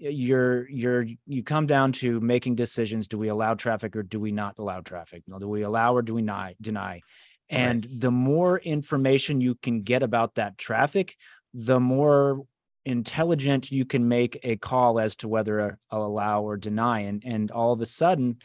you're 0.00 0.68
you're 0.70 1.06
you 1.26 1.42
come 1.42 1.66
down 1.66 1.92
to 1.92 2.20
making 2.20 2.54
decisions 2.54 3.06
do 3.06 3.18
we 3.18 3.28
allow 3.28 3.54
traffic 3.54 3.94
or 3.94 4.02
do 4.02 4.18
we 4.18 4.32
not 4.32 4.58
allow 4.58 4.80
traffic? 4.80 5.22
Do 5.38 5.48
we 5.48 5.62
allow 5.62 5.94
or 5.94 6.02
do 6.02 6.14
we 6.14 6.22
not 6.22 6.54
deny? 6.60 7.02
And 7.48 7.84
right. 7.84 8.00
the 8.00 8.10
more 8.10 8.58
information 8.58 9.40
you 9.40 9.54
can 9.56 9.82
get 9.82 10.02
about 10.02 10.36
that 10.36 10.56
traffic 10.56 11.16
the 11.52 11.80
more 11.80 12.42
intelligent 12.84 13.70
you 13.70 13.84
can 13.84 14.08
make 14.08 14.38
a 14.42 14.56
call 14.56 14.98
as 14.98 15.16
to 15.16 15.28
whether 15.28 15.60
uh, 15.60 15.70
I'll 15.90 16.04
allow 16.04 16.42
or 16.42 16.56
deny. 16.56 17.00
And 17.00 17.22
and 17.24 17.50
all 17.50 17.72
of 17.72 17.80
a 17.80 17.86
sudden 17.86 18.38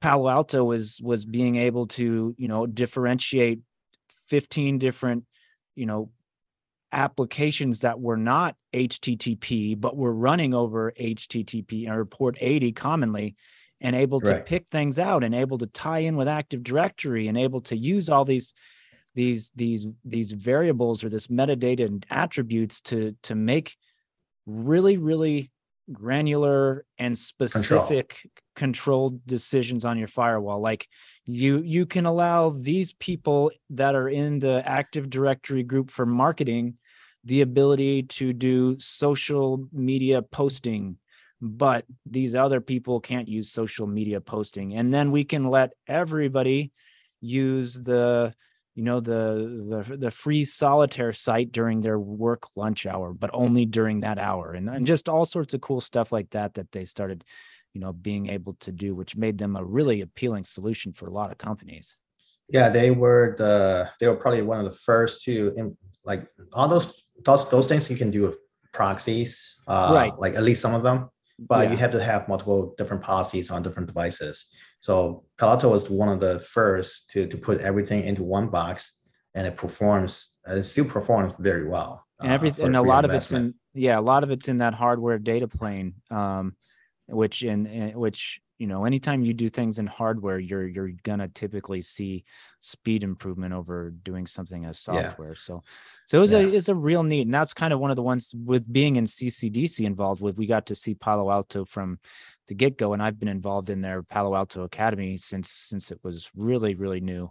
Palo 0.00 0.28
Alto 0.28 0.64
was 0.64 1.00
was 1.02 1.24
being 1.24 1.56
able 1.56 1.86
to 1.88 2.34
you 2.36 2.48
know 2.48 2.66
differentiate 2.66 3.60
15 4.28 4.78
different 4.78 5.24
you 5.74 5.86
know 5.86 6.10
applications 6.92 7.80
that 7.80 8.00
were 8.00 8.16
not 8.16 8.56
HTTP, 8.72 9.78
but 9.78 9.96
were 9.96 10.12
running 10.12 10.54
over 10.54 10.92
HTTP 10.98 11.88
or 11.88 12.04
port 12.04 12.36
80 12.40 12.72
commonly, 12.72 13.36
and 13.80 13.94
able 13.94 14.20
to 14.20 14.30
right. 14.30 14.46
pick 14.46 14.66
things 14.70 14.98
out 14.98 15.22
and 15.22 15.34
able 15.34 15.58
to 15.58 15.66
tie 15.66 16.00
in 16.00 16.16
with 16.16 16.28
Active 16.28 16.62
Directory 16.62 17.28
and 17.28 17.38
able 17.38 17.60
to 17.62 17.76
use 17.76 18.08
all 18.08 18.24
these 18.24 18.54
these 19.14 19.50
these 19.54 19.86
these 20.04 20.32
variables 20.32 21.02
or 21.02 21.08
this 21.08 21.28
metadata 21.28 21.86
and 21.86 22.04
attributes 22.10 22.80
to 22.82 23.16
to 23.22 23.34
make 23.34 23.76
really 24.46 24.96
really 24.96 25.50
granular 25.92 26.84
and 26.98 27.16
specific. 27.16 28.28
Controlled 28.58 29.24
decisions 29.26 29.84
on 29.86 29.96
your 29.96 30.08
firewall. 30.08 30.60
Like 30.60 30.86
you 31.24 31.62
you 31.62 31.86
can 31.86 32.04
allow 32.04 32.50
these 32.50 32.92
people 32.92 33.50
that 33.70 33.94
are 33.94 34.08
in 34.08 34.40
the 34.40 34.62
active 34.66 35.08
directory 35.08 35.62
group 35.62 35.90
for 35.90 36.04
marketing 36.04 36.74
the 37.24 37.40
ability 37.40 38.02
to 38.02 38.32
do 38.32 38.76
social 38.78 39.66
media 39.72 40.22
posting 40.22 40.98
but 41.40 41.84
these 42.04 42.34
other 42.34 42.60
people 42.60 43.00
can't 43.00 43.28
use 43.28 43.50
social 43.50 43.86
media 43.86 44.20
posting. 44.20 44.74
And 44.74 44.92
then 44.92 45.12
we 45.12 45.24
can 45.24 45.48
let 45.50 45.72
everybody 45.86 46.72
use 47.20 47.74
the 47.74 48.34
you 48.74 48.84
know 48.84 49.00
the 49.00 49.84
the 49.86 49.96
the 49.96 50.10
free 50.10 50.44
solitaire 50.44 51.12
site 51.12 51.50
during 51.50 51.80
their 51.80 51.98
work 51.98 52.44
lunch 52.54 52.86
hour 52.86 53.12
but 53.12 53.30
only 53.32 53.66
during 53.66 54.00
that 54.00 54.18
hour. 54.18 54.52
And, 54.52 54.68
and 54.68 54.86
just 54.86 55.08
all 55.08 55.24
sorts 55.24 55.54
of 55.54 55.60
cool 55.60 55.80
stuff 55.80 56.12
like 56.12 56.30
that 56.30 56.54
that 56.54 56.70
they 56.72 56.84
started 56.84 57.24
you 57.74 57.80
know 57.80 57.92
being 57.92 58.28
able 58.28 58.54
to 58.54 58.72
do 58.72 58.94
which 58.94 59.16
made 59.16 59.38
them 59.38 59.56
a 59.56 59.64
really 59.64 60.00
appealing 60.00 60.44
solution 60.44 60.92
for 60.92 61.06
a 61.06 61.12
lot 61.12 61.30
of 61.30 61.38
companies 61.38 61.96
yeah 62.48 62.68
they 62.68 62.90
were 62.90 63.34
the 63.38 63.88
they 64.00 64.08
were 64.08 64.16
probably 64.16 64.42
one 64.42 64.58
of 64.58 64.64
the 64.64 64.78
first 64.78 65.24
to 65.24 65.76
like 66.04 66.28
all 66.52 66.68
those 66.68 67.04
those 67.24 67.50
those 67.50 67.68
things 67.68 67.90
you 67.90 67.96
can 67.96 68.10
do 68.10 68.22
with 68.22 68.38
proxies 68.72 69.56
uh, 69.66 69.90
right 69.92 70.18
like 70.18 70.34
at 70.34 70.42
least 70.42 70.60
some 70.60 70.74
of 70.74 70.82
them 70.82 71.08
but 71.38 71.64
yeah. 71.64 71.70
you 71.70 71.76
have 71.76 71.92
to 71.92 72.02
have 72.02 72.28
multiple 72.28 72.74
different 72.76 73.02
policies 73.02 73.50
on 73.50 73.62
different 73.62 73.86
devices 73.86 74.48
so 74.80 75.24
Palo 75.38 75.70
was 75.70 75.90
one 75.90 76.08
of 76.08 76.20
the 76.20 76.40
first 76.40 77.10
to, 77.10 77.26
to 77.26 77.36
put 77.36 77.60
everything 77.60 78.04
into 78.04 78.22
one 78.22 78.48
box 78.48 78.98
and 79.34 79.46
it 79.46 79.56
performs, 79.56 80.30
it 80.46 80.62
still 80.62 80.84
performs 80.84 81.34
very 81.38 81.68
well. 81.68 82.04
And 82.20 82.32
everything, 82.32 82.64
uh, 82.64 82.66
and 82.66 82.76
a 82.76 82.82
lot 82.82 83.04
of 83.04 83.10
it's 83.12 83.32
in, 83.32 83.54
yeah, 83.74 83.98
a 83.98 84.00
lot 84.00 84.24
of 84.24 84.30
it's 84.30 84.48
in 84.48 84.58
that 84.58 84.74
hardware 84.74 85.18
data 85.18 85.46
plane, 85.46 85.94
um, 86.10 86.56
which 87.08 87.42
in, 87.42 87.66
in 87.66 87.98
which 87.98 88.40
you 88.58 88.66
know 88.66 88.84
anytime 88.84 89.22
you 89.22 89.32
do 89.32 89.48
things 89.48 89.78
in 89.78 89.86
hardware 89.86 90.38
you're 90.38 90.66
you're 90.66 90.90
gonna 91.04 91.28
typically 91.28 91.80
see 91.80 92.24
speed 92.60 93.04
improvement 93.04 93.54
over 93.54 93.90
doing 93.90 94.26
something 94.26 94.64
as 94.64 94.78
software 94.78 95.28
yeah. 95.28 95.34
so 95.36 95.62
so 96.04 96.22
it's 96.22 96.32
yeah. 96.32 96.40
a 96.40 96.48
it's 96.48 96.68
a 96.68 96.74
real 96.74 97.02
neat 97.02 97.22
and 97.22 97.34
that's 97.34 97.54
kind 97.54 97.72
of 97.72 97.78
one 97.78 97.90
of 97.90 97.96
the 97.96 98.02
ones 98.02 98.34
with 98.34 98.70
being 98.70 98.96
in 98.96 99.04
ccdc 99.04 99.84
involved 99.84 100.20
with 100.20 100.36
we 100.36 100.46
got 100.46 100.66
to 100.66 100.74
see 100.74 100.94
palo 100.94 101.30
alto 101.30 101.64
from 101.64 101.98
the 102.48 102.54
get-go 102.54 102.92
and 102.92 103.02
i've 103.02 103.18
been 103.18 103.28
involved 103.28 103.70
in 103.70 103.80
their 103.80 104.02
palo 104.02 104.34
alto 104.34 104.64
academy 104.64 105.16
since 105.16 105.50
since 105.50 105.90
it 105.92 105.98
was 106.02 106.28
really 106.34 106.74
really 106.74 107.00
new 107.00 107.30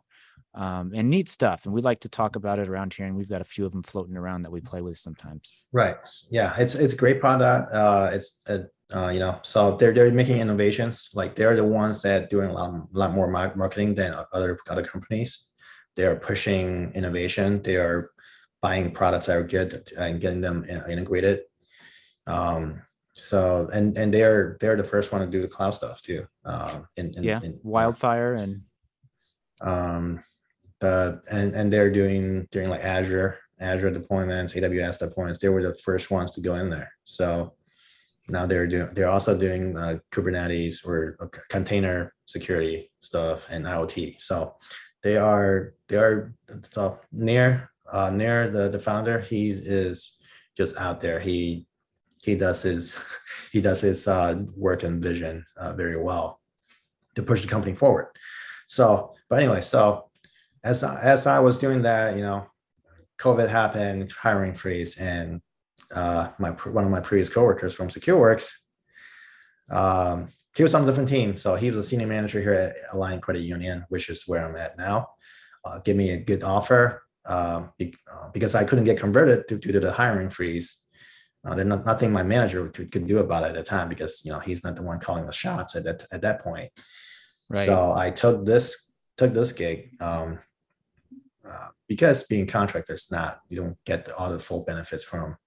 um, 0.54 0.92
and 0.96 1.10
neat 1.10 1.30
stuff. 1.30 1.66
And 1.66 1.74
we 1.74 1.82
like 1.82 2.02
to 2.02 2.10
talk 2.10 2.36
about 2.36 2.60
it 2.60 2.68
around 2.68 2.94
here. 2.94 3.06
And 3.06 3.16
we've 3.16 3.30
got 3.30 3.42
a 3.42 3.46
few 3.46 3.66
of 3.66 3.72
them 3.72 3.84
floating 3.84 4.18
around 4.18 4.44
that 4.44 4.52
we 4.52 4.62
play 4.62 4.82
with 4.82 4.98
sometimes. 4.98 5.52
Right. 5.72 5.96
Yeah. 6.32 6.56
It's 6.58 6.76
it's 6.76 6.94
great 6.94 7.20
product. 7.20 7.72
Uh, 7.74 8.10
it's 8.14 8.42
uh, 8.48 8.60
uh, 8.96 9.10
you 9.10 9.20
know 9.20 9.38
so 9.44 9.76
they're 9.76 9.94
they're 9.94 10.12
making 10.12 10.40
innovations. 10.40 11.10
Like 11.14 11.36
they're 11.36 11.56
the 11.56 11.64
ones 11.64 12.02
that 12.04 12.30
doing 12.30 12.50
a 12.50 12.54
lot, 12.54 12.74
a 12.74 12.98
lot 12.98 13.14
more 13.14 13.28
marketing 13.30 13.96
than 13.96 14.16
other 14.32 14.58
other 14.70 14.84
companies. 14.84 15.48
They 15.96 16.06
are 16.06 16.16
pushing 16.16 16.92
innovation. 16.94 17.62
They 17.62 17.76
are 17.76 18.12
buying 18.62 18.92
products 18.92 19.26
that 19.28 19.38
are 19.38 19.44
good 19.44 19.92
and 19.98 20.22
getting 20.22 20.42
them 20.42 20.66
integrated. 20.66 21.42
Um, 22.26 22.82
so 23.14 23.68
and 23.74 23.98
and 23.98 24.14
they're 24.14 24.58
they're 24.60 24.76
the 24.76 24.84
first 24.84 25.12
one 25.12 25.22
to 25.22 25.28
do 25.28 25.42
the 25.42 25.48
cloud 25.48 25.72
stuff 25.72 26.02
too. 26.02 26.28
Um, 26.46 26.88
in, 26.96 27.14
in, 27.18 27.24
yeah, 27.24 27.40
in, 27.44 27.60
wildfire 27.64 28.36
and 28.36 28.62
um, 29.60 30.24
the 30.80 31.22
and 31.30 31.54
and 31.54 31.72
they're 31.72 31.92
doing 31.92 32.48
doing 32.52 32.70
like 32.70 32.84
Azure 32.84 33.38
Azure 33.60 33.92
deployments, 33.92 34.56
AWS 34.56 35.02
deployments. 35.02 35.40
They 35.40 35.50
were 35.50 35.64
the 35.64 35.74
first 35.74 36.12
ones 36.12 36.32
to 36.34 36.42
go 36.42 36.56
in 36.56 36.70
there. 36.70 36.92
So 37.04 37.54
now 38.30 38.46
they're 38.46 38.68
doing 38.68 38.90
they're 38.94 39.10
also 39.10 39.38
doing 39.38 39.78
uh, 39.78 39.98
Kubernetes 40.12 40.86
or 40.86 41.18
uh, 41.20 41.28
container 41.50 42.14
security 42.26 42.92
stuff 43.00 43.48
and 43.50 43.66
IoT. 43.66 44.22
So 44.22 44.56
they 45.04 45.18
are 45.18 45.74
they 45.88 45.98
are 45.98 46.34
so 46.72 47.00
Nir 47.12 47.70
uh, 47.92 48.12
Nir 48.12 48.50
the 48.50 48.70
the 48.70 48.80
founder. 48.80 49.20
He 49.20 49.50
is 49.50 50.18
just 50.56 50.78
out 50.78 51.00
there. 51.00 51.20
He 51.20 51.66
he 52.24 52.36
does 52.36 52.62
his 52.62 52.98
he 53.52 53.62
does 53.62 53.82
his 53.82 54.08
uh, 54.08 54.44
work 54.56 54.84
and 54.84 55.02
vision 55.02 55.46
uh, 55.56 55.74
very 55.74 56.02
well 56.02 56.42
to 57.16 57.24
push 57.24 57.42
the 57.42 57.48
company 57.48 57.74
forward. 57.76 58.08
So, 58.68 59.16
but 59.30 59.42
anyway, 59.42 59.62
so 59.62 60.07
as 60.64 60.84
as 60.84 61.28
I 61.28 61.40
was 61.40 61.58
doing 61.58 61.82
that, 61.84 62.16
you 62.16 62.22
know, 62.22 62.48
COVID 63.20 63.50
happened, 63.50 64.12
hiring 64.12 64.54
freeze, 64.54 64.98
and 64.98 65.42
uh, 65.92 66.30
my 66.40 66.52
one 66.52 66.86
of 66.86 66.92
my 66.92 67.00
previous 67.00 67.30
coworkers 67.30 67.74
from 67.74 67.88
SecureWorks, 67.88 68.54
um, 69.70 70.30
he 70.56 70.64
was 70.64 70.74
on 70.76 70.84
a 70.84 70.86
different 70.86 71.10
team, 71.10 71.38
so 71.38 71.56
he 71.56 71.70
was 71.70 71.78
a 71.80 71.84
senior 71.84 72.08
manager 72.08 72.42
here 72.42 72.54
at 72.54 72.76
Alliant 72.92 73.22
Credit 73.22 73.42
Union, 73.42 73.86
which 73.90 74.10
is 74.10 74.24
where 74.28 74.46
I'm 74.46 74.56
at 74.56 74.78
now. 74.78 75.10
Uh, 75.64 75.80
give 75.80 75.96
me 75.96 76.12
a 76.12 76.18
good 76.18 76.44
offer 76.44 77.04
um, 77.26 77.72
be, 77.78 77.94
uh, 78.12 78.30
because 78.34 78.56
I 78.56 78.64
couldn't 78.64 78.86
get 78.86 79.00
converted 79.00 79.46
due, 79.48 79.58
due 79.58 79.72
to 79.74 79.80
the 79.80 79.92
hiring 79.92 80.30
freeze. 80.30 80.82
Uh, 81.46 81.56
there's 81.56 81.68
not, 81.68 81.86
nothing 81.86 82.12
my 82.12 82.24
manager 82.24 82.68
could, 82.70 82.92
could 82.92 83.06
do 83.06 83.20
about 83.20 83.44
it 83.44 83.50
at 83.50 83.56
the 83.56 83.64
time 83.64 83.90
because 83.90 84.24
you 84.26 84.32
know 84.32 84.40
he's 84.40 84.64
not 84.64 84.76
the 84.76 84.82
one 84.82 85.00
calling 85.00 85.26
the 85.26 85.32
shots 85.32 85.76
at 85.76 85.84
that 85.84 86.06
at 86.12 86.22
that 86.22 86.42
point. 86.42 86.72
Right. 87.50 87.66
So 87.66 87.94
I 87.94 88.12
took 88.12 88.46
this 88.46 88.92
took 89.18 89.34
this 89.34 89.52
gig 89.52 90.02
um, 90.02 90.40
uh, 91.50 91.70
because 91.88 92.24
being 92.24 92.48
contractors, 92.48 93.12
not 93.12 93.42
you 93.50 93.58
don't 93.58 93.78
get 93.86 94.12
all 94.12 94.32
the 94.32 94.40
full 94.40 94.64
benefits 94.64 95.04
from 95.04 95.38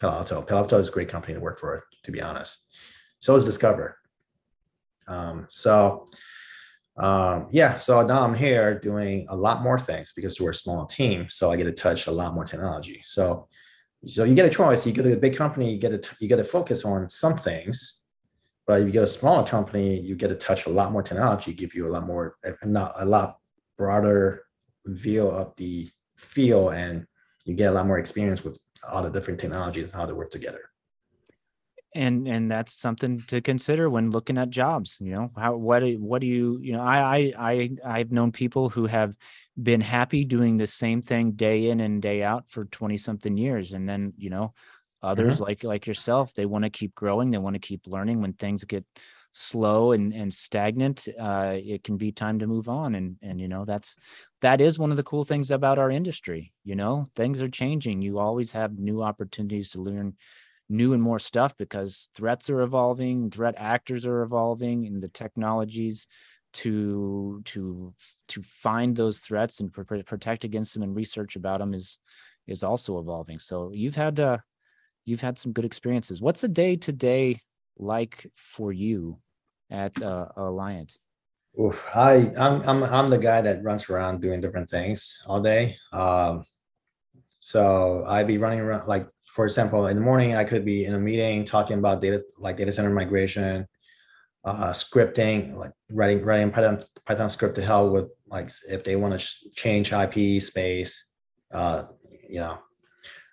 Palo 0.00 0.14
Alto. 0.14 0.42
Palo 0.42 0.62
Alto 0.62 0.78
is 0.78 0.88
a 0.88 0.92
great 0.92 1.08
company 1.08 1.34
to 1.34 1.40
work 1.40 1.58
for, 1.58 1.82
to 2.04 2.10
be 2.10 2.20
honest. 2.20 2.58
So 3.20 3.36
is 3.36 3.44
Discover. 3.44 3.96
Um, 5.08 5.46
so 5.50 6.06
um, 6.96 7.48
yeah, 7.50 7.78
so 7.78 8.04
now 8.06 8.22
I'm 8.22 8.34
here 8.34 8.78
doing 8.78 9.26
a 9.30 9.36
lot 9.36 9.62
more 9.62 9.78
things 9.78 10.12
because 10.14 10.40
we're 10.40 10.50
a 10.50 10.54
small 10.54 10.86
team. 10.86 11.26
So 11.28 11.50
I 11.50 11.56
get 11.56 11.64
to 11.64 11.72
touch 11.72 12.06
a 12.06 12.12
lot 12.12 12.34
more 12.34 12.44
technology. 12.44 13.02
So 13.04 13.48
so 14.06 14.24
you 14.24 14.34
get 14.34 14.46
a 14.46 14.50
choice. 14.50 14.84
You 14.84 14.92
get 14.92 15.06
a 15.06 15.16
big 15.16 15.36
company, 15.36 15.72
you 15.72 15.78
get 15.78 16.02
to 16.02 16.16
you 16.20 16.28
get 16.28 16.36
to 16.36 16.44
focus 16.44 16.84
on 16.84 17.08
some 17.08 17.36
things, 17.36 18.00
but 18.66 18.80
if 18.80 18.86
you 18.86 18.92
get 18.92 19.02
a 19.02 19.06
smaller 19.06 19.46
company, 19.46 20.00
you 20.00 20.16
get 20.16 20.28
to 20.28 20.34
touch 20.34 20.66
a 20.66 20.70
lot 20.70 20.92
more 20.92 21.02
technology, 21.02 21.52
give 21.52 21.74
you 21.74 21.88
a 21.88 21.92
lot 21.92 22.06
more, 22.06 22.36
not 22.64 22.94
a 22.98 23.04
lot 23.04 23.38
broader 23.78 24.42
view 24.86 25.28
of 25.28 25.54
the 25.56 25.88
field, 26.16 26.74
and 26.74 27.06
you 27.44 27.54
get 27.54 27.70
a 27.70 27.72
lot 27.72 27.86
more 27.86 27.98
experience 27.98 28.44
with 28.44 28.58
all 28.88 29.02
the 29.02 29.10
different 29.10 29.40
technologies 29.40 29.84
and 29.84 29.92
how 29.92 30.06
they 30.06 30.12
work 30.12 30.30
together. 30.30 30.60
And 31.94 32.26
and 32.26 32.50
that's 32.50 32.72
something 32.72 33.20
to 33.28 33.42
consider 33.42 33.90
when 33.90 34.10
looking 34.10 34.38
at 34.38 34.48
jobs. 34.48 34.96
You 35.00 35.12
know, 35.12 35.30
how 35.36 35.56
what 35.56 35.80
do 35.80 35.98
what 35.98 36.22
do 36.22 36.26
you 36.26 36.58
you 36.62 36.72
know? 36.72 36.80
I 36.80 37.16
I 37.16 37.32
I 37.38 37.70
I've 37.84 38.12
known 38.12 38.32
people 38.32 38.70
who 38.70 38.86
have 38.86 39.14
been 39.60 39.82
happy 39.82 40.24
doing 40.24 40.56
the 40.56 40.66
same 40.66 41.02
thing 41.02 41.32
day 41.32 41.68
in 41.68 41.80
and 41.80 42.00
day 42.00 42.22
out 42.22 42.44
for 42.48 42.64
20 42.64 42.96
something 42.96 43.36
years 43.36 43.72
and 43.72 43.86
then 43.86 44.14
you 44.16 44.30
know 44.30 44.54
others 45.02 45.34
mm-hmm. 45.34 45.44
like 45.44 45.64
like 45.64 45.86
yourself 45.86 46.32
they 46.32 46.46
want 46.46 46.64
to 46.64 46.70
keep 46.70 46.94
growing 46.94 47.30
they 47.30 47.38
want 47.38 47.54
to 47.54 47.60
keep 47.60 47.86
learning 47.86 48.22
when 48.22 48.32
things 48.32 48.64
get 48.64 48.84
slow 49.32 49.92
and 49.92 50.12
and 50.12 50.32
stagnant 50.32 51.08
uh 51.18 51.56
it 51.58 51.82
can 51.84 51.96
be 51.96 52.12
time 52.12 52.38
to 52.38 52.46
move 52.46 52.68
on. 52.68 52.94
And 52.94 53.16
and 53.22 53.40
you 53.40 53.48
know 53.48 53.64
that's 53.64 53.96
that 54.42 54.60
is 54.60 54.78
one 54.78 54.90
of 54.90 54.96
the 54.96 55.02
cool 55.02 55.24
things 55.24 55.50
about 55.50 55.78
our 55.78 55.90
industry 55.90 56.52
you 56.64 56.76
know? 56.76 57.04
Things 57.16 57.42
are 57.42 57.48
changing. 57.48 58.02
You 58.02 58.18
always 58.18 58.52
have 58.52 58.78
new 58.78 59.02
opportunities 59.02 59.70
to 59.70 59.82
learn 59.82 60.16
new 60.68 60.92
and 60.94 61.02
more 61.02 61.18
stuff 61.18 61.56
because 61.56 62.08
threats 62.14 62.48
are 62.50 62.62
evolving 62.62 63.30
threat 63.30 63.54
actors 63.58 64.06
are 64.06 64.22
evolving 64.22 64.86
and 64.86 65.02
the 65.02 65.08
technologies 65.08 66.08
to 66.54 67.42
to 67.44 67.94
to 68.28 68.42
find 68.42 68.96
those 68.96 69.20
threats 69.20 69.60
and 69.60 69.72
pr- 69.72 69.82
protect 70.04 70.44
against 70.44 70.74
them 70.74 70.82
and 70.82 70.94
research 70.96 71.36
about 71.36 71.58
them 71.60 71.74
is 71.74 71.98
is 72.46 72.62
also 72.64 72.98
evolving. 72.98 73.38
So 73.38 73.70
you've 73.72 73.96
had 73.96 74.20
uh 74.20 74.38
you've 75.04 75.20
had 75.20 75.38
some 75.38 75.52
good 75.52 75.64
experiences. 75.64 76.20
What's 76.20 76.44
a 76.44 76.48
day 76.48 76.76
to 76.76 76.92
day 76.92 77.40
like 77.82 78.30
for 78.36 78.72
you 78.72 79.18
at 79.70 80.00
uh, 80.02 80.28
Alliant 80.36 80.96
Oof, 81.60 81.86
I 81.94 82.32
I'm, 82.38 82.62
I'm 82.62 82.82
I'm 82.82 83.10
the 83.10 83.18
guy 83.18 83.42
that 83.42 83.62
runs 83.62 83.90
around 83.90 84.22
doing 84.22 84.40
different 84.40 84.70
things 84.70 85.18
all 85.26 85.42
day. 85.42 85.76
Um, 85.92 86.44
so 87.40 88.04
I'd 88.06 88.26
be 88.26 88.38
running 88.38 88.60
around 88.60 88.88
like 88.88 89.06
for 89.26 89.44
example, 89.44 89.86
in 89.88 89.96
the 89.96 90.02
morning 90.02 90.34
I 90.34 90.44
could 90.44 90.64
be 90.64 90.86
in 90.86 90.94
a 90.94 90.98
meeting 90.98 91.44
talking 91.44 91.78
about 91.78 92.00
data 92.00 92.22
like 92.38 92.56
data 92.56 92.72
center 92.72 92.88
migration, 92.88 93.66
uh, 94.44 94.70
scripting, 94.70 95.54
like 95.54 95.72
writing 95.90 96.24
writing 96.24 96.50
Python 96.50 96.82
Python 97.04 97.28
script 97.28 97.56
to 97.56 97.62
help 97.62 97.92
with 97.92 98.08
like 98.28 98.50
if 98.70 98.82
they 98.82 98.96
want 98.96 99.18
to 99.18 99.50
change 99.54 99.92
IP 99.92 100.40
space, 100.40 101.10
uh, 101.52 101.84
you 102.30 102.40
know. 102.40 102.58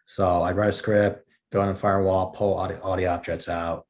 So 0.07 0.41
I 0.41 0.51
write 0.51 0.69
a 0.69 0.73
script, 0.73 1.25
go 1.53 1.61
on 1.61 1.69
the 1.69 1.75
firewall, 1.75 2.31
pull 2.31 2.55
all 2.55 2.67
the, 2.67 2.81
all 2.81 2.97
the 2.97 3.05
objects 3.05 3.47
out, 3.47 3.85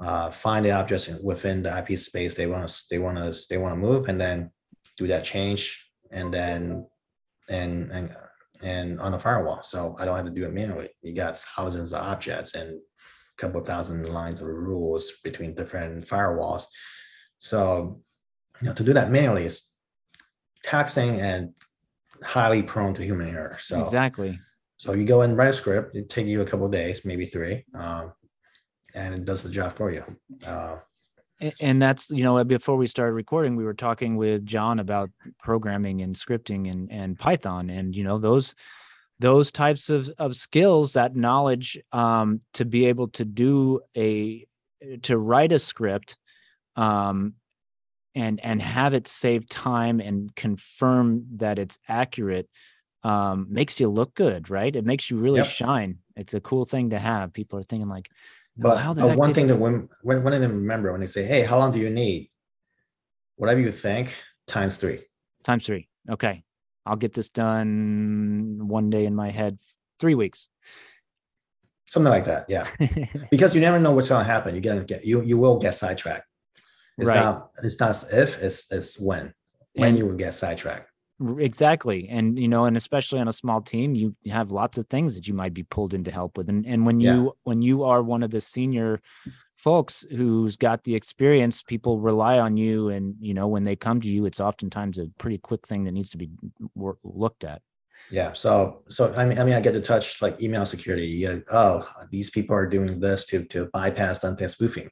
uh, 0.00 0.30
find 0.30 0.64
the 0.64 0.72
objects 0.72 1.08
within 1.22 1.62
the 1.62 1.78
IP 1.78 1.98
space 1.98 2.34
they 2.34 2.46
want 2.46 2.68
to 2.68 2.82
they 2.90 2.98
want 2.98 3.16
to 3.16 3.38
they 3.48 3.58
want 3.58 3.72
to 3.72 3.76
move, 3.76 4.08
and 4.08 4.20
then 4.20 4.50
do 4.96 5.06
that 5.06 5.24
change, 5.24 5.90
and 6.10 6.32
then 6.32 6.86
and 7.48 7.90
and 7.90 8.16
and 8.62 9.00
on 9.00 9.12
the 9.12 9.18
firewall. 9.18 9.62
So 9.62 9.94
I 9.98 10.04
don't 10.04 10.16
have 10.16 10.26
to 10.26 10.30
do 10.32 10.44
it 10.44 10.52
manually. 10.52 10.90
You 11.02 11.14
got 11.14 11.36
thousands 11.36 11.92
of 11.92 12.02
objects 12.02 12.54
and 12.54 12.70
a 12.70 13.36
couple 13.36 13.60
thousand 13.60 14.08
lines 14.08 14.40
of 14.40 14.46
rules 14.46 15.20
between 15.22 15.54
different 15.54 16.06
firewalls. 16.06 16.64
So, 17.38 18.00
you 18.60 18.68
know, 18.68 18.74
to 18.74 18.84
do 18.84 18.94
that 18.94 19.10
manually 19.10 19.44
is 19.44 19.70
taxing 20.62 21.20
and 21.20 21.50
highly 22.22 22.62
prone 22.62 22.94
to 22.94 23.04
human 23.04 23.28
error. 23.28 23.58
So 23.60 23.80
exactly. 23.82 24.38
So 24.76 24.92
you 24.92 25.04
go 25.04 25.22
and 25.22 25.36
write 25.36 25.50
a 25.50 25.52
script. 25.52 25.94
It 25.94 26.08
take 26.08 26.26
you 26.26 26.42
a 26.42 26.46
couple 26.46 26.68
days, 26.68 27.04
maybe 27.04 27.26
three, 27.26 27.64
um, 27.74 28.12
and 28.94 29.14
it 29.14 29.24
does 29.24 29.42
the 29.42 29.50
job 29.50 29.72
for 29.72 29.90
you. 29.90 30.04
Uh, 30.46 30.76
and 31.60 31.82
that's 31.82 32.10
you 32.10 32.22
know 32.22 32.42
before 32.44 32.76
we 32.76 32.86
started 32.86 33.12
recording 33.12 33.56
we 33.56 33.64
were 33.64 33.74
talking 33.74 34.16
with 34.16 34.46
john 34.46 34.78
about 34.78 35.10
programming 35.38 36.00
and 36.00 36.14
scripting 36.14 36.70
and 36.70 36.90
and 36.92 37.18
python 37.18 37.70
and 37.70 37.96
you 37.96 38.04
know 38.04 38.18
those 38.18 38.54
those 39.20 39.50
types 39.50 39.90
of, 39.90 40.08
of 40.18 40.34
skills 40.34 40.94
that 40.94 41.14
knowledge 41.14 41.78
um, 41.92 42.40
to 42.52 42.64
be 42.64 42.86
able 42.86 43.08
to 43.08 43.24
do 43.24 43.80
a 43.96 44.44
to 45.02 45.16
write 45.16 45.52
a 45.52 45.58
script 45.58 46.18
um, 46.76 47.34
and 48.14 48.40
and 48.40 48.60
have 48.60 48.92
it 48.92 49.06
save 49.06 49.48
time 49.48 50.00
and 50.00 50.34
confirm 50.34 51.24
that 51.36 51.58
it's 51.58 51.78
accurate 51.88 52.48
um, 53.02 53.46
makes 53.50 53.80
you 53.80 53.88
look 53.88 54.14
good 54.14 54.50
right 54.50 54.74
it 54.74 54.84
makes 54.84 55.10
you 55.10 55.16
really 55.16 55.38
yep. 55.38 55.46
shine 55.46 55.98
it's 56.16 56.34
a 56.34 56.40
cool 56.40 56.64
thing 56.64 56.90
to 56.90 56.98
have 56.98 57.32
people 57.32 57.58
are 57.58 57.64
thinking 57.64 57.88
like 57.88 58.10
but 58.56 58.76
uh, 58.78 59.14
one 59.14 59.34
thing 59.34 59.46
that 59.46 59.56
when 59.56 59.88
when 60.02 60.22
when 60.22 60.40
they 60.40 60.46
remember 60.46 60.92
when 60.92 61.00
they 61.00 61.06
say 61.06 61.24
hey 61.24 61.42
how 61.42 61.58
long 61.58 61.72
do 61.72 61.78
you 61.78 61.90
need 61.90 62.30
whatever 63.36 63.60
you 63.60 63.72
think 63.72 64.14
times 64.46 64.76
three 64.76 65.00
times 65.42 65.66
three 65.66 65.88
okay 66.08 66.44
I'll 66.86 66.96
get 66.96 67.14
this 67.14 67.28
done 67.28 68.68
one 68.68 68.90
day 68.90 69.06
in 69.06 69.14
my 69.14 69.30
head, 69.30 69.58
three 69.98 70.14
weeks. 70.14 70.48
Something 71.86 72.10
like 72.10 72.26
that, 72.26 72.46
yeah. 72.48 72.68
because 73.30 73.54
you 73.54 73.60
never 73.60 73.78
know 73.78 73.92
what's 73.92 74.08
going 74.08 74.24
to 74.24 74.30
happen. 74.30 74.54
You 74.54 74.60
get 74.60 74.74
to 74.74 74.84
get 74.84 75.04
you 75.04 75.22
you 75.22 75.38
will 75.38 75.58
get 75.58 75.74
sidetracked. 75.74 76.26
It's 76.98 77.08
right. 77.08 77.20
not 77.20 77.50
it's 77.62 77.78
not 77.80 78.04
if 78.12 78.42
it's 78.42 78.70
it's 78.70 78.98
when 78.98 79.32
when 79.74 79.90
and, 79.90 79.98
you 79.98 80.06
will 80.06 80.16
get 80.16 80.34
sidetracked. 80.34 80.90
Exactly, 81.38 82.08
and 82.08 82.38
you 82.38 82.48
know, 82.48 82.64
and 82.64 82.76
especially 82.76 83.20
on 83.20 83.28
a 83.28 83.32
small 83.32 83.60
team, 83.60 83.94
you 83.94 84.14
have 84.30 84.52
lots 84.52 84.78
of 84.78 84.86
things 84.88 85.14
that 85.14 85.28
you 85.28 85.34
might 85.34 85.54
be 85.54 85.62
pulled 85.62 85.94
in 85.94 86.04
to 86.04 86.10
help 86.10 86.36
with, 86.36 86.48
and 86.48 86.66
and 86.66 86.84
when 86.84 87.00
you 87.00 87.36
when 87.44 87.62
you 87.62 87.84
are 87.84 88.02
one 88.02 88.22
of 88.22 88.30
the 88.30 88.40
senior 88.40 89.00
folks 89.56 90.04
who's 90.10 90.56
got 90.56 90.82
the 90.84 90.94
experience 90.94 91.62
people 91.62 91.98
rely 91.98 92.38
on 92.38 92.56
you 92.56 92.88
and 92.88 93.14
you 93.20 93.32
know 93.32 93.46
when 93.46 93.64
they 93.64 93.76
come 93.76 94.00
to 94.00 94.08
you 94.08 94.26
it's 94.26 94.40
oftentimes 94.40 94.98
a 94.98 95.06
pretty 95.16 95.38
quick 95.38 95.66
thing 95.66 95.84
that 95.84 95.92
needs 95.92 96.10
to 96.10 96.18
be 96.18 96.28
wor- 96.74 96.98
looked 97.04 97.44
at 97.44 97.62
Yeah. 98.10 98.32
So 98.34 98.82
so 98.88 99.12
I 99.16 99.24
mean 99.24 99.38
I 99.38 99.44
mean 99.44 99.54
I 99.54 99.60
get 99.60 99.72
to 99.72 99.80
touch 99.80 100.20
like 100.20 100.40
email 100.42 100.66
security. 100.66 101.06
Yeah. 101.06 101.38
Oh, 101.50 101.88
these 102.10 102.30
people 102.30 102.54
are 102.56 102.66
doing 102.66 103.00
this 103.00 103.26
to 103.26 103.44
to 103.46 103.66
bypass 103.72 104.24
anti-spoofing, 104.24 104.90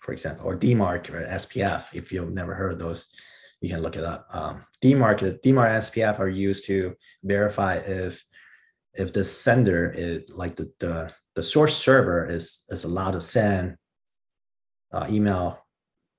for 0.00 0.12
example, 0.12 0.46
or 0.46 0.56
DMARC 0.56 1.10
or 1.10 1.26
SPF. 1.26 1.94
If 1.94 2.12
you've 2.12 2.32
never 2.32 2.54
heard 2.54 2.72
of 2.72 2.78
those, 2.78 3.12
you 3.60 3.68
can 3.68 3.80
look 3.80 3.96
it 3.96 4.04
up. 4.04 4.26
Um, 4.32 4.64
DMARC, 4.82 5.40
DMARC 5.42 5.78
SPF 5.90 6.18
are 6.20 6.28
used 6.28 6.66
to 6.66 6.94
verify 7.24 7.76
if 7.76 8.24
if 8.94 9.12
the 9.12 9.24
sender 9.24 9.92
is 9.94 10.22
like 10.30 10.56
the 10.56 10.70
the, 10.78 11.12
the 11.34 11.42
source 11.42 11.76
server 11.76 12.26
is 12.26 12.64
is 12.68 12.84
allowed 12.84 13.12
to 13.12 13.20
send 13.20 13.76
uh, 14.92 15.06
email 15.10 15.58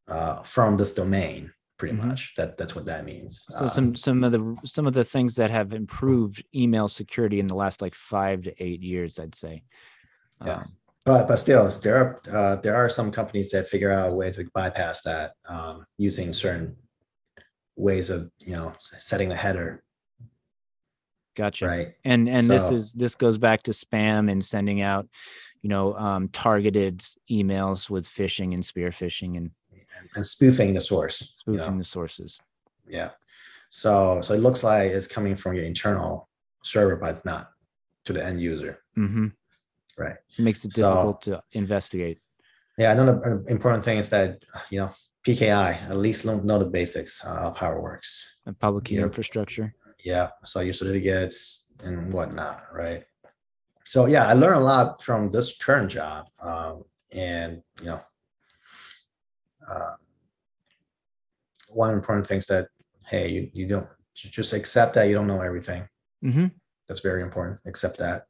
uh, 0.07 0.43
from 0.43 0.77
this 0.77 0.93
domain. 0.93 1.51
Pretty 1.77 1.95
Mhm. 1.95 2.07
much 2.07 2.33
that 2.35 2.57
that's 2.57 2.75
what 2.75 2.85
that 2.85 3.05
means. 3.05 3.45
so 3.47 3.65
Uh, 3.65 3.69
some 3.69 3.95
some 3.95 4.21
of 4.25 4.33
the 4.33 4.57
some 4.65 4.85
of 4.85 4.93
the 4.93 5.03
things 5.05 5.35
that 5.35 5.49
have 5.49 5.71
improved 5.73 6.43
email 6.53 6.89
security 6.89 7.39
in 7.39 7.47
the 7.47 7.55
last 7.55 7.81
like 7.81 7.95
five 7.95 8.41
to 8.43 8.51
eight 8.63 8.81
years 8.81 9.17
i'd 9.17 9.33
say 9.33 9.63
Yeah. 10.45 10.55
Um, 10.55 10.73
but 11.05 11.27
but 11.29 11.37
still 11.37 11.69
there 11.81 11.95
are 12.03 12.21
uh, 12.37 12.55
there 12.57 12.75
are 12.75 12.89
some 12.89 13.11
companies 13.11 13.49
that 13.51 13.69
figure 13.69 13.93
out 13.93 14.09
a 14.09 14.13
way 14.13 14.29
to 14.29 14.43
bypass 14.53 15.03
that 15.03 15.31
um, 15.47 15.85
using 15.97 16.33
certain 16.33 16.75
ways 17.79 18.09
of 18.09 18.29
you 18.45 18.53
know 18.53 18.73
setting 18.79 19.29
the 19.29 19.35
header. 19.35 19.83
Gotcha. 21.35 21.67
Right. 21.67 21.93
And 22.03 22.27
and 22.27 22.49
this 22.49 22.69
is 22.69 22.93
this 22.93 23.15
goes 23.15 23.37
back 23.37 23.63
to 23.63 23.71
spam 23.71 24.29
and 24.29 24.43
sending 24.43 24.81
out 24.81 25.07
you 25.61 25.69
know 25.69 25.95
um 25.95 26.27
targeted 26.29 26.99
emails 27.31 27.89
with 27.89 28.07
phishing 28.07 28.53
and 28.53 28.63
spear 28.63 28.89
phishing 28.89 29.37
and 29.37 29.51
and, 30.15 30.25
spoofing 30.25 30.73
the 30.73 30.81
source 30.81 31.21
you 31.21 31.27
spoofing 31.37 31.73
know? 31.73 31.77
the 31.79 31.83
sources. 31.83 32.39
Yeah. 32.87 33.11
So 33.69 34.19
so 34.21 34.33
it 34.33 34.41
looks 34.41 34.63
like 34.63 34.91
it's 34.91 35.07
coming 35.07 35.35
from 35.35 35.55
your 35.55 35.65
internal 35.65 36.29
server 36.63 36.97
but 36.97 37.11
it's 37.11 37.25
not 37.25 37.51
to 38.05 38.13
the 38.13 38.23
end 38.23 38.41
user. 38.41 38.79
Hmm 38.95 39.27
right. 39.97 40.17
Makes 40.37 40.65
it 40.65 40.73
So- 40.73 40.81
difficult 40.81 41.21
to 41.23 41.43
investigate. 41.53 42.19
Yeah 42.77 42.91
another 42.91 43.15
uh, 43.25 43.51
important 43.51 43.83
thing 43.85 43.97
is 43.97 44.09
that 44.09 44.43
you 44.69 44.79
know 44.81 44.91
pki 45.25 45.89
at 45.89 45.97
least 45.97 46.25
know 46.25 46.59
the 46.59 46.65
basics 46.65 47.23
uh, 47.25 47.29
of 47.29 47.57
how 47.57 47.71
it 47.71 47.81
works. 47.81 48.37
And 48.45 48.57
public 48.57 48.85
key 48.85 48.97
infrastructure. 48.97 49.73
Yeah 50.03 50.29
so 50.45 50.61
your 50.61 50.73
certificates 50.73 51.65
and 51.83 52.11
whatnot 52.13 52.63
right? 52.73 53.03
So 53.85 54.05
yeah 54.05 54.27
i 54.27 54.33
learned 54.33 54.61
a 54.61 54.65
lot 54.65 55.01
from 55.01 55.29
this 55.29 55.57
current 55.57 55.91
job 55.91 56.27
um, 56.41 56.83
and 57.11 57.61
you 57.79 57.87
know 57.87 58.01
uh, 59.69 59.95
one 61.69 61.93
important 61.93 62.27
thing 62.27 62.39
is 62.39 62.47
that 62.47 62.67
hey 63.05 63.29
you, 63.29 63.49
you 63.53 63.67
don't 63.67 63.87
ju- 64.15 64.29
just 64.29 64.53
accept 64.53 64.93
that 64.95 65.07
you 65.07 65.15
don't 65.15 65.27
know 65.27 65.41
everything. 65.41 65.87
Hmm 66.21 66.47
that's 66.87 67.01
very 67.01 67.21
important 67.21 67.59
accept 67.67 67.99
that 67.99 68.25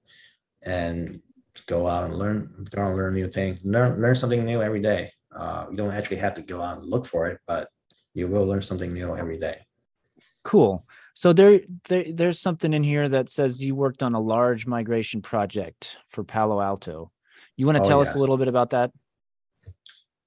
and 0.63 1.21
go 1.65 1.87
out 1.87 2.03
and 2.03 2.15
learn 2.19 2.67
go 2.71 2.85
and 2.85 2.95
learn 2.95 3.13
new 3.13 3.29
things. 3.29 3.59
Learn 3.63 3.99
learn 4.01 4.15
something 4.15 4.45
new 4.45 4.61
every 4.61 4.81
day 4.81 5.11
uh, 5.35 5.65
you 5.69 5.77
don't 5.77 5.91
actually 5.91 6.17
have 6.17 6.33
to 6.33 6.41
go 6.41 6.61
out 6.61 6.79
and 6.79 6.89
look 6.89 7.05
for 7.05 7.27
it 7.27 7.39
but 7.47 7.69
you 8.13 8.27
will 8.27 8.45
learn 8.45 8.61
something 8.61 8.93
new 8.93 9.15
every 9.15 9.37
day 9.37 9.57
cool 10.43 10.85
so 11.13 11.33
there, 11.33 11.59
there 11.87 12.05
there's 12.13 12.39
something 12.39 12.73
in 12.73 12.83
here 12.83 13.09
that 13.09 13.29
says 13.29 13.61
you 13.61 13.75
worked 13.75 14.03
on 14.03 14.15
a 14.15 14.19
large 14.19 14.65
migration 14.65 15.21
project 15.21 15.97
for 16.09 16.23
palo 16.23 16.61
alto 16.61 17.11
you 17.57 17.65
want 17.65 17.77
to 17.77 17.83
Oh, 17.83 17.87
tell 17.87 18.01
us 18.01 18.15
a 18.15 18.17
little 18.17 18.37
bit 18.37 18.47
about 18.47 18.71
that 18.71 18.91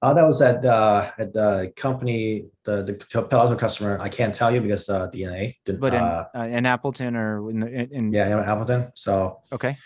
Uh, 0.03 0.13
that 0.13 0.27
was 0.27 0.41
at 0.41 0.65
uh, 0.65 1.09
at 1.17 1.31
the 1.31 1.71
company, 1.77 2.51
the 2.65 2.83
the 2.83 2.93
Palo 3.23 3.43
Alto 3.43 3.55
customer. 3.55 3.95
I 4.01 4.09
can't 4.09 4.35
tell 4.35 4.51
you 4.51 4.59
because 4.59 4.89
uh, 4.89 5.07
DNA. 5.07 5.55
Did, 5.63 5.79
but 5.79 5.93
in 5.93 6.03
uh, 6.03 6.25
uh, 6.35 6.57
in 6.57 6.65
appleton 6.65 7.15
or 7.15 7.49
in, 7.49 7.63
in, 7.63 7.87
in 7.97 8.03
yeah, 8.11 8.27
in 8.27 8.43
Appleton. 8.43 8.91
So 8.95 9.39
okay 9.55 9.77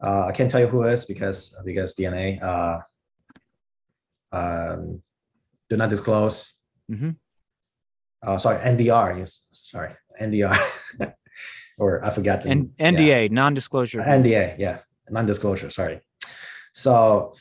uh, 0.00 0.26
I 0.26 0.32
can't 0.32 0.50
tell 0.50 0.60
you 0.60 0.66
who 0.66 0.82
it 0.84 0.92
is 0.92 1.04
because 1.04 1.56
because 1.64 1.94
DNA. 1.94 2.42
Uh, 2.42 2.80
um, 4.32 5.02
do 5.68 5.76
not 5.76 5.90
disclose. 5.90 6.54
Mm-hmm. 6.90 7.10
Uh, 8.22 8.38
sorry, 8.38 8.58
NDR. 8.58 9.18
Yes, 9.18 9.42
sorry, 9.52 9.92
NDR. 10.20 10.58
or 11.78 12.04
I 12.04 12.10
forgot 12.10 12.42
the 12.42 12.48
yeah. 12.48 12.90
nda 12.90 13.30
non-disclosure 13.30 14.00
NDA, 14.00 14.56
yeah, 14.58 14.78
non-disclosure. 15.10 15.70
Sorry. 15.70 16.00
So 16.72 17.34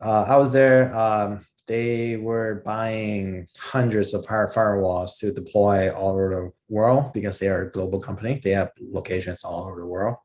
uh, 0.00 0.24
I 0.28 0.36
was 0.36 0.52
there. 0.52 0.94
Um, 0.96 1.46
they 1.66 2.16
were 2.16 2.62
buying 2.64 3.48
hundreds 3.58 4.14
of 4.14 4.24
fire 4.24 4.48
firewalls 4.54 5.18
to 5.18 5.32
deploy 5.32 5.92
all 5.92 6.12
over 6.12 6.28
the 6.68 6.74
world 6.74 7.12
because 7.12 7.38
they 7.38 7.48
are 7.48 7.62
a 7.62 7.70
global 7.72 7.98
company. 7.98 8.40
They 8.42 8.50
have 8.50 8.70
locations 8.80 9.42
all 9.42 9.64
over 9.64 9.80
the 9.80 9.86
world. 9.86 10.16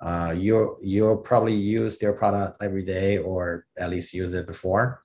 Uh, 0.00 0.32
you 0.36 0.76
you'll 0.80 1.16
probably 1.16 1.54
use 1.54 1.98
their 1.98 2.12
product 2.12 2.62
every 2.62 2.84
day, 2.84 3.18
or 3.18 3.66
at 3.76 3.90
least 3.90 4.14
use 4.14 4.32
it 4.32 4.46
before. 4.46 5.02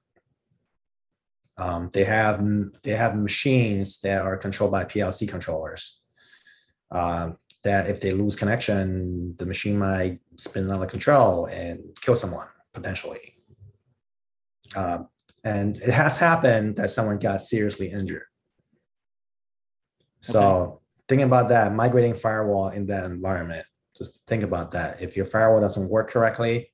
Um, 1.58 1.90
they 1.94 2.04
have 2.04 2.44
they 2.84 2.92
have 2.92 3.16
machines 3.16 4.00
that 4.02 4.22
are 4.22 4.38
controlled 4.38 4.72
by 4.72 4.86
PLC 4.86 5.28
controllers. 5.28 6.00
Um, 6.92 7.38
that 7.64 7.90
if 7.90 8.02
they 8.02 8.12
lose 8.12 8.36
connection, 8.36 9.36
the 9.38 9.46
machine 9.46 9.80
might 9.80 10.20
spin 10.36 10.70
out 10.70 10.82
of 10.82 10.90
control 10.90 11.46
and 11.46 11.80
kill 12.02 12.16
someone 12.16 12.48
potentially. 12.74 13.38
Um, 14.76 15.08
and 15.44 15.76
it 15.78 15.90
has 15.90 16.18
happened 16.18 16.76
that 16.76 16.92
someone 16.92 17.20
got 17.20 17.42
seriously 17.42 17.90
injured. 17.90 18.24
So 20.22 20.82
thinking 21.08 21.28
about 21.28 21.50
that, 21.50 21.74
migrating 21.74 22.14
firewall 22.14 22.70
in 22.70 22.88
that 22.88 23.06
environment, 23.06 23.66
just 23.98 24.26
think 24.28 24.44
about 24.44 24.72
that. 24.72 25.02
If 25.02 25.16
your 25.16 25.26
firewall 25.26 25.62
doesn't 25.62 25.88
work 25.90 26.10
correctly, 26.10 26.72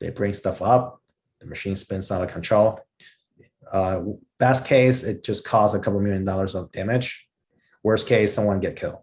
they 0.00 0.10
bring 0.10 0.32
stuff 0.34 0.62
up, 0.62 1.00
the 1.40 1.46
machine 1.46 1.76
spins 1.76 2.10
out 2.10 2.22
of 2.22 2.28
control. 2.28 2.80
Uh, 3.70 4.02
best 4.38 4.66
case, 4.66 5.02
it 5.02 5.24
just 5.24 5.44
caused 5.44 5.74
a 5.74 5.78
couple 5.78 6.00
million 6.00 6.24
dollars 6.24 6.54
of 6.54 6.70
damage. 6.72 7.28
Worst 7.82 8.06
case, 8.06 8.32
someone 8.32 8.60
get 8.60 8.76
killed. 8.76 8.98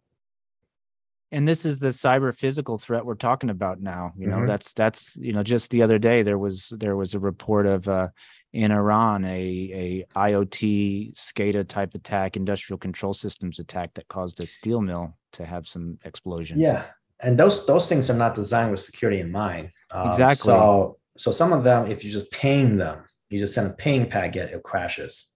and 1.31 1.47
this 1.47 1.63
is 1.63 1.79
the 1.79 1.89
cyber 1.89 2.33
physical 2.35 2.77
threat 2.77 3.05
we're 3.05 3.13
talking 3.13 3.51
about 3.51 3.79
now 3.79 4.11
you 4.17 4.25
know 4.25 4.37
Mhm. 4.39 4.47
that's 4.47 4.73
that's 4.73 5.15
you 5.17 5.31
know 5.31 5.43
just 5.43 5.69
the 5.69 5.83
other 5.83 5.99
day 5.99 6.23
there 6.23 6.39
was 6.39 6.73
there 6.79 6.95
was 6.95 7.13
a 7.13 7.19
report 7.19 7.67
of 7.67 7.87
uh 7.87 8.07
in 8.51 8.71
iran 8.71 9.23
a 9.25 9.41
a 9.83 10.05
iot 10.17 11.13
scada 11.13 11.63
type 11.67 11.93
attack 11.93 12.35
industrial 12.35 12.79
control 12.79 13.13
systems 13.13 13.59
attack 13.59 13.93
that 13.93 14.07
caused 14.07 14.39
a 14.41 14.47
steel 14.47 14.81
mill 14.81 15.13
to 15.33 15.45
have 15.45 15.67
some 15.67 15.99
explosions 16.03 16.59
Yeah, 16.59 16.85
and 17.21 17.37
those 17.37 17.65
those 17.65 17.87
things 17.87 18.09
are 18.09 18.17
not 18.17 18.35
designed 18.35 18.71
with 18.71 18.79
security 18.79 19.19
in 19.19 19.31
mind. 19.31 19.71
Um, 19.91 20.07
Exactly. 20.07 20.51
So 20.51 20.97
so 21.17 21.31
some 21.31 21.51
of 21.53 21.63
them, 21.63 21.91
if 21.91 22.03
you 22.03 22.11
just 22.11 22.31
ping 22.31 22.77
them, 22.77 23.03
you 23.29 23.39
just 23.39 23.53
send 23.53 23.69
a 23.69 23.73
ping 23.73 24.09
packet, 24.09 24.51
it 24.53 24.63
crashes. 24.63 25.33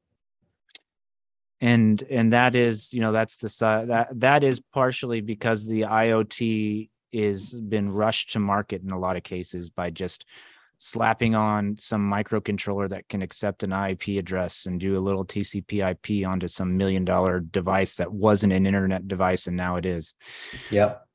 and 1.61 2.03
and 2.09 2.33
that 2.33 2.55
is 2.55 2.93
you 2.93 2.99
know 2.99 3.11
that's 3.11 3.37
the 3.37 3.85
that 3.87 4.09
that 4.19 4.43
is 4.43 4.59
partially 4.59 5.21
because 5.21 5.65
the 5.65 5.81
iot 5.81 6.89
is 7.11 7.59
been 7.59 7.89
rushed 7.91 8.33
to 8.33 8.39
market 8.39 8.81
in 8.81 8.91
a 8.91 8.99
lot 8.99 9.15
of 9.15 9.23
cases 9.23 9.69
by 9.69 9.89
just 9.89 10.25
slapping 10.77 11.35
on 11.35 11.77
some 11.77 12.09
microcontroller 12.11 12.89
that 12.89 13.07
can 13.07 13.21
accept 13.21 13.63
an 13.63 13.71
ip 13.71 14.07
address 14.07 14.65
and 14.65 14.79
do 14.79 14.97
a 14.97 15.05
little 15.07 15.23
tcp 15.23 15.71
ip 15.91 16.27
onto 16.27 16.47
some 16.47 16.75
million 16.75 17.05
dollar 17.05 17.39
device 17.39 17.95
that 17.95 18.11
wasn't 18.11 18.51
an 18.51 18.65
internet 18.65 19.07
device 19.07 19.47
and 19.47 19.55
now 19.55 19.77
it 19.77 19.85
is 19.85 20.15
Yep. 20.71 21.07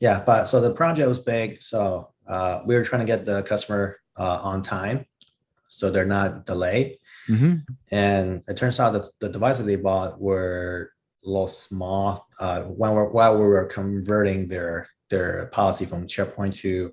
Yeah, 0.00 0.22
but 0.24 0.46
so 0.46 0.60
the 0.60 0.72
project 0.72 1.08
was 1.08 1.18
big, 1.18 1.62
so 1.62 2.12
uh, 2.26 2.60
we 2.66 2.74
were 2.74 2.84
trying 2.84 3.00
to 3.00 3.06
get 3.06 3.24
the 3.24 3.42
customer 3.42 3.96
uh, 4.18 4.40
on 4.42 4.62
time, 4.62 5.06
so 5.68 5.90
they're 5.90 6.04
not 6.06 6.44
delayed. 6.46 6.98
Mhm. 7.28 7.62
And 7.90 8.42
it 8.48 8.56
turns 8.56 8.78
out 8.78 8.92
that 8.92 9.06
the 9.20 9.28
devices 9.28 9.64
they 9.66 9.76
bought 9.76 10.20
were 10.20 10.90
a 11.24 11.28
little 11.28 11.48
small. 11.48 12.26
Uh, 12.38 12.64
when 12.64 12.92
we're, 12.92 13.08
while 13.10 13.38
we 13.38 13.44
were 13.46 13.64
converting 13.66 14.48
their 14.48 14.88
their 15.08 15.46
policy 15.46 15.84
from 15.86 16.06
Checkpoint 16.06 16.54
to 16.56 16.92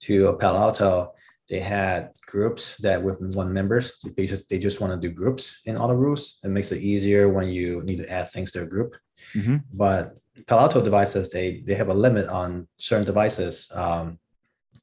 to 0.00 0.36
Palo 0.38 0.58
Alto, 0.58 1.12
they 1.48 1.60
had 1.60 2.10
groups 2.26 2.76
that 2.78 3.02
with 3.02 3.20
one 3.34 3.52
members. 3.52 3.92
They 4.16 4.26
just 4.26 4.48
they 4.48 4.58
just 4.58 4.80
want 4.80 4.92
to 4.92 5.08
do 5.08 5.14
groups 5.14 5.60
in 5.64 5.76
all 5.76 5.88
the 5.88 5.94
rules. 5.96 6.38
It 6.44 6.48
makes 6.48 6.72
it 6.72 6.82
easier 6.82 7.28
when 7.28 7.48
you 7.48 7.82
need 7.84 7.98
to 7.98 8.10
add 8.10 8.30
things 8.30 8.52
to 8.52 8.62
a 8.62 8.66
group. 8.66 8.96
Mhm. 9.34 9.62
But 9.72 10.16
Palo 10.46 10.62
Alto 10.62 10.82
devices 10.82 11.28
they 11.30 11.62
they 11.66 11.74
have 11.74 11.88
a 11.88 11.94
limit 11.94 12.26
on 12.28 12.68
certain 12.78 13.06
devices. 13.06 13.70
Um, 13.74 14.18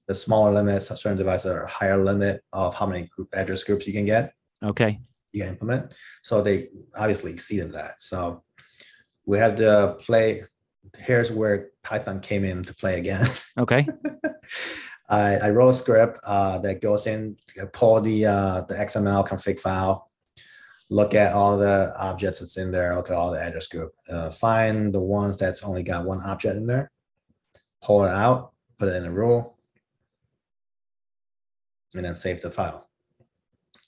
the 0.07 0.15
smaller 0.15 0.51
limits, 0.51 0.87
certain 0.87 1.17
devices 1.17 1.51
are 1.51 1.63
a 1.63 1.69
higher 1.69 2.03
limit 2.03 2.43
of 2.51 2.73
how 2.73 2.87
many 2.87 3.07
group 3.07 3.29
address 3.33 3.63
groups 3.63 3.85
you 3.85 3.93
can 3.93 4.05
get 4.05 4.33
okay 4.63 4.99
you 5.31 5.41
can 5.41 5.49
implement. 5.49 5.93
So 6.23 6.41
they 6.41 6.69
obviously 6.95 7.31
exceeded 7.31 7.73
that. 7.73 7.95
So 7.99 8.43
we 9.25 9.37
had 9.37 9.57
to 9.57 9.97
play. 9.99 10.43
Here's 10.97 11.31
where 11.31 11.69
Python 11.83 12.19
came 12.19 12.43
in 12.43 12.63
to 12.63 12.73
play 12.73 12.97
again. 12.97 13.27
okay 13.57 13.87
I, 15.09 15.35
I 15.37 15.49
wrote 15.49 15.69
a 15.69 15.73
script 15.73 16.19
uh, 16.23 16.59
that 16.59 16.81
goes 16.81 17.07
in, 17.07 17.35
pull 17.73 17.99
the 18.01 18.25
uh, 18.25 18.61
the 18.61 18.75
XML 18.75 19.27
config 19.27 19.59
file, 19.59 20.08
look 20.89 21.13
at 21.13 21.33
all 21.33 21.57
the 21.57 21.93
objects 21.97 22.39
that's 22.39 22.57
in 22.57 22.71
there, 22.71 22.95
look 22.95 23.09
at 23.09 23.15
all 23.15 23.31
the 23.31 23.39
address 23.39 23.67
group, 23.67 23.93
uh, 24.09 24.29
find 24.29 24.93
the 24.93 24.99
ones 24.99 25.37
that's 25.37 25.63
only 25.63 25.83
got 25.83 26.05
one 26.05 26.21
object 26.21 26.55
in 26.55 26.65
there, 26.65 26.91
pull 27.83 28.05
it 28.05 28.09
out, 28.09 28.53
put 28.79 28.89
it 28.89 28.95
in 28.95 29.05
a 29.05 29.11
rule, 29.11 29.57
and 31.95 32.03
then 32.03 32.15
save 32.15 32.41
the 32.41 32.49
file. 32.49 32.89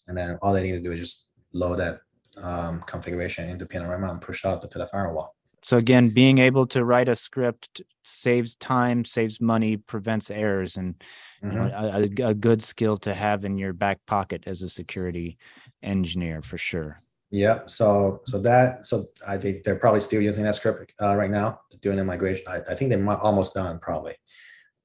And 0.08 0.18
then 0.18 0.38
all 0.41 0.54
they 0.54 0.64
need 0.64 0.74
to 0.74 0.80
do 0.80 0.91
is 0.91 0.99
just 0.99 1.30
load 1.54 1.80
that 1.80 2.02
um, 2.38 2.82
configuration 2.86 3.49
into 3.49 3.66
Panorama 3.66 4.12
and 4.12 4.22
push 4.22 4.45
out 4.45 4.70
to 4.70 4.78
the 4.78 4.88
firewall. 4.88 5.36
So 5.64 5.78
again, 5.78 6.09
being 6.09 6.39
able 6.39 6.66
to 6.68 6.84
write 6.84 7.07
a 7.09 7.16
script 7.16 7.82
saves 8.03 8.55
time, 8.55 9.05
saves 9.05 9.39
money, 9.39 9.78
prevents 9.78 10.32
errors, 10.32 10.78
and 10.78 10.95
you 11.43 11.49
know, 11.49 11.70
Mhm. 11.70 12.18
a, 12.20 12.24
a- 12.26 12.30
a 12.30 12.34
good 12.34 12.62
skill 12.64 12.97
to 12.97 13.14
have 13.14 13.45
in 13.45 13.57
your 13.57 13.74
back 13.74 13.99
pocket 14.07 14.43
as 14.47 14.62
a 14.64 14.70
security 14.70 15.38
engineer 15.84 16.41
for 16.41 16.57
sure. 16.57 16.97
Yeah. 17.30 17.62
So 17.68 18.22
so 18.26 18.39
that 18.39 18.86
so 18.88 19.07
I 19.26 19.38
think 19.38 19.64
they're 19.64 19.80
probably 19.80 20.01
still 20.01 20.22
using 20.22 20.43
that 20.43 20.55
script 20.55 20.93
uh, 21.01 21.16
right 21.16 21.32
now 21.32 21.62
doing 21.82 21.97
the 21.97 22.03
migration. 22.03 22.45
I, 22.47 22.57
I 22.70 22.76
think 22.76 22.89
they're 22.89 23.09
almost 23.22 23.53
done 23.53 23.80
probably. 23.80 24.16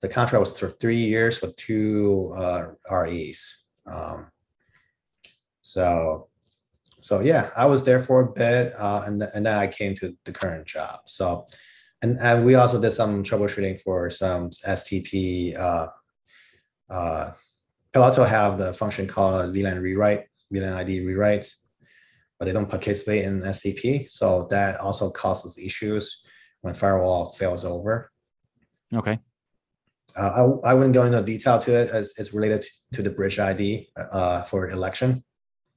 The 0.02 0.08
contract 0.08 0.40
was 0.40 0.58
for 0.58 0.70
three 0.70 1.02
years 1.02 1.40
with 1.42 1.56
two 1.56 2.34
uh, 2.36 2.68
REs. 2.90 3.64
Um, 3.86 4.30
so 5.62 6.28
so 7.06 7.20
yeah, 7.20 7.50
I 7.56 7.66
was 7.66 7.84
there 7.84 8.02
for 8.02 8.20
a 8.20 8.32
bit, 8.32 8.74
uh, 8.76 9.02
and 9.06 9.22
and 9.22 9.46
then 9.46 9.56
I 9.56 9.66
came 9.68 9.94
to 9.96 10.16
the 10.24 10.32
current 10.32 10.66
job. 10.66 11.00
So 11.06 11.46
and 12.02 12.18
and 12.20 12.44
we 12.44 12.56
also 12.56 12.80
did 12.80 12.90
some 12.90 13.22
troubleshooting 13.22 13.80
for 13.80 14.10
some 14.10 14.50
STP. 14.50 15.56
Uh, 15.56 15.88
uh, 16.90 17.32
Palo 17.92 18.06
Alto 18.06 18.24
have 18.24 18.58
the 18.58 18.72
function 18.72 19.06
called 19.06 19.54
VLAN 19.54 19.80
rewrite, 19.80 20.24
VLAN 20.52 20.74
ID 20.74 21.06
rewrite 21.06 21.48
but 22.38 22.46
they 22.46 22.52
don't 22.52 22.68
participate 22.68 23.24
in 23.24 23.40
STP. 23.40 24.10
So 24.10 24.46
that 24.50 24.80
also 24.80 25.10
causes 25.10 25.58
issues 25.58 26.22
when 26.60 26.74
firewall 26.74 27.26
fails 27.32 27.64
over. 27.64 28.10
Okay. 28.94 29.18
Uh, 30.14 30.58
I, 30.64 30.70
I 30.70 30.74
wouldn't 30.74 30.94
go 30.94 31.04
into 31.04 31.22
detail 31.22 31.58
to 31.60 31.74
it 31.74 31.90
as 31.90 32.12
it's 32.16 32.32
related 32.32 32.62
to, 32.62 32.70
to 32.94 33.02
the 33.02 33.10
bridge 33.10 33.38
ID 33.38 33.88
uh, 33.96 34.42
for 34.42 34.70
election. 34.70 35.24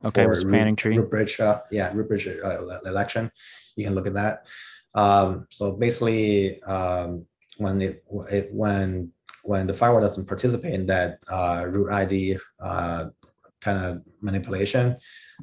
Okay. 0.04 0.26
root- 0.26 0.38
spanning 0.38 0.76
tree. 0.76 0.97
bridge, 0.97 1.39
uh, 1.39 1.62
yeah, 1.72 1.91
root 1.93 2.08
bridge 2.08 2.28
uh, 2.28 2.80
election. 2.86 3.32
You 3.76 3.86
can 3.86 3.95
look 3.95 4.08
at 4.08 4.14
that. 4.14 4.47
Um, 4.93 5.47
so 5.50 5.74
basically, 5.74 6.62
um, 6.64 7.26
when 7.58 7.82
it, 7.82 8.04
it 8.32 8.50
when 8.52 9.12
when 9.43 9.68
the 9.68 9.74
firewall 9.74 10.02
doesn't 10.02 10.26
participate 10.26 10.74
in 10.74 10.86
that 10.88 11.20
uh, 11.30 11.66
root 11.68 11.91
ID 11.91 12.38
uh, 12.62 13.08
kind 13.62 13.86
of 13.86 14.02
manipulation, 14.22 14.97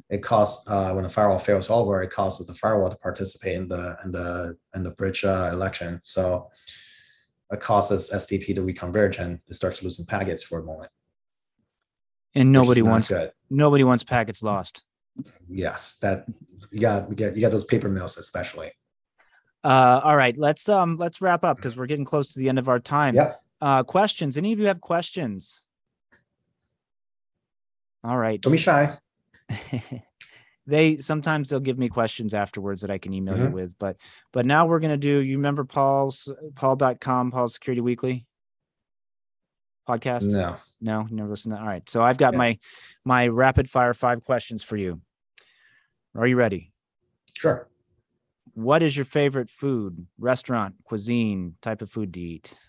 it 0.09 0.23
causes 0.23 0.63
uh, 0.67 0.91
when 0.93 1.03
the 1.03 1.09
firewall 1.09 1.39
fails 1.39 1.69
over, 1.69 2.01
it 2.01 2.09
causes 2.09 2.47
the 2.47 2.53
firewall 2.53 2.89
to 2.89 2.97
participate 2.97 3.55
in 3.55 3.67
the 3.67 3.97
in 4.03 4.11
the 4.11 4.57
in 4.75 4.83
the 4.83 4.91
bridge 4.91 5.23
uh, 5.23 5.49
election. 5.51 6.01
So 6.03 6.49
it 7.51 7.59
causes 7.59 8.09
STP 8.13 8.55
to 8.55 8.61
reconverge 8.61 9.19
and 9.19 9.39
it 9.47 9.53
starts 9.53 9.81
losing 9.81 10.05
packets 10.05 10.43
for 10.43 10.59
a 10.59 10.63
moment. 10.63 10.91
And 12.35 12.51
nobody 12.51 12.81
wants 12.81 13.09
good. 13.09 13.31
nobody 13.49 13.83
wants 13.83 14.03
packets 14.03 14.43
lost. 14.43 14.83
Yes, 15.49 15.97
that 16.01 16.25
you 16.71 16.79
got 16.79 17.09
you 17.09 17.15
get 17.15 17.35
you 17.35 17.41
got 17.41 17.51
those 17.51 17.65
paper 17.65 17.89
mills 17.89 18.17
especially. 18.17 18.71
Uh, 19.63 19.99
all 20.03 20.15
right, 20.15 20.37
let's 20.37 20.69
um 20.69 20.97
let's 20.97 21.19
wrap 21.21 21.43
up 21.43 21.57
because 21.57 21.75
we're 21.75 21.87
getting 21.87 22.05
close 22.05 22.33
to 22.33 22.39
the 22.39 22.49
end 22.49 22.59
of 22.59 22.69
our 22.69 22.79
time. 22.79 23.15
Yep. 23.15 23.41
Uh, 23.59 23.83
questions? 23.83 24.37
Any 24.37 24.53
of 24.53 24.59
you 24.59 24.67
have 24.67 24.79
questions? 24.81 25.63
All 28.03 28.17
right. 28.17 28.39
Don't 28.39 28.51
be 28.51 28.57
shy. 28.57 28.97
they 30.67 30.97
sometimes 30.97 31.49
they'll 31.49 31.59
give 31.59 31.79
me 31.79 31.89
questions 31.89 32.33
afterwards 32.33 32.81
that 32.83 32.91
I 32.91 32.97
can 32.97 33.13
email 33.13 33.37
you 33.37 33.45
Mhm. 33.45 33.51
with, 33.53 33.77
but 33.79 33.97
but 34.31 34.45
now 34.45 34.65
we're 34.67 34.79
gonna 34.79 34.97
do. 34.97 35.19
You 35.19 35.37
remember 35.37 35.63
Paul's 35.63 36.31
Paul.com, 36.55 37.31
Paul 37.31 37.47
Security 37.47 37.81
Weekly 37.81 38.25
podcast? 39.87 40.27
No. 40.27 40.57
No, 40.79 41.07
you 41.09 41.15
never 41.15 41.29
listened 41.29 41.51
to 41.51 41.55
that. 41.55 41.61
All 41.61 41.67
right. 41.67 41.87
So 41.89 42.01
I've 42.03 42.17
got 42.17 42.33
Yeah. 42.33 42.37
my 42.39 42.59
my 43.05 43.27
rapid 43.27 43.69
fire 43.69 43.93
five 43.93 44.23
questions 44.23 44.63
for 44.63 44.77
you. 44.77 45.01
Are 46.15 46.27
you 46.27 46.35
ready? 46.35 46.71
Sure. 47.37 47.67
What 48.53 48.81
is 48.83 48.95
your 48.95 49.05
favorite 49.05 49.49
food, 49.49 50.07
restaurant, 50.17 50.75
cuisine, 50.83 51.55
type 51.61 51.81
of 51.81 51.89
food 51.91 52.13
to 52.15 52.19
eat? 52.19 52.59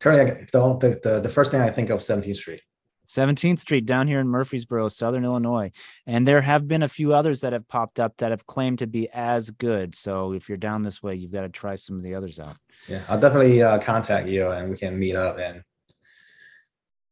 Currently, 0.00 0.46
the, 0.52 0.76
the, 0.80 1.00
the, 1.02 1.20
the 1.20 1.28
first 1.28 1.50
thing 1.50 1.60
I 1.60 1.70
think 1.70 1.90
of 1.90 2.00
17th 2.00 2.36
Street. 2.36 2.62
17th 3.06 3.58
Street 3.60 3.86
down 3.86 4.06
here 4.06 4.20
in 4.20 4.26
Murphysboro, 4.26 4.90
Southern 4.90 5.24
Illinois. 5.24 5.70
And 6.06 6.26
there 6.26 6.40
have 6.40 6.66
been 6.68 6.82
a 6.82 6.88
few 6.88 7.12
others 7.14 7.40
that 7.40 7.52
have 7.52 7.66
popped 7.68 8.00
up 8.00 8.16
that 8.18 8.30
have 8.30 8.46
claimed 8.46 8.78
to 8.80 8.86
be 8.86 9.08
as 9.12 9.50
good. 9.50 9.94
So 9.94 10.32
if 10.32 10.48
you're 10.48 10.58
down 10.58 10.82
this 10.82 11.02
way, 11.02 11.14
you've 11.14 11.32
got 11.32 11.42
to 11.42 11.48
try 11.48 11.74
some 11.76 11.96
of 11.96 12.02
the 12.02 12.14
others 12.14 12.38
out. 12.38 12.56
Yeah, 12.88 13.02
I'll 13.08 13.20
definitely 13.20 13.62
uh, 13.62 13.78
contact 13.78 14.28
you 14.28 14.50
and 14.50 14.70
we 14.70 14.76
can 14.76 14.98
meet 14.98 15.16
up 15.16 15.38
and 15.38 15.62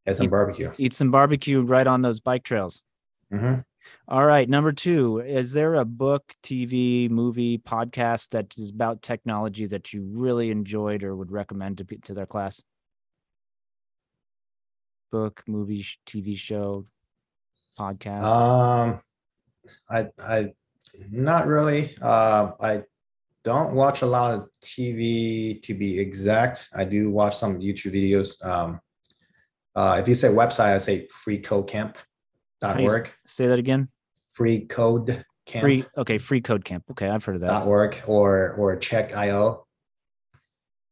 have 0.06 0.16
some 0.16 0.26
Eat- 0.26 0.30
barbecue. 0.30 0.72
Eat 0.78 0.92
some 0.92 1.10
barbecue 1.10 1.62
right 1.62 1.86
on 1.86 2.00
those 2.02 2.20
bike 2.20 2.44
trails. 2.44 2.82
hmm 3.30 3.54
All 4.08 4.24
right. 4.26 4.48
Number 4.48 4.72
two, 4.72 5.20
is 5.20 5.52
there 5.52 5.74
a 5.74 5.84
book, 5.84 6.34
TV, 6.42 7.08
movie, 7.10 7.58
podcast 7.58 8.30
that 8.30 8.56
is 8.58 8.70
about 8.70 9.02
technology 9.02 9.66
that 9.66 9.92
you 9.92 10.02
really 10.12 10.50
enjoyed 10.50 11.02
or 11.02 11.16
would 11.16 11.32
recommend 11.32 11.78
to, 11.78 11.84
to 12.04 12.14
their 12.14 12.26
class? 12.26 12.62
Book, 15.14 15.44
movie, 15.46 15.80
sh- 15.80 16.00
TV 16.04 16.36
show, 16.36 16.86
podcast. 17.78 18.30
Um, 18.30 19.00
I, 19.88 20.08
I, 20.18 20.52
not 21.08 21.46
really. 21.46 21.96
Uh, 22.02 22.50
I 22.60 22.82
don't 23.44 23.74
watch 23.74 24.02
a 24.02 24.06
lot 24.06 24.34
of 24.34 24.48
TV 24.60 25.62
to 25.62 25.72
be 25.72 26.00
exact. 26.00 26.68
I 26.74 26.84
do 26.84 27.10
watch 27.10 27.36
some 27.36 27.60
YouTube 27.60 27.94
videos. 27.94 28.44
Um, 28.44 28.80
uh, 29.76 29.98
if 30.02 30.08
you 30.08 30.16
say 30.16 30.30
website, 30.30 30.74
I 30.74 30.78
say 30.78 31.06
freecodecamp.org. 31.06 33.12
Say 33.24 33.46
that 33.46 33.60
again. 33.60 33.90
Free 34.32 34.66
code 34.66 35.24
camp. 35.46 35.62
Free. 35.62 35.84
Okay. 35.96 36.18
Free 36.18 36.40
code 36.40 36.64
camp. 36.64 36.86
Okay. 36.90 37.08
I've 37.08 37.24
heard 37.24 37.36
of 37.36 37.42
that. 37.42 37.50
dot 37.50 37.68
org 37.68 38.02
or 38.08 38.54
or 38.54 38.74
check.io. 38.74 39.64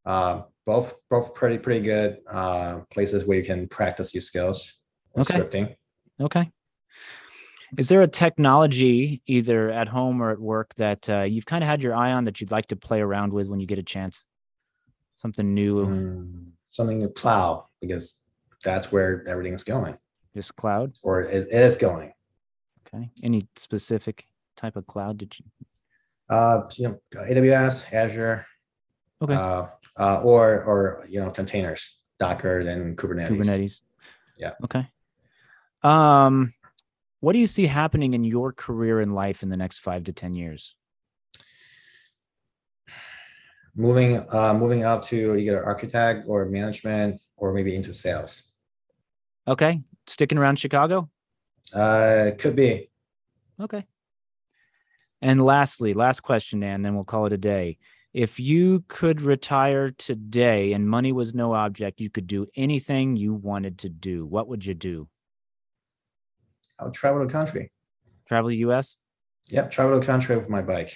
Uh, 0.07 0.43
both 0.65 0.95
both 1.11 1.35
pretty 1.35 1.59
pretty 1.59 1.81
good 1.81 2.19
uh, 2.31 2.81
places 2.93 3.25
where 3.25 3.39
you 3.39 3.45
can 3.45 3.69
practice 3.69 4.15
your 4.15 4.21
skills 4.23 4.75
Okay. 5.19 5.35
scripting. 5.41 5.77
Okay. 6.21 6.51
Is 7.79 7.89
there 7.89 8.03
a 8.03 8.09
technology 8.09 9.23
either 9.27 9.71
at 9.71 9.89
home 9.89 10.23
or 10.23 10.31
at 10.31 10.39
work 10.39 10.75
that 10.75 11.09
uh, 11.09 11.23
you've 11.23 11.47
kind 11.47 11.65
of 11.65 11.69
had 11.69 11.83
your 11.83 11.95
eye 11.95 12.13
on 12.13 12.25
that 12.25 12.41
you'd 12.41 12.51
like 12.51 12.67
to 12.67 12.77
play 12.77 13.01
around 13.01 13.33
with 13.33 13.49
when 13.49 13.61
you 13.61 13.67
get 13.67 13.79
a 13.79 13.83
chance? 13.83 14.25
Something 15.17 15.55
new, 15.55 15.87
Mm, 15.87 16.51
something 16.71 17.03
in 17.03 17.13
cloud 17.13 17.67
because 17.81 18.23
that's 18.63 18.93
where 18.93 19.27
everything's 19.27 19.65
going 19.65 19.97
just 20.35 20.57
cloud. 20.57 20.93
or 21.03 21.23
is 21.23 21.45
it 21.47 21.53
it 21.53 21.63
is 21.63 21.77
going. 21.77 22.13
Okay. 22.87 23.11
Any 23.23 23.47
specific 23.57 24.27
type 24.57 24.77
of 24.77 24.87
cloud 24.87 25.19
did 25.19 25.39
you? 25.39 25.45
Uh, 26.29 26.63
you 26.77 26.89
know, 26.89 26.99
AWS, 27.15 27.93
Azure, 27.93 28.47
Okay. 29.23 29.35
uh, 29.35 29.67
uh, 29.97 30.21
or 30.23 30.63
or 30.65 31.07
you 31.09 31.21
know 31.21 31.31
containers, 31.31 31.99
Docker, 32.19 32.61
and 32.61 32.97
Kubernetes. 32.97 33.31
Kubernetes. 33.31 33.83
Yeah. 34.39 34.53
Okay. 34.65 34.89
Um, 35.83 36.53
what 37.21 37.33
do 37.33 37.39
you 37.39 37.47
see 37.47 37.67
happening 37.67 38.15
in 38.15 38.25
your 38.25 38.53
career 38.53 39.01
and 39.01 39.15
life 39.15 39.43
in 39.43 39.49
the 39.49 39.57
next 39.57 39.79
five 39.79 40.05
to 40.05 40.13
ten 40.13 40.35
years? 40.35 40.75
Moving 43.77 44.25
uh, 44.31 44.55
moving 44.55 44.85
up 44.85 45.03
to 45.05 45.37
either 45.37 45.65
architect 45.65 46.25
or 46.27 46.45
management 46.47 47.21
or 47.37 47.53
maybe 47.53 47.75
into 47.75 47.95
sales. 47.95 48.43
Okay. 49.47 49.81
Sticking 50.07 50.39
around 50.39 50.59
Chicago. 50.59 51.09
Uh, 51.73 52.33
could 52.39 52.55
be. 52.55 52.91
Okay. 53.61 53.87
And 55.21 55.45
lastly, 55.45 55.95
last 55.95 56.21
question, 56.21 56.61
Dan, 56.61 56.83
then 56.83 56.95
we'll 56.95 57.05
call 57.05 57.27
it 57.27 57.33
a 57.33 57.39
day. 57.39 57.79
If 58.13 58.39
you 58.39 58.85
could 58.89 59.23
retire 59.23 59.91
today 59.91 60.75
and 60.75 60.87
money 60.89 61.13
was 61.13 61.35
no 61.35 61.55
object, 61.55 62.01
you 62.01 62.11
could 62.11 62.27
do 62.27 62.47
anything 62.57 63.17
you 63.17 63.33
wanted 63.33 63.79
to 63.79 63.89
do. 63.89 64.27
What 64.27 64.49
would 64.49 64.67
you 64.67 64.75
do? 64.75 65.09
I 66.79 66.85
would 66.85 66.95
travel 66.95 67.25
the 67.25 67.33
country. 67.33 67.73
Travel 68.29 68.51
the 68.51 68.57
US 68.59 68.99
Yep, 69.49 69.71
travel 69.71 69.99
the 69.99 70.07
country 70.07 70.37
with 70.37 70.49
my 70.49 70.63
bike. 70.63 70.95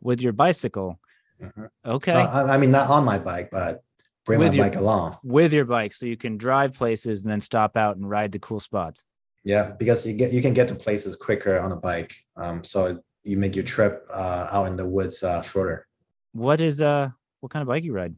with 0.00 0.20
your 0.20 0.32
bicycle. 0.32 0.98
Mhm. 1.40 1.68
Okay. 1.84 2.12
I, 2.12 2.54
I 2.54 2.58
mean, 2.58 2.70
not 2.70 2.88
on 2.88 3.04
my 3.04 3.18
bike, 3.18 3.48
but 3.50 3.82
bring 4.24 4.38
With 4.38 4.48
my 4.50 4.54
your- 4.56 4.64
bike 4.66 4.76
along. 4.76 5.18
with 5.22 5.52
your 5.52 5.64
bike 5.64 5.92
so 5.92 6.06
you 6.06 6.16
can 6.16 6.36
drive 6.38 6.72
places 6.74 7.22
and 7.22 7.30
then 7.30 7.40
stop 7.40 7.76
out 7.76 7.96
and 7.96 8.08
ride 8.08 8.32
the 8.32 8.38
cool 8.38 8.60
spots. 8.60 9.04
Yeah, 9.44 9.72
because 9.78 10.06
you 10.06 10.14
get 10.14 10.32
you 10.32 10.40
can 10.40 10.54
get 10.54 10.68
to 10.68 10.74
places 10.74 11.16
quicker 11.16 11.58
on 11.58 11.70
a 11.72 11.76
bike. 11.76 12.14
Um, 12.36 12.64
so 12.64 13.00
you 13.24 13.36
make 13.36 13.54
your 13.56 13.64
trip 13.64 14.06
uh, 14.10 14.48
out 14.50 14.66
in 14.66 14.76
the 14.76 14.86
woods 14.86 15.22
uh, 15.22 15.42
shorter. 15.42 15.86
What 16.34 16.60
is 16.60 16.82
uh 16.82 17.10
what 17.40 17.52
kind 17.52 17.62
of 17.62 17.68
bike 17.68 17.84
you 17.84 17.92
ride? 17.92 18.14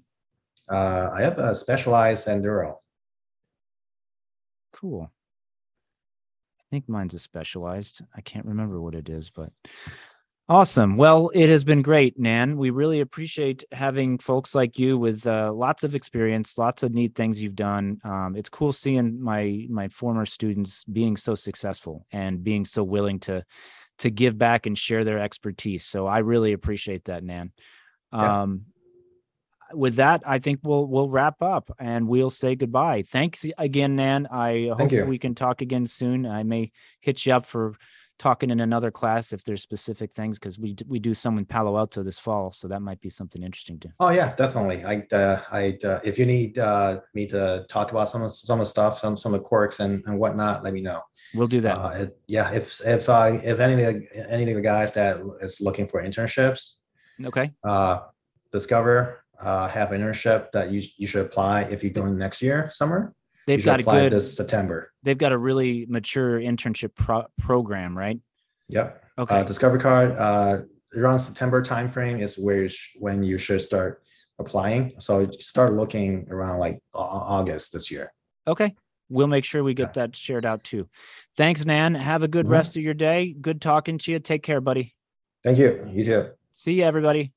Uh, 0.68 1.10
I 1.12 1.22
have 1.22 1.38
a 1.38 1.54
specialized 1.54 2.26
enduro. 2.26 2.76
Cool. 4.72 5.10
I 6.60 6.64
think 6.70 6.88
mine's 6.88 7.14
a 7.14 7.18
specialized. 7.18 8.00
I 8.16 8.20
can't 8.22 8.46
remember 8.46 8.80
what 8.80 8.94
it 8.94 9.08
is, 9.08 9.30
but 9.30 9.52
awesome. 10.48 10.96
Well, 10.96 11.30
it 11.34 11.48
has 11.48 11.62
been 11.62 11.82
great, 11.82 12.18
Nan. 12.18 12.56
We 12.56 12.70
really 12.70 13.00
appreciate 13.00 13.64
having 13.70 14.18
folks 14.18 14.54
like 14.54 14.78
you 14.78 14.98
with 14.98 15.26
uh, 15.26 15.52
lots 15.52 15.84
of 15.84 15.94
experience, 15.94 16.58
lots 16.58 16.82
of 16.82 16.92
neat 16.92 17.14
things 17.14 17.40
you've 17.40 17.54
done. 17.54 18.00
Um, 18.02 18.34
it's 18.36 18.48
cool 18.48 18.72
seeing 18.72 19.22
my 19.22 19.66
my 19.68 19.88
former 19.88 20.26
students 20.26 20.84
being 20.84 21.16
so 21.16 21.34
successful 21.34 22.06
and 22.10 22.42
being 22.42 22.64
so 22.64 22.82
willing 22.82 23.20
to 23.20 23.44
to 23.98 24.10
give 24.10 24.36
back 24.36 24.66
and 24.66 24.76
share 24.76 25.04
their 25.04 25.18
expertise. 25.18 25.84
So 25.84 26.06
I 26.06 26.18
really 26.18 26.52
appreciate 26.52 27.04
that, 27.04 27.22
Nan. 27.22 27.52
Yeah. 28.12 28.42
Um, 28.42 28.66
with 29.74 29.96
that, 29.96 30.22
I 30.24 30.38
think 30.38 30.60
we'll 30.62 30.86
we'll 30.86 31.10
wrap 31.10 31.42
up 31.42 31.70
and 31.78 32.06
we'll 32.06 32.30
say 32.30 32.54
goodbye. 32.54 33.02
Thanks 33.02 33.44
again, 33.58 33.96
Nan. 33.96 34.26
I 34.30 34.70
hope 34.76 34.92
you. 34.92 35.04
we 35.04 35.18
can 35.18 35.34
talk 35.34 35.60
again 35.60 35.86
soon. 35.86 36.24
I 36.24 36.44
may 36.44 36.70
hit 37.00 37.26
you 37.26 37.32
up 37.32 37.46
for 37.46 37.74
talking 38.18 38.50
in 38.50 38.60
another 38.60 38.90
class 38.90 39.32
if 39.32 39.44
there's 39.44 39.62
specific 39.62 40.12
things 40.14 40.38
because 40.38 40.58
we 40.58 40.74
we 40.86 40.98
do 40.98 41.12
some 41.14 41.36
in 41.38 41.44
Palo 41.44 41.76
Alto 41.76 42.02
this 42.02 42.18
fall, 42.18 42.52
so 42.52 42.68
that 42.68 42.80
might 42.80 43.00
be 43.00 43.10
something 43.10 43.42
interesting 43.42 43.78
to. 43.80 43.88
Oh 44.00 44.10
yeah, 44.10 44.34
definitely. 44.36 44.84
I 44.84 45.04
uh, 45.14 45.42
I 45.50 45.76
uh, 45.84 46.00
if 46.04 46.18
you 46.18 46.26
need 46.26 46.58
uh, 46.58 47.00
me 47.14 47.26
to 47.26 47.66
talk 47.68 47.90
about 47.90 48.08
some 48.08 48.22
of 48.22 48.32
some 48.32 48.60
of 48.60 48.66
the 48.66 48.70
stuff, 48.70 48.98
some 48.98 49.16
some 49.16 49.34
of 49.34 49.40
the 49.40 49.44
quirks 49.44 49.80
and, 49.80 50.02
and 50.06 50.18
whatnot, 50.18 50.62
let 50.62 50.72
me 50.74 50.80
know. 50.80 51.00
We'll 51.34 51.48
do 51.48 51.60
that. 51.60 51.76
Uh, 51.76 51.88
it- 52.02 52.18
yeah, 52.28 52.52
if 52.52 52.80
if 52.86 53.08
uh, 53.08 53.38
if 53.42 53.58
any 53.58 53.82
of 53.82 53.94
the 53.94 54.30
any 54.30 54.50
of 54.50 54.56
the 54.56 54.62
guys 54.62 54.94
that 54.94 55.18
is 55.40 55.60
looking 55.60 55.86
for 55.88 56.02
internships, 56.02 56.75
okay. 57.24 57.52
uh, 57.64 58.00
Discover 58.52 59.22
uh, 59.40 59.68
have 59.68 59.90
internship 59.90 60.50
that 60.52 60.70
you 60.70 60.82
you 60.96 61.06
should 61.06 61.26
apply 61.26 61.62
if 61.62 61.82
you're 61.82 61.92
going 61.92 62.16
next 62.16 62.40
year 62.40 62.70
summer. 62.72 63.12
They've 63.46 63.64
got 63.64 63.80
a 63.80 63.82
apply 63.82 64.00
good. 64.02 64.12
this 64.12 64.36
September. 64.36 64.92
They've 65.02 65.18
got 65.18 65.32
a 65.32 65.38
really 65.38 65.86
mature 65.88 66.40
internship 66.40 66.94
pro- 66.94 67.26
program, 67.38 67.96
right? 67.96 68.18
Yep. 68.68 69.04
Okay. 69.18 69.36
Uh, 69.40 69.44
Discovery 69.44 69.78
card 69.80 70.12
uh, 70.12 70.62
around 70.96 71.18
September 71.20 71.62
timeframe 71.62 72.20
is 72.20 72.36
where 72.38 72.62
you 72.62 72.68
sh- 72.68 72.96
when 72.98 73.22
you 73.22 73.38
should 73.38 73.60
start 73.62 74.02
applying. 74.38 74.94
So 74.98 75.30
start 75.38 75.74
looking 75.74 76.26
around 76.30 76.58
like 76.58 76.80
August 76.94 77.72
this 77.72 77.90
year. 77.90 78.12
Okay. 78.48 78.74
We'll 79.08 79.28
make 79.28 79.44
sure 79.44 79.62
we 79.62 79.74
get 79.74 79.94
that 79.94 80.16
shared 80.16 80.44
out 80.44 80.64
too. 80.64 80.88
Thanks, 81.36 81.64
Nan. 81.64 81.94
Have 81.94 82.22
a 82.24 82.28
good 82.28 82.46
Mhm. 82.46 82.50
rest 82.50 82.76
of 82.76 82.82
your 82.82 82.94
day. 82.94 83.32
Good 83.40 83.60
talking 83.60 83.98
to 83.98 84.12
you. 84.12 84.18
Take 84.18 84.42
care, 84.42 84.60
buddy. 84.60 84.94
Thank 85.44 85.58
you. 85.58 85.88
You 85.92 86.04
too. 86.04 86.30
See 86.56 86.72
you, 86.78 86.84
everybody. 86.84 87.35